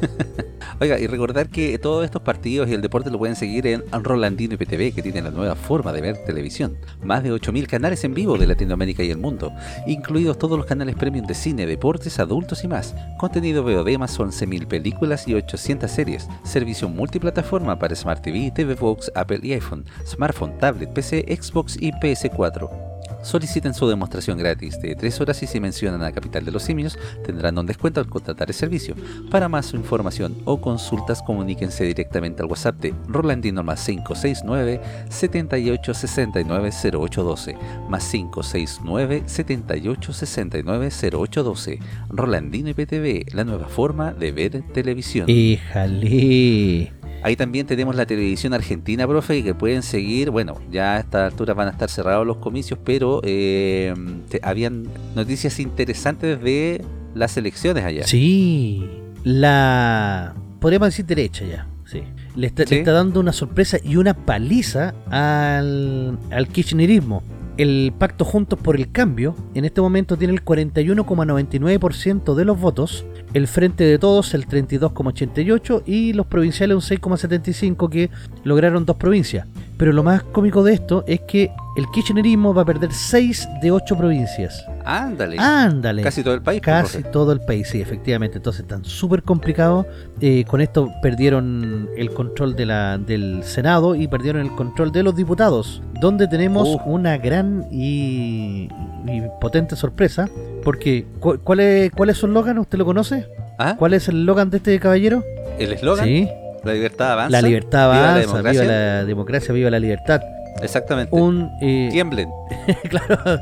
[0.81, 4.53] Oiga, y recordar que todos estos partidos y el deporte lo pueden seguir en Rolandino
[4.53, 6.77] IPTV, que tiene la nueva forma de ver televisión.
[7.03, 9.51] Más de 8.000 canales en vivo de Latinoamérica y el mundo,
[9.87, 12.95] incluidos todos los canales premium de cine, deportes, adultos y más.
[13.17, 16.29] Contenido VOD más 11.000 películas y 800 series.
[16.43, 21.91] Servicio multiplataforma para Smart TV, TV Box, Apple y iPhone, smartphone, tablet, PC, Xbox y
[21.91, 22.88] PS4.
[23.21, 26.97] Soliciten su demostración gratis de 3 horas y si mencionan a Capital de los Simios
[27.25, 28.95] tendrán un descuento al contratar el servicio.
[29.29, 37.57] Para más información o consultas comuníquense directamente al WhatsApp de Rolandino más 569 7869 0812
[37.89, 41.79] más 569 7869 0812
[42.09, 45.25] Rolandino IPTV, la nueva forma de ver televisión.
[45.29, 46.98] Éjale.
[47.21, 50.29] Ahí también tenemos la televisión argentina, profe, y que pueden seguir.
[50.29, 53.93] Bueno, ya a esta altura van a estar cerrados los comicios, pero eh,
[54.29, 56.83] te- habían noticias interesantes de
[57.15, 58.05] las elecciones allá.
[58.07, 58.87] Sí,
[59.23, 60.33] la.
[60.59, 61.67] Podríamos decir derecha ya.
[61.85, 62.03] Sí.
[62.35, 62.75] Le está, le Sí.
[62.75, 67.23] está dando una sorpresa y una paliza al, al kirchnerismo.
[67.57, 73.05] El pacto Juntos por el Cambio en este momento tiene el 41,99% de los votos,
[73.33, 78.09] el Frente de Todos el 32,88% y los provinciales un 6,75% que
[78.43, 79.47] lograron dos provincias.
[79.77, 83.71] Pero lo más cómico de esto es que el kirchnerismo va a perder 6 de
[83.71, 84.65] 8 provincias.
[84.85, 85.37] Ándale.
[85.39, 86.01] Ándale.
[86.03, 86.61] Casi todo el país.
[86.63, 88.37] pues, Casi todo el país, sí, efectivamente.
[88.37, 89.85] Entonces están súper complicados.
[90.21, 95.03] Eh, con esto perdieron el control de la, del Senado y perdieron el control de
[95.03, 98.69] los diputados, donde tenemos una gran y,
[99.07, 100.29] y potente sorpresa.
[100.63, 102.57] Porque, ¿cu- ¿cuál es, ¿cuál es su eslogan?
[102.59, 103.27] ¿Usted lo conoce?
[103.57, 103.75] ¿Ah?
[103.77, 105.23] ¿Cuál es el eslogan de este caballero?
[105.57, 106.27] El eslogan, Sí,
[106.63, 107.31] la libertad avanza.
[107.41, 108.61] la libertad viva la avanza, democracia.
[108.61, 110.21] viva la democracia, viva la libertad.
[110.61, 111.15] Exactamente.
[111.15, 111.49] un...
[111.61, 112.29] eh, Tiemblen.
[112.89, 113.41] claro,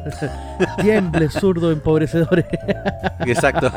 [0.81, 2.45] tiemble, zurdo, empobrecedores.
[3.26, 3.72] Exacto.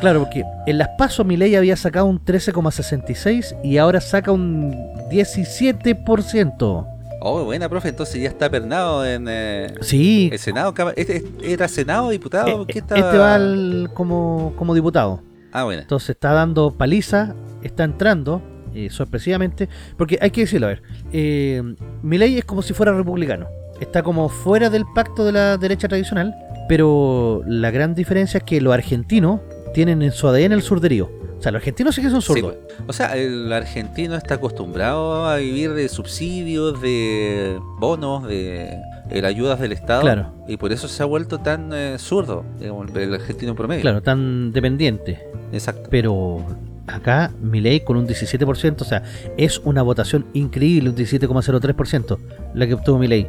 [0.00, 4.72] Claro, porque en las pasos Milei había sacado un 13,66 y ahora saca un
[5.10, 6.86] 17%.
[7.20, 7.88] Oh, buena, profe.
[7.88, 10.72] Entonces ya está pernado en eh, Sí, el Senado.
[10.72, 12.62] cama- ¿Este- ¿Era Senado, diputado?
[12.62, 13.00] eh, ¿Qué estaba?
[13.00, 15.20] este va al- como, como diputado.
[15.52, 15.82] Ah, bueno.
[15.82, 18.40] Entonces está dando paliza, está entrando
[18.74, 20.82] eh, sorpresivamente, porque hay que decirlo, a ver,
[21.12, 21.62] eh,
[22.02, 23.46] Milei es como si fuera republicano,
[23.80, 26.34] está como fuera del pacto de la derecha tradicional,
[26.68, 29.40] pero la gran diferencia es que los argentinos
[29.74, 31.10] tienen en su ADN el surderío.
[31.38, 32.56] O sea, los argentinos sí que son zurdos.
[32.56, 32.80] pues.
[32.88, 38.76] O sea, el argentino está acostumbrado a vivir de subsidios, de bonos, de,
[39.08, 40.00] de ayudas del Estado.
[40.00, 40.32] Claro.
[40.48, 43.82] Y por eso se ha vuelto tan eh, zurdo, digamos, el argentino promedio.
[43.82, 45.28] Claro, tan dependiente.
[45.52, 45.88] Exacto.
[45.90, 46.44] Pero
[46.88, 49.02] acá Milei con un 17%, o sea,
[49.36, 52.18] es una votación increíble, un 17,03%
[52.54, 53.28] la que obtuvo Milei.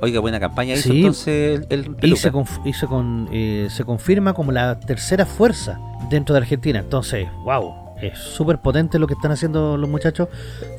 [0.00, 0.98] Oiga, buena campaña hizo Sí.
[0.98, 5.26] entonces el, el Y se, conf- y se con- eh, se confirma como la tercera
[5.26, 5.78] fuerza
[6.10, 6.78] dentro de Argentina.
[6.78, 10.28] Entonces, wow, es súper potente lo que están haciendo los muchachos.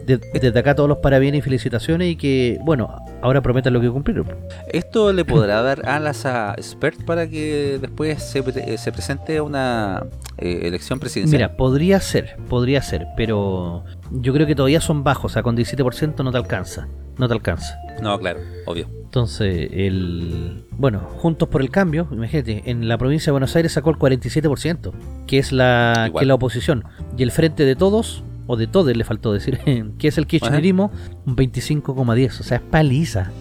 [0.07, 3.89] De- desde acá todos los parabienes y felicitaciones y que, bueno, ahora prometen lo que
[3.89, 4.25] cumplieron.
[4.71, 9.37] ¿Esto le podrá dar alas a Spert para que después se, pre- eh, se presente
[9.37, 10.05] a una
[10.37, 11.37] eh, elección presidencial?
[11.41, 15.57] Mira, podría ser, podría ser, pero yo creo que todavía son bajos, o sea, con
[15.57, 17.77] 17% no te alcanza, no te alcanza.
[18.01, 18.87] No, claro, obvio.
[19.03, 23.89] Entonces, el bueno, Juntos por el Cambio, imagínate, en la provincia de Buenos Aires sacó
[23.89, 24.91] el 47%,
[25.25, 26.21] que es la, Igual.
[26.21, 26.83] que es la oposición.
[27.17, 29.59] Y el Frente de Todos, o de Todes le faltó decir,
[29.99, 30.91] que es el kirchnerismo,
[31.25, 33.31] un 25,10%, o sea, es paliza.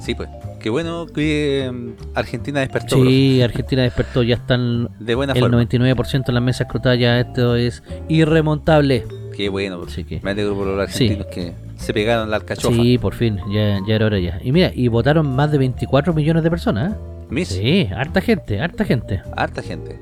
[0.00, 0.28] Sí, pues.
[0.60, 5.62] Qué bueno que mm, Argentina despertó Sí, Argentina despertó, ya están de buena el forma.
[5.62, 9.04] 99% en las mesas escrutadas, ya esto es irremontable.
[9.36, 9.82] Qué bueno.
[9.86, 10.20] Así que...
[10.22, 12.74] Me alegro por los argentinos que se pegaron la alcachofa.
[12.74, 14.40] Sí, por fin, ya, ya era hora ya.
[14.42, 16.94] Y mira, y votaron más de 24 millones de personas.
[17.30, 17.44] ¿eh?
[17.44, 19.22] Sí, harta gente, harta gente.
[19.36, 19.98] harta gente.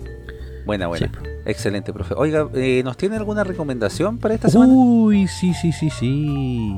[0.65, 1.09] Buena, buena.
[1.09, 1.34] Sí.
[1.47, 2.15] Excelente, profe.
[2.16, 4.73] Oiga, eh, ¿nos tiene alguna recomendación para esta semana?
[4.73, 6.75] Uy, sí, sí, sí, sí.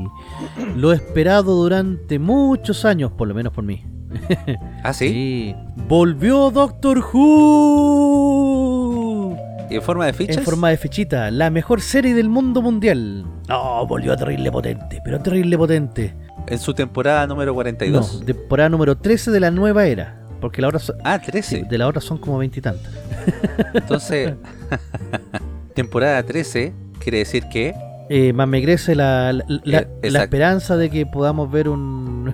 [0.74, 3.84] Lo esperado durante muchos años, por lo menos por mí.
[4.82, 5.08] ah, sí.
[5.08, 5.54] Sí.
[5.88, 8.16] Volvió Doctor Who.
[9.70, 10.38] ¿Y en forma de fichas?
[10.38, 13.24] En forma de fichita, la mejor serie del mundo mundial.
[13.48, 16.14] No, volvió terrible potente, pero terrible potente.
[16.46, 18.20] En su temporada número 42.
[18.20, 20.25] No, temporada número 13 de la nueva era.
[20.40, 21.62] Porque la hora son, Ah, sí, 13.
[21.68, 22.92] de la hora son como veintitantas.
[23.74, 24.34] Entonces,
[25.74, 27.74] temporada 13 quiere decir que
[28.08, 32.32] Eh, más me crece la, la, la- Eh, la esperanza de que podamos ver un,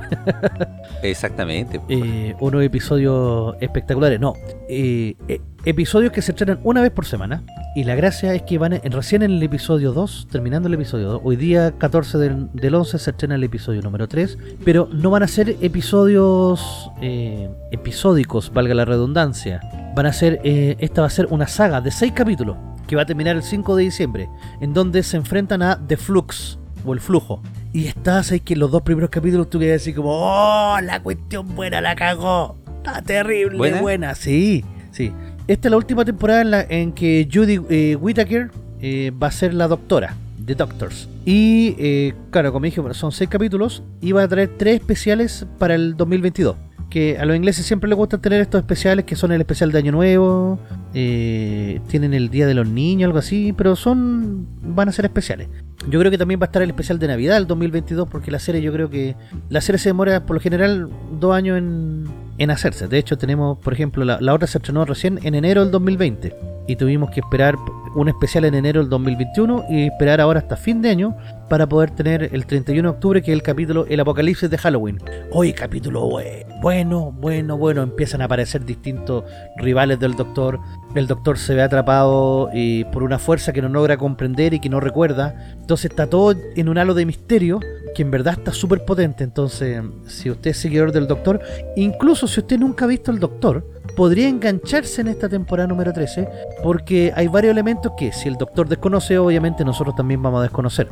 [1.03, 1.81] exactamente.
[1.89, 4.21] eh, unos episodios espectaculares.
[4.21, 4.35] No,
[4.69, 7.43] eh, eh, episodios que se estrenan una vez por semana.
[7.75, 11.09] Y la gracia es que van en- recién en el episodio 2, terminando el episodio
[11.13, 11.21] 2.
[11.25, 14.37] Hoy día 14 del, del 11 se estrena el episodio número 3.
[14.65, 19.61] Pero no van a ser episodios eh, episódicos, valga la redundancia.
[19.95, 22.57] Van a ser, eh, esta va a ser una saga de 6 capítulos
[22.87, 24.29] que va a terminar el 5 de diciembre.
[24.61, 27.43] En donde se enfrentan a The Flux o el flujo.
[27.73, 31.01] Y estás ahí que en los dos primeros capítulos tú quedas así como, oh, la
[31.03, 32.59] cuestión buena la cagó.
[32.79, 33.81] Está terrible, ¿Buena?
[33.81, 34.15] buena.
[34.15, 35.13] Sí, sí.
[35.49, 38.51] Esta es la última temporada en, la, en que Judy eh, Whittaker
[38.81, 41.09] eh, va a ser la doctora de Doctors.
[41.25, 45.75] Y, eh, claro, como dije, son seis capítulos y va a traer tres especiales para
[45.75, 46.57] el 2022.
[46.91, 49.79] Que a los ingleses siempre les gusta tener estos especiales, que son el especial de
[49.79, 50.59] Año Nuevo,
[50.93, 55.49] eh, tienen el Día de los Niños, algo así, pero son van a ser especiales.
[55.89, 58.39] Yo creo que también va a estar el especial de Navidad el 2022 porque la
[58.39, 59.17] serie yo creo que
[59.49, 62.05] la serie se demora por lo general dos años en,
[62.39, 62.89] en hacerse.
[62.89, 66.35] De hecho tenemos, por ejemplo, la, la otra se estrenó recién en enero del 2020
[66.67, 67.57] y tuvimos que esperar
[67.95, 71.15] un especial en enero del 2021 y esperar ahora hasta fin de año
[71.51, 74.99] para poder tener el 31 de octubre que es el capítulo El Apocalipsis de Halloween.
[75.33, 79.25] Hoy capítulo bue- bueno, bueno, bueno, empiezan a aparecer distintos
[79.59, 80.61] rivales del Doctor.
[80.95, 84.69] El Doctor se ve atrapado y por una fuerza que no logra comprender y que
[84.69, 85.55] no recuerda.
[85.59, 87.61] Entonces está todo en un halo de misterio
[87.95, 89.25] que en verdad está súper potente.
[89.25, 91.41] Entonces, si usted es seguidor del Doctor,
[91.77, 93.67] incluso si usted nunca ha visto el Doctor,
[93.97, 96.29] podría engancharse en esta temporada número 13
[96.63, 100.89] porque hay varios elementos que si el Doctor desconoce, obviamente nosotros también vamos a desconocer.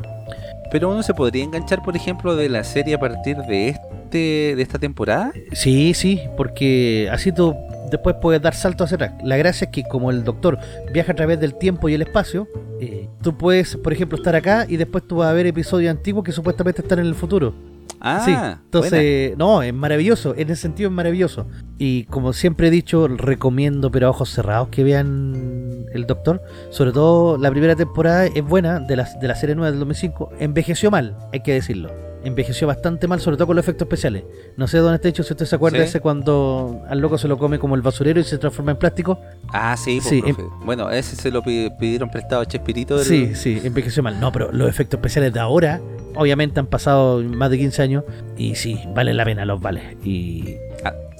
[0.71, 4.61] Pero uno se podría enganchar, por ejemplo, de la serie a partir de este de
[4.61, 5.31] esta temporada.
[5.53, 7.55] Sí, sí, porque así tú
[7.91, 9.13] después puedes dar salto hacia atrás.
[9.23, 10.57] La gracia es que como el doctor
[10.91, 12.47] viaja a través del tiempo y el espacio,
[12.79, 16.23] eh, tú puedes, por ejemplo, estar acá y después tú vas a ver episodios antiguos
[16.23, 17.53] que supuestamente están en el futuro.
[18.03, 18.61] Ah, sí, buena.
[18.65, 21.45] entonces, no, es maravilloso, en ese sentido es maravilloso.
[21.77, 26.41] Y como siempre he dicho, recomiendo, pero a ojos cerrados, que vean el Doctor.
[26.71, 30.31] Sobre todo la primera temporada es buena, de la, de la serie nueva del 2005.
[30.39, 32.10] Envejeció mal, hay que decirlo.
[32.23, 34.23] Envejeció bastante mal, sobre todo con los efectos especiales.
[34.57, 35.83] No sé dónde está hecho, si usted se acuerda ¿Sí?
[35.85, 39.19] ese cuando al loco se lo come como el basurero y se transforma en plástico.
[39.53, 40.43] Ah, sí, pues, Sí, profe.
[40.63, 42.97] Bueno, ese se lo pi- pidieron prestado a Chespirito.
[42.97, 44.19] del- Sí, sí, envejeció mal.
[44.19, 45.81] No, pero los efectos especiales de ahora,
[46.15, 48.03] obviamente han pasado más de 15 años
[48.37, 49.97] y sí, vale la pena, los vale.
[50.03, 50.55] Y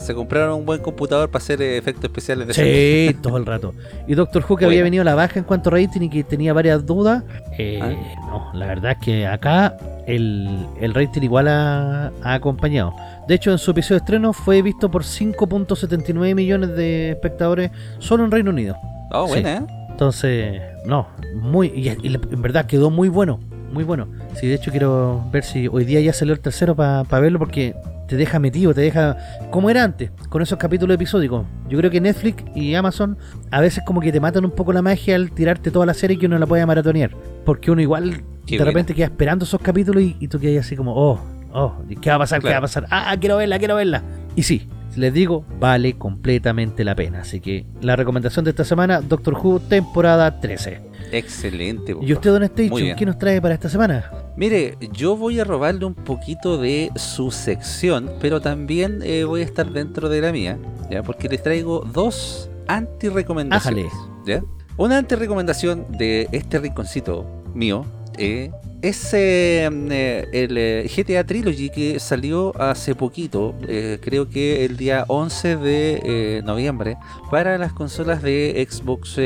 [0.01, 3.73] se compraron un buen computador para hacer eh, efectos especiales de sí, todo el rato.
[4.07, 6.23] Y Doctor Who que había venido a la baja en cuanto a rating y que
[6.23, 7.23] tenía varias dudas,
[7.57, 7.93] eh, Ah.
[8.27, 12.93] no, la verdad es que acá el, el rating igual ha, ha acompañado.
[13.27, 18.25] De hecho, en su episodio de estreno fue visto por 5.79 millones de espectadores solo
[18.25, 18.75] en Reino Unido.
[19.11, 19.33] Oh, Sí.
[19.33, 19.61] buena, ¿eh?
[19.89, 23.39] Entonces, no, muy, y, en verdad quedó muy bueno,
[23.71, 24.07] muy bueno.
[24.35, 27.75] Sí, de hecho quiero ver si hoy día ya salió el tercero para verlo porque
[28.11, 29.15] te deja metido, te deja
[29.51, 31.45] como era antes, con esos capítulos episódicos.
[31.69, 33.17] Yo creo que Netflix y Amazon
[33.51, 36.19] a veces como que te matan un poco la magia al tirarte toda la serie
[36.19, 37.11] que uno la puede maratonear.
[37.45, 38.65] Porque uno igual Qué de buena.
[38.65, 41.21] repente queda esperando esos capítulos y, y tú quedas así como, oh,
[41.53, 42.41] oh, ¿qué va a pasar?
[42.41, 42.85] ¿Qué va a pasar?
[42.89, 44.03] Ah, quiero verla, quiero verla.
[44.35, 44.67] Y sí,
[44.97, 47.21] les digo, vale completamente la pena.
[47.21, 50.81] Así que la recomendación de esta semana, Doctor Who, temporada 13.
[51.13, 51.95] Excelente.
[51.95, 54.11] pues, ¿Y usted, Don Station, qué nos trae para esta semana?
[54.35, 59.43] Mire, yo voy a robarle un poquito de su sección, pero también eh, voy a
[59.43, 60.57] estar dentro de la mía,
[60.89, 61.03] ¿ya?
[61.03, 63.91] Porque les traigo dos anti-recomendaciones.
[64.25, 64.41] ¿ya?
[64.77, 67.85] Una anti-recomendación de este rinconcito mío
[68.17, 68.51] eh,
[68.81, 73.53] es eh, eh, el GTA Trilogy que salió hace poquito,
[74.01, 76.97] creo que el día 11 de noviembre,
[77.29, 79.17] para las consolas de Xbox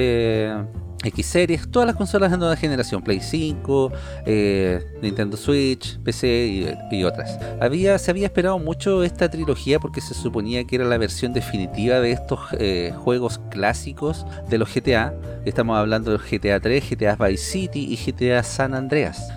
[1.05, 3.91] X Series, todas las consolas de nueva generación, Play 5,
[4.25, 7.39] eh, Nintendo Switch, PC y, otras.
[7.59, 11.99] Había, se había esperado mucho esta trilogía porque se suponía que era la versión definitiva
[11.99, 15.13] de estos eh, juegos clásicos de los GTA.
[15.45, 19.29] Estamos hablando del GTA 3, GTA Vice City y GTA San Andreas.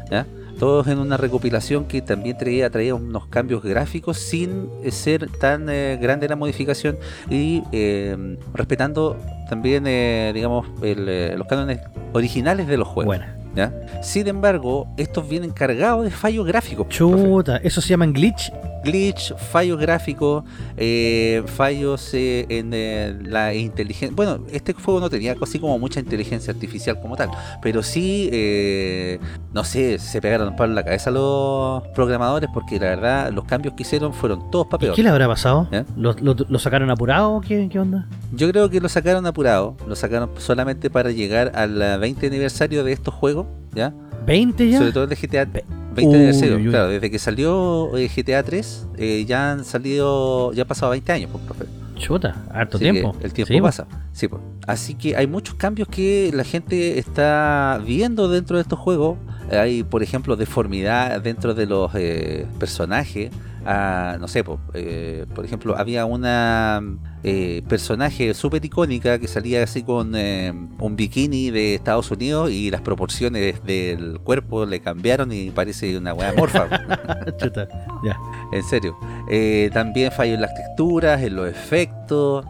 [0.59, 5.69] Todos en una recopilación que también traía, traía unos cambios gráficos sin eh, ser tan
[5.69, 6.99] eh, grande la modificación
[7.31, 9.17] y eh, respetando
[9.49, 11.81] también, eh, digamos, el, eh, los cánones
[12.13, 13.17] originales de los juegos.
[13.17, 13.37] Buena.
[13.55, 13.73] ¿ya?
[14.03, 16.87] Sin embargo, estos vienen cargados de fallos gráficos.
[16.87, 16.99] profe.
[16.99, 18.53] Chuta, ¿eso se llaman glitch?
[18.91, 20.45] Glitch, fallos gráficos,
[20.77, 24.15] eh, fallos eh, en eh, la inteligencia.
[24.15, 27.31] Bueno, este juego no tenía así como mucha inteligencia artificial como tal,
[27.63, 29.19] pero sí, eh,
[29.53, 33.45] no sé, se pegaron un palo en la cabeza los programadores porque la verdad los
[33.45, 34.97] cambios que hicieron fueron todos para ¿Y peor.
[34.97, 35.69] qué le habrá pasado?
[35.97, 38.07] ¿Lo, lo- lo sacaron apurado o qué, qué onda?
[38.33, 42.85] Yo creo que lo sacaron apurado, lo sacaron solamente para llegar al eh, 20 aniversario
[42.85, 43.93] de estos juegos, ¿ya?
[44.27, 44.79] ¿20 ya?
[44.79, 45.65] Sobre todo el de GTA Ve-
[45.95, 46.57] 20 Uy, aniversario.
[46.57, 46.71] uy, uy.
[46.71, 51.11] Claro, desde que salió eh, GTA 3 eh, ya han salido, ya han pasado 20
[51.13, 51.65] años, pues, profe.
[51.97, 53.17] Chuta, harto Así tiempo.
[53.21, 53.87] El tiempo Sí, pasa.
[54.13, 54.41] Sí, pues.
[54.69, 59.19] Así que hay muchos cambios que la gente está viendo dentro de estos juegos.
[59.51, 63.31] Hay, por ejemplo, deformidad dentro de los eh, personajes.
[63.67, 66.81] Ah, no sé, po, eh, por ejemplo, había una
[67.25, 72.71] eh, personaje súper icónica que salía así con eh, un bikini de Estados Unidos y
[72.71, 76.69] las proporciones del cuerpo le cambiaron y parece una weá morfa.
[77.39, 77.69] Chuta,
[78.05, 78.17] ya.
[78.53, 78.97] En serio.
[79.29, 82.47] Eh, también fallo en las texturas, en los efectos,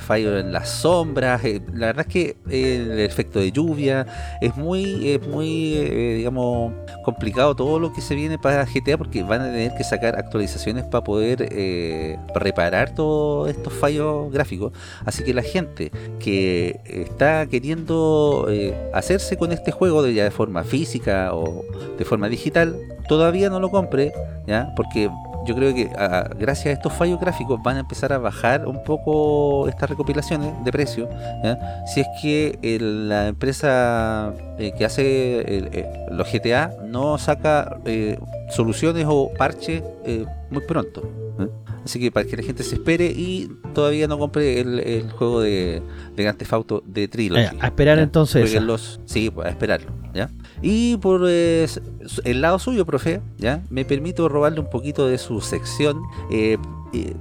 [0.00, 1.42] fallo en las sombras.
[1.74, 4.06] la verdad es que el efecto de lluvia
[4.40, 5.74] es muy, es muy
[6.16, 6.72] digamos,
[7.04, 10.84] complicado todo lo que se viene para GTA porque van a tener que sacar actualizaciones
[10.84, 13.97] para poder reparar todos estos fallos
[14.30, 14.72] gráficos.
[15.04, 20.30] Así que la gente que está queriendo eh, hacerse con este juego de ya de
[20.30, 21.64] forma física o
[21.98, 22.76] de forma digital,
[23.08, 24.12] todavía no lo compre,
[24.46, 24.72] ¿ya?
[24.76, 25.10] Porque
[25.46, 25.88] yo creo que
[26.38, 30.70] gracias a estos fallos gráficos van a empezar a bajar un poco estas recopilaciones de
[30.72, 31.08] precio.
[31.86, 32.58] Si es que
[33.08, 38.18] la empresa eh, que hace el- eh, los GTA no saca eh,
[38.50, 41.02] soluciones o parches eh, muy pronto.
[41.88, 45.40] Así que para que la gente se espere y todavía no compre el, el juego
[45.40, 45.80] de,
[46.14, 47.56] de Grand Theft Auto de Trilogy.
[47.60, 48.02] A esperar ¿ya?
[48.02, 50.28] entonces los, sí, pues a esperarlo, ¿ya?
[50.60, 51.66] Y por eh,
[52.24, 53.62] el lado suyo, profe, ¿ya?
[53.70, 56.58] Me permito robarle un poquito de su sección, eh,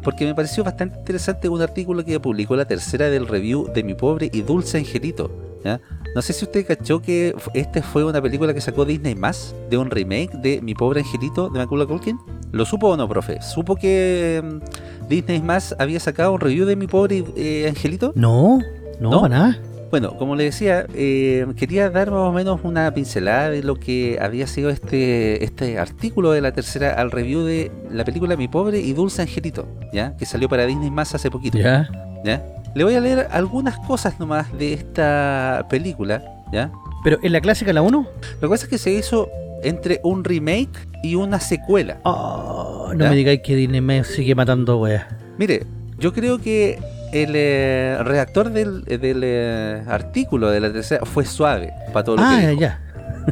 [0.03, 3.93] porque me pareció bastante interesante un artículo que publicó la tercera del review de Mi
[3.93, 5.31] Pobre y Dulce Angelito,
[5.63, 5.79] ¿ya?
[6.17, 9.77] No sé si usted cachó que esta fue una película que sacó Disney más de
[9.77, 12.17] un remake de Mi Pobre Angelito de Macaulay Culkin.
[12.51, 13.39] ¿Lo supo o no, profe?
[13.43, 18.13] ¿Supo que mm, Disney más había sacado un review de Mi Pobre eh, Angelito?
[18.15, 18.57] No,
[18.99, 19.21] no, ¿No?
[19.21, 19.59] para nada.
[19.91, 24.17] Bueno, como le decía, eh, quería dar más o menos una pincelada de lo que
[24.19, 28.79] había sido este, este artículo de la tercera al review de la película Mi Pobre
[28.79, 30.17] y Dulce Angelito, ¿ya?
[30.17, 31.87] Que salió para Disney más hace poquito, Ya.
[32.25, 32.43] ¿ya?
[32.77, 36.21] Le voy a leer algunas cosas nomás de esta película,
[36.53, 36.69] ¿ya?
[37.03, 39.29] Pero en la clásica, la 1, Lo que pasa es que se hizo
[39.63, 41.97] entre un remake y una secuela.
[42.03, 43.09] Oh, no ¿Ya?
[43.09, 45.05] me digáis que Disney me sigue matando weas.
[45.39, 45.65] Mire,
[45.97, 46.77] yo creo que
[47.13, 52.21] el eh, redactor del, del eh, artículo de la tercera fue suave para todo lo
[52.23, 52.79] Ah, que dijo, ya.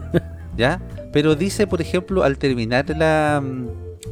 [0.58, 0.82] ¿ya?
[1.14, 3.44] Pero dice, por ejemplo, al terminar la,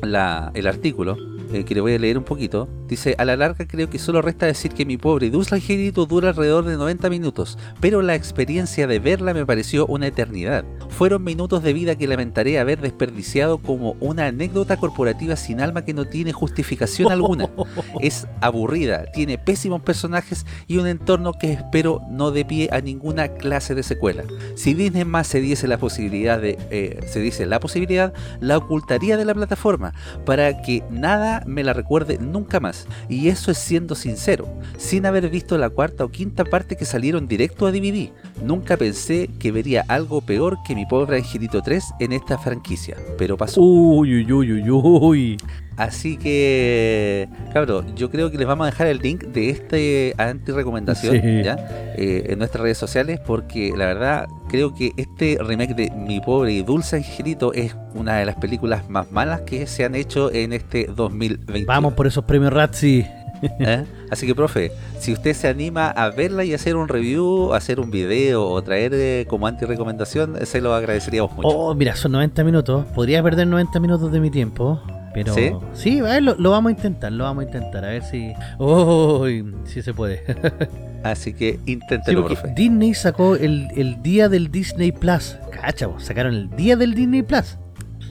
[0.04, 1.18] la- el artículo,
[1.54, 4.22] eh, que le voy a leer un poquito, dice, a la larga creo que solo
[4.22, 8.88] resta decir que mi pobre dulce angelito dura alrededor de 90 minutos, pero la experiencia
[8.88, 10.66] de verla me pareció una eternidad.
[10.90, 15.94] Fueron minutos de vida que lamentaré haber desperdiciado como una anécdota corporativa sin alma que
[15.94, 17.50] no tiene justificación alguna.
[18.02, 23.30] Es aburrida, tiene pésimos personajes y un entorno que espero no dé pie a ninguna
[23.30, 24.24] clase de secuela.
[24.56, 29.18] Si Disney más se diese la posibilidad de, eh, se dice la posibilidad, la ocultaría
[29.18, 29.94] de la plataforma
[30.26, 32.88] para que nada me la recuerde nunca más.
[33.10, 34.48] Y eso es siendo sincero,
[34.78, 38.12] sin haber visto la cuarta o quinta parte que salieron directo a DVD.
[38.44, 43.38] Nunca pensé que vería algo peor que mi pobre Angelito 3 en esta franquicia, pero
[43.38, 43.62] pasó.
[43.62, 45.38] Uy, uy, uy, uy, uy.
[45.78, 51.20] Así que, cabrón, yo creo que les vamos a dejar el link de este anti-recomendación
[51.20, 51.44] Sí.
[51.44, 51.56] ¿ya?
[51.98, 56.54] Eh, en nuestras redes sociales porque la verdad creo que este remake de Mi Pobre
[56.54, 60.54] y Dulce Angelito es una de las películas más malas que se han hecho en
[60.54, 61.66] este 2020.
[61.66, 63.10] Vamos por esos premios Razzie.
[63.60, 63.84] ¿Eh?
[64.10, 67.92] Así que, profe, si usted se anima a verla y hacer un review, hacer un
[67.92, 71.48] video o traer eh, como anti-recomendación, se lo agradeceríamos mucho.
[71.50, 72.86] Oh, mira, son 90 minutos.
[72.96, 74.80] Podría perder 90 minutos de mi tiempo.
[75.14, 75.52] Pero ¿Sí?
[75.74, 77.86] sí, a ver, lo, lo vamos a intentar, lo vamos a intentar.
[77.86, 78.34] A ver si.
[78.58, 79.26] Oh,
[79.66, 80.24] si se puede.
[81.04, 82.54] Así que inténtelo, profe.
[82.56, 85.38] Disney sacó el, el día del Disney Plus.
[85.52, 87.58] Cacha, sacaron el día del Disney Plus.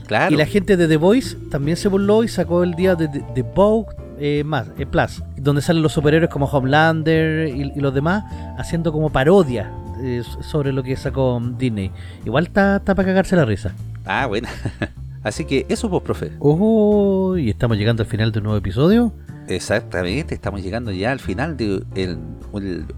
[0.07, 0.33] Claro.
[0.33, 3.41] Y la gente de The Voice también se burló y sacó el día de The
[3.41, 8.23] Vogue eh, más, eh, Plus, donde salen los superhéroes como Homelander y, y los demás
[8.57, 9.71] haciendo como parodia
[10.01, 11.91] eh, sobre lo que sacó Disney.
[12.25, 13.73] Igual está para cagarse la risa.
[14.05, 14.47] Ah, bueno.
[15.23, 16.31] Así que eso, pues, profe.
[16.39, 19.13] Oh, y estamos llegando al final de un nuevo episodio.
[19.47, 21.85] Exactamente, estamos llegando ya al final del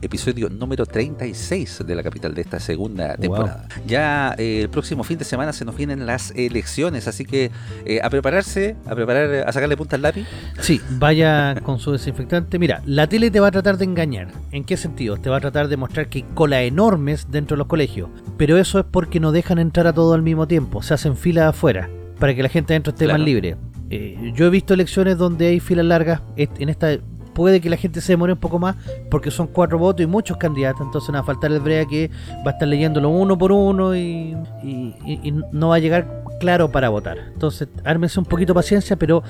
[0.01, 3.67] episodio número 36 de la capital de esta segunda temporada.
[3.87, 7.51] Ya eh, el próximo fin de semana se nos vienen las elecciones, así que
[7.85, 10.27] eh, a prepararse, a preparar, a sacarle punta al lápiz.
[10.59, 12.59] Sí, vaya con su desinfectante.
[12.59, 14.27] Mira, la tele te va a tratar de engañar.
[14.51, 15.17] ¿En qué sentido?
[15.17, 18.09] Te va a tratar de mostrar que hay colas enormes dentro de los colegios.
[18.37, 20.83] Pero eso es porque no dejan entrar a todo al mismo tiempo.
[20.83, 21.89] Se hacen filas afuera
[22.19, 23.19] para que la gente adentro esté Claro.
[23.19, 23.57] más libre.
[23.89, 26.21] Eh, yo he visto elecciones donde hay filas largas.
[26.37, 26.97] En esta
[27.33, 28.77] puede que la gente se demore un poco más
[29.11, 30.81] porque son cuatro votos y muchos candidatos.
[30.81, 32.09] Entonces va a faltar el brea que
[32.45, 36.23] va a estar leyéndolo uno por uno y, y- y- y no va a llegar
[36.39, 37.17] claro para votar.
[37.33, 39.21] Entonces ármense un poquito de paciencia, pero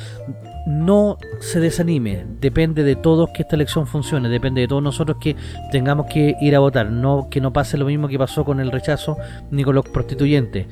[0.68, 2.26] no se desanime.
[2.42, 4.30] Depende de todos que esta elección funcione.
[4.30, 5.36] Depende de todos nosotros que
[5.72, 6.90] tengamos que ir a votar.
[6.92, 9.18] No que no pase lo mismo que pasó con el rechazo
[9.52, 10.68] ni con los prostituyentes.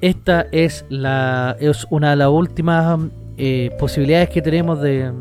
[0.00, 2.98] Esta es la es una de las últimas
[3.36, 5.12] eh, posibilidades que tenemos de,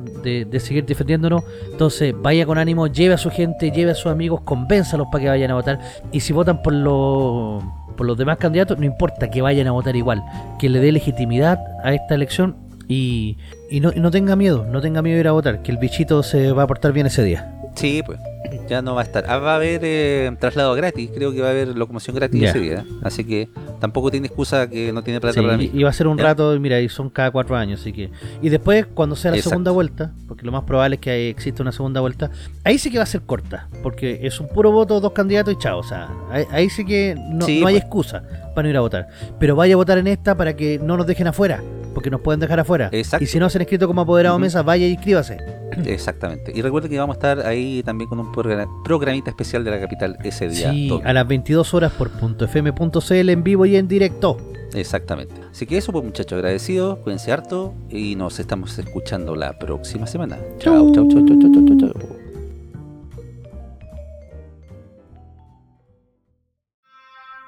[0.59, 1.43] seguir defendiéndonos.
[1.71, 5.29] Entonces, vaya con ánimo, lleve a su gente, lleve a sus amigos, convénzalos para que
[5.29, 5.79] vayan a votar.
[6.11, 7.63] Y si votan por los
[7.95, 10.23] por los demás candidatos, no importa que vayan a votar igual,
[10.57, 12.55] que le dé legitimidad a esta elección
[12.87, 13.37] y,
[13.69, 15.77] y no, y no tenga miedo, no tenga miedo de ir a votar, que el
[15.77, 17.58] bichito se va a portar bien ese día.
[17.75, 18.19] Sí, pues.
[18.67, 19.25] Ya no va a estar.
[19.27, 21.09] Ah, va a haber eh, traslado gratis.
[21.13, 22.49] Creo que va a haber locomoción gratis Ya.
[22.49, 22.85] ese día.
[23.03, 25.69] Así que tampoco tiene excusa que no tiene plata Sí, para mí.
[25.73, 26.23] y va a ser un Ya.
[26.25, 28.09] rato, y mira, y son cada cuatro años, así que.
[28.41, 29.49] Y después, cuando sea la Exacto.
[29.51, 32.31] segunda vuelta, porque lo más probable es que exista una segunda vuelta,
[32.63, 35.57] ahí sí que va a ser corta, porque es un puro voto, dos candidatos y
[35.57, 35.79] chao.
[35.79, 37.83] O sea, ahí, ahí sí que no, Sí, no hay pues.
[37.83, 38.23] excusa
[38.55, 39.07] para no ir a votar.
[39.39, 41.61] Pero vaya a votar en esta para que no nos dejen afuera,
[41.99, 42.87] porque nos pueden dejar afuera.
[42.93, 43.21] Exacto.
[43.25, 45.37] Y si no se han inscrito como apoderado mesa, vaya y inscríbase.
[45.85, 46.53] Exactamente.
[46.55, 49.81] Y recuerden que vamos a estar ahí también con un progra- programita especial de la
[49.81, 50.71] capital ese día.
[50.71, 54.37] Sí, a las 22 horas por .fm.cl en vivo y en directo.
[54.73, 55.33] Exactamente.
[55.51, 60.37] Así que eso, pues muchachos, agradecidos, cuídense harto y nos estamos escuchando la próxima semana.
[60.59, 61.91] Chao, chao, chao, chao, chao, chao, chao.
[61.93, 62.15] chao.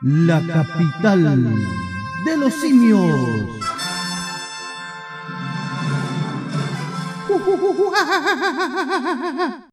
[0.01, 1.43] La capital
[2.25, 3.15] de los simios.
[7.41, 9.70] 呼呼呼哈哈哈哈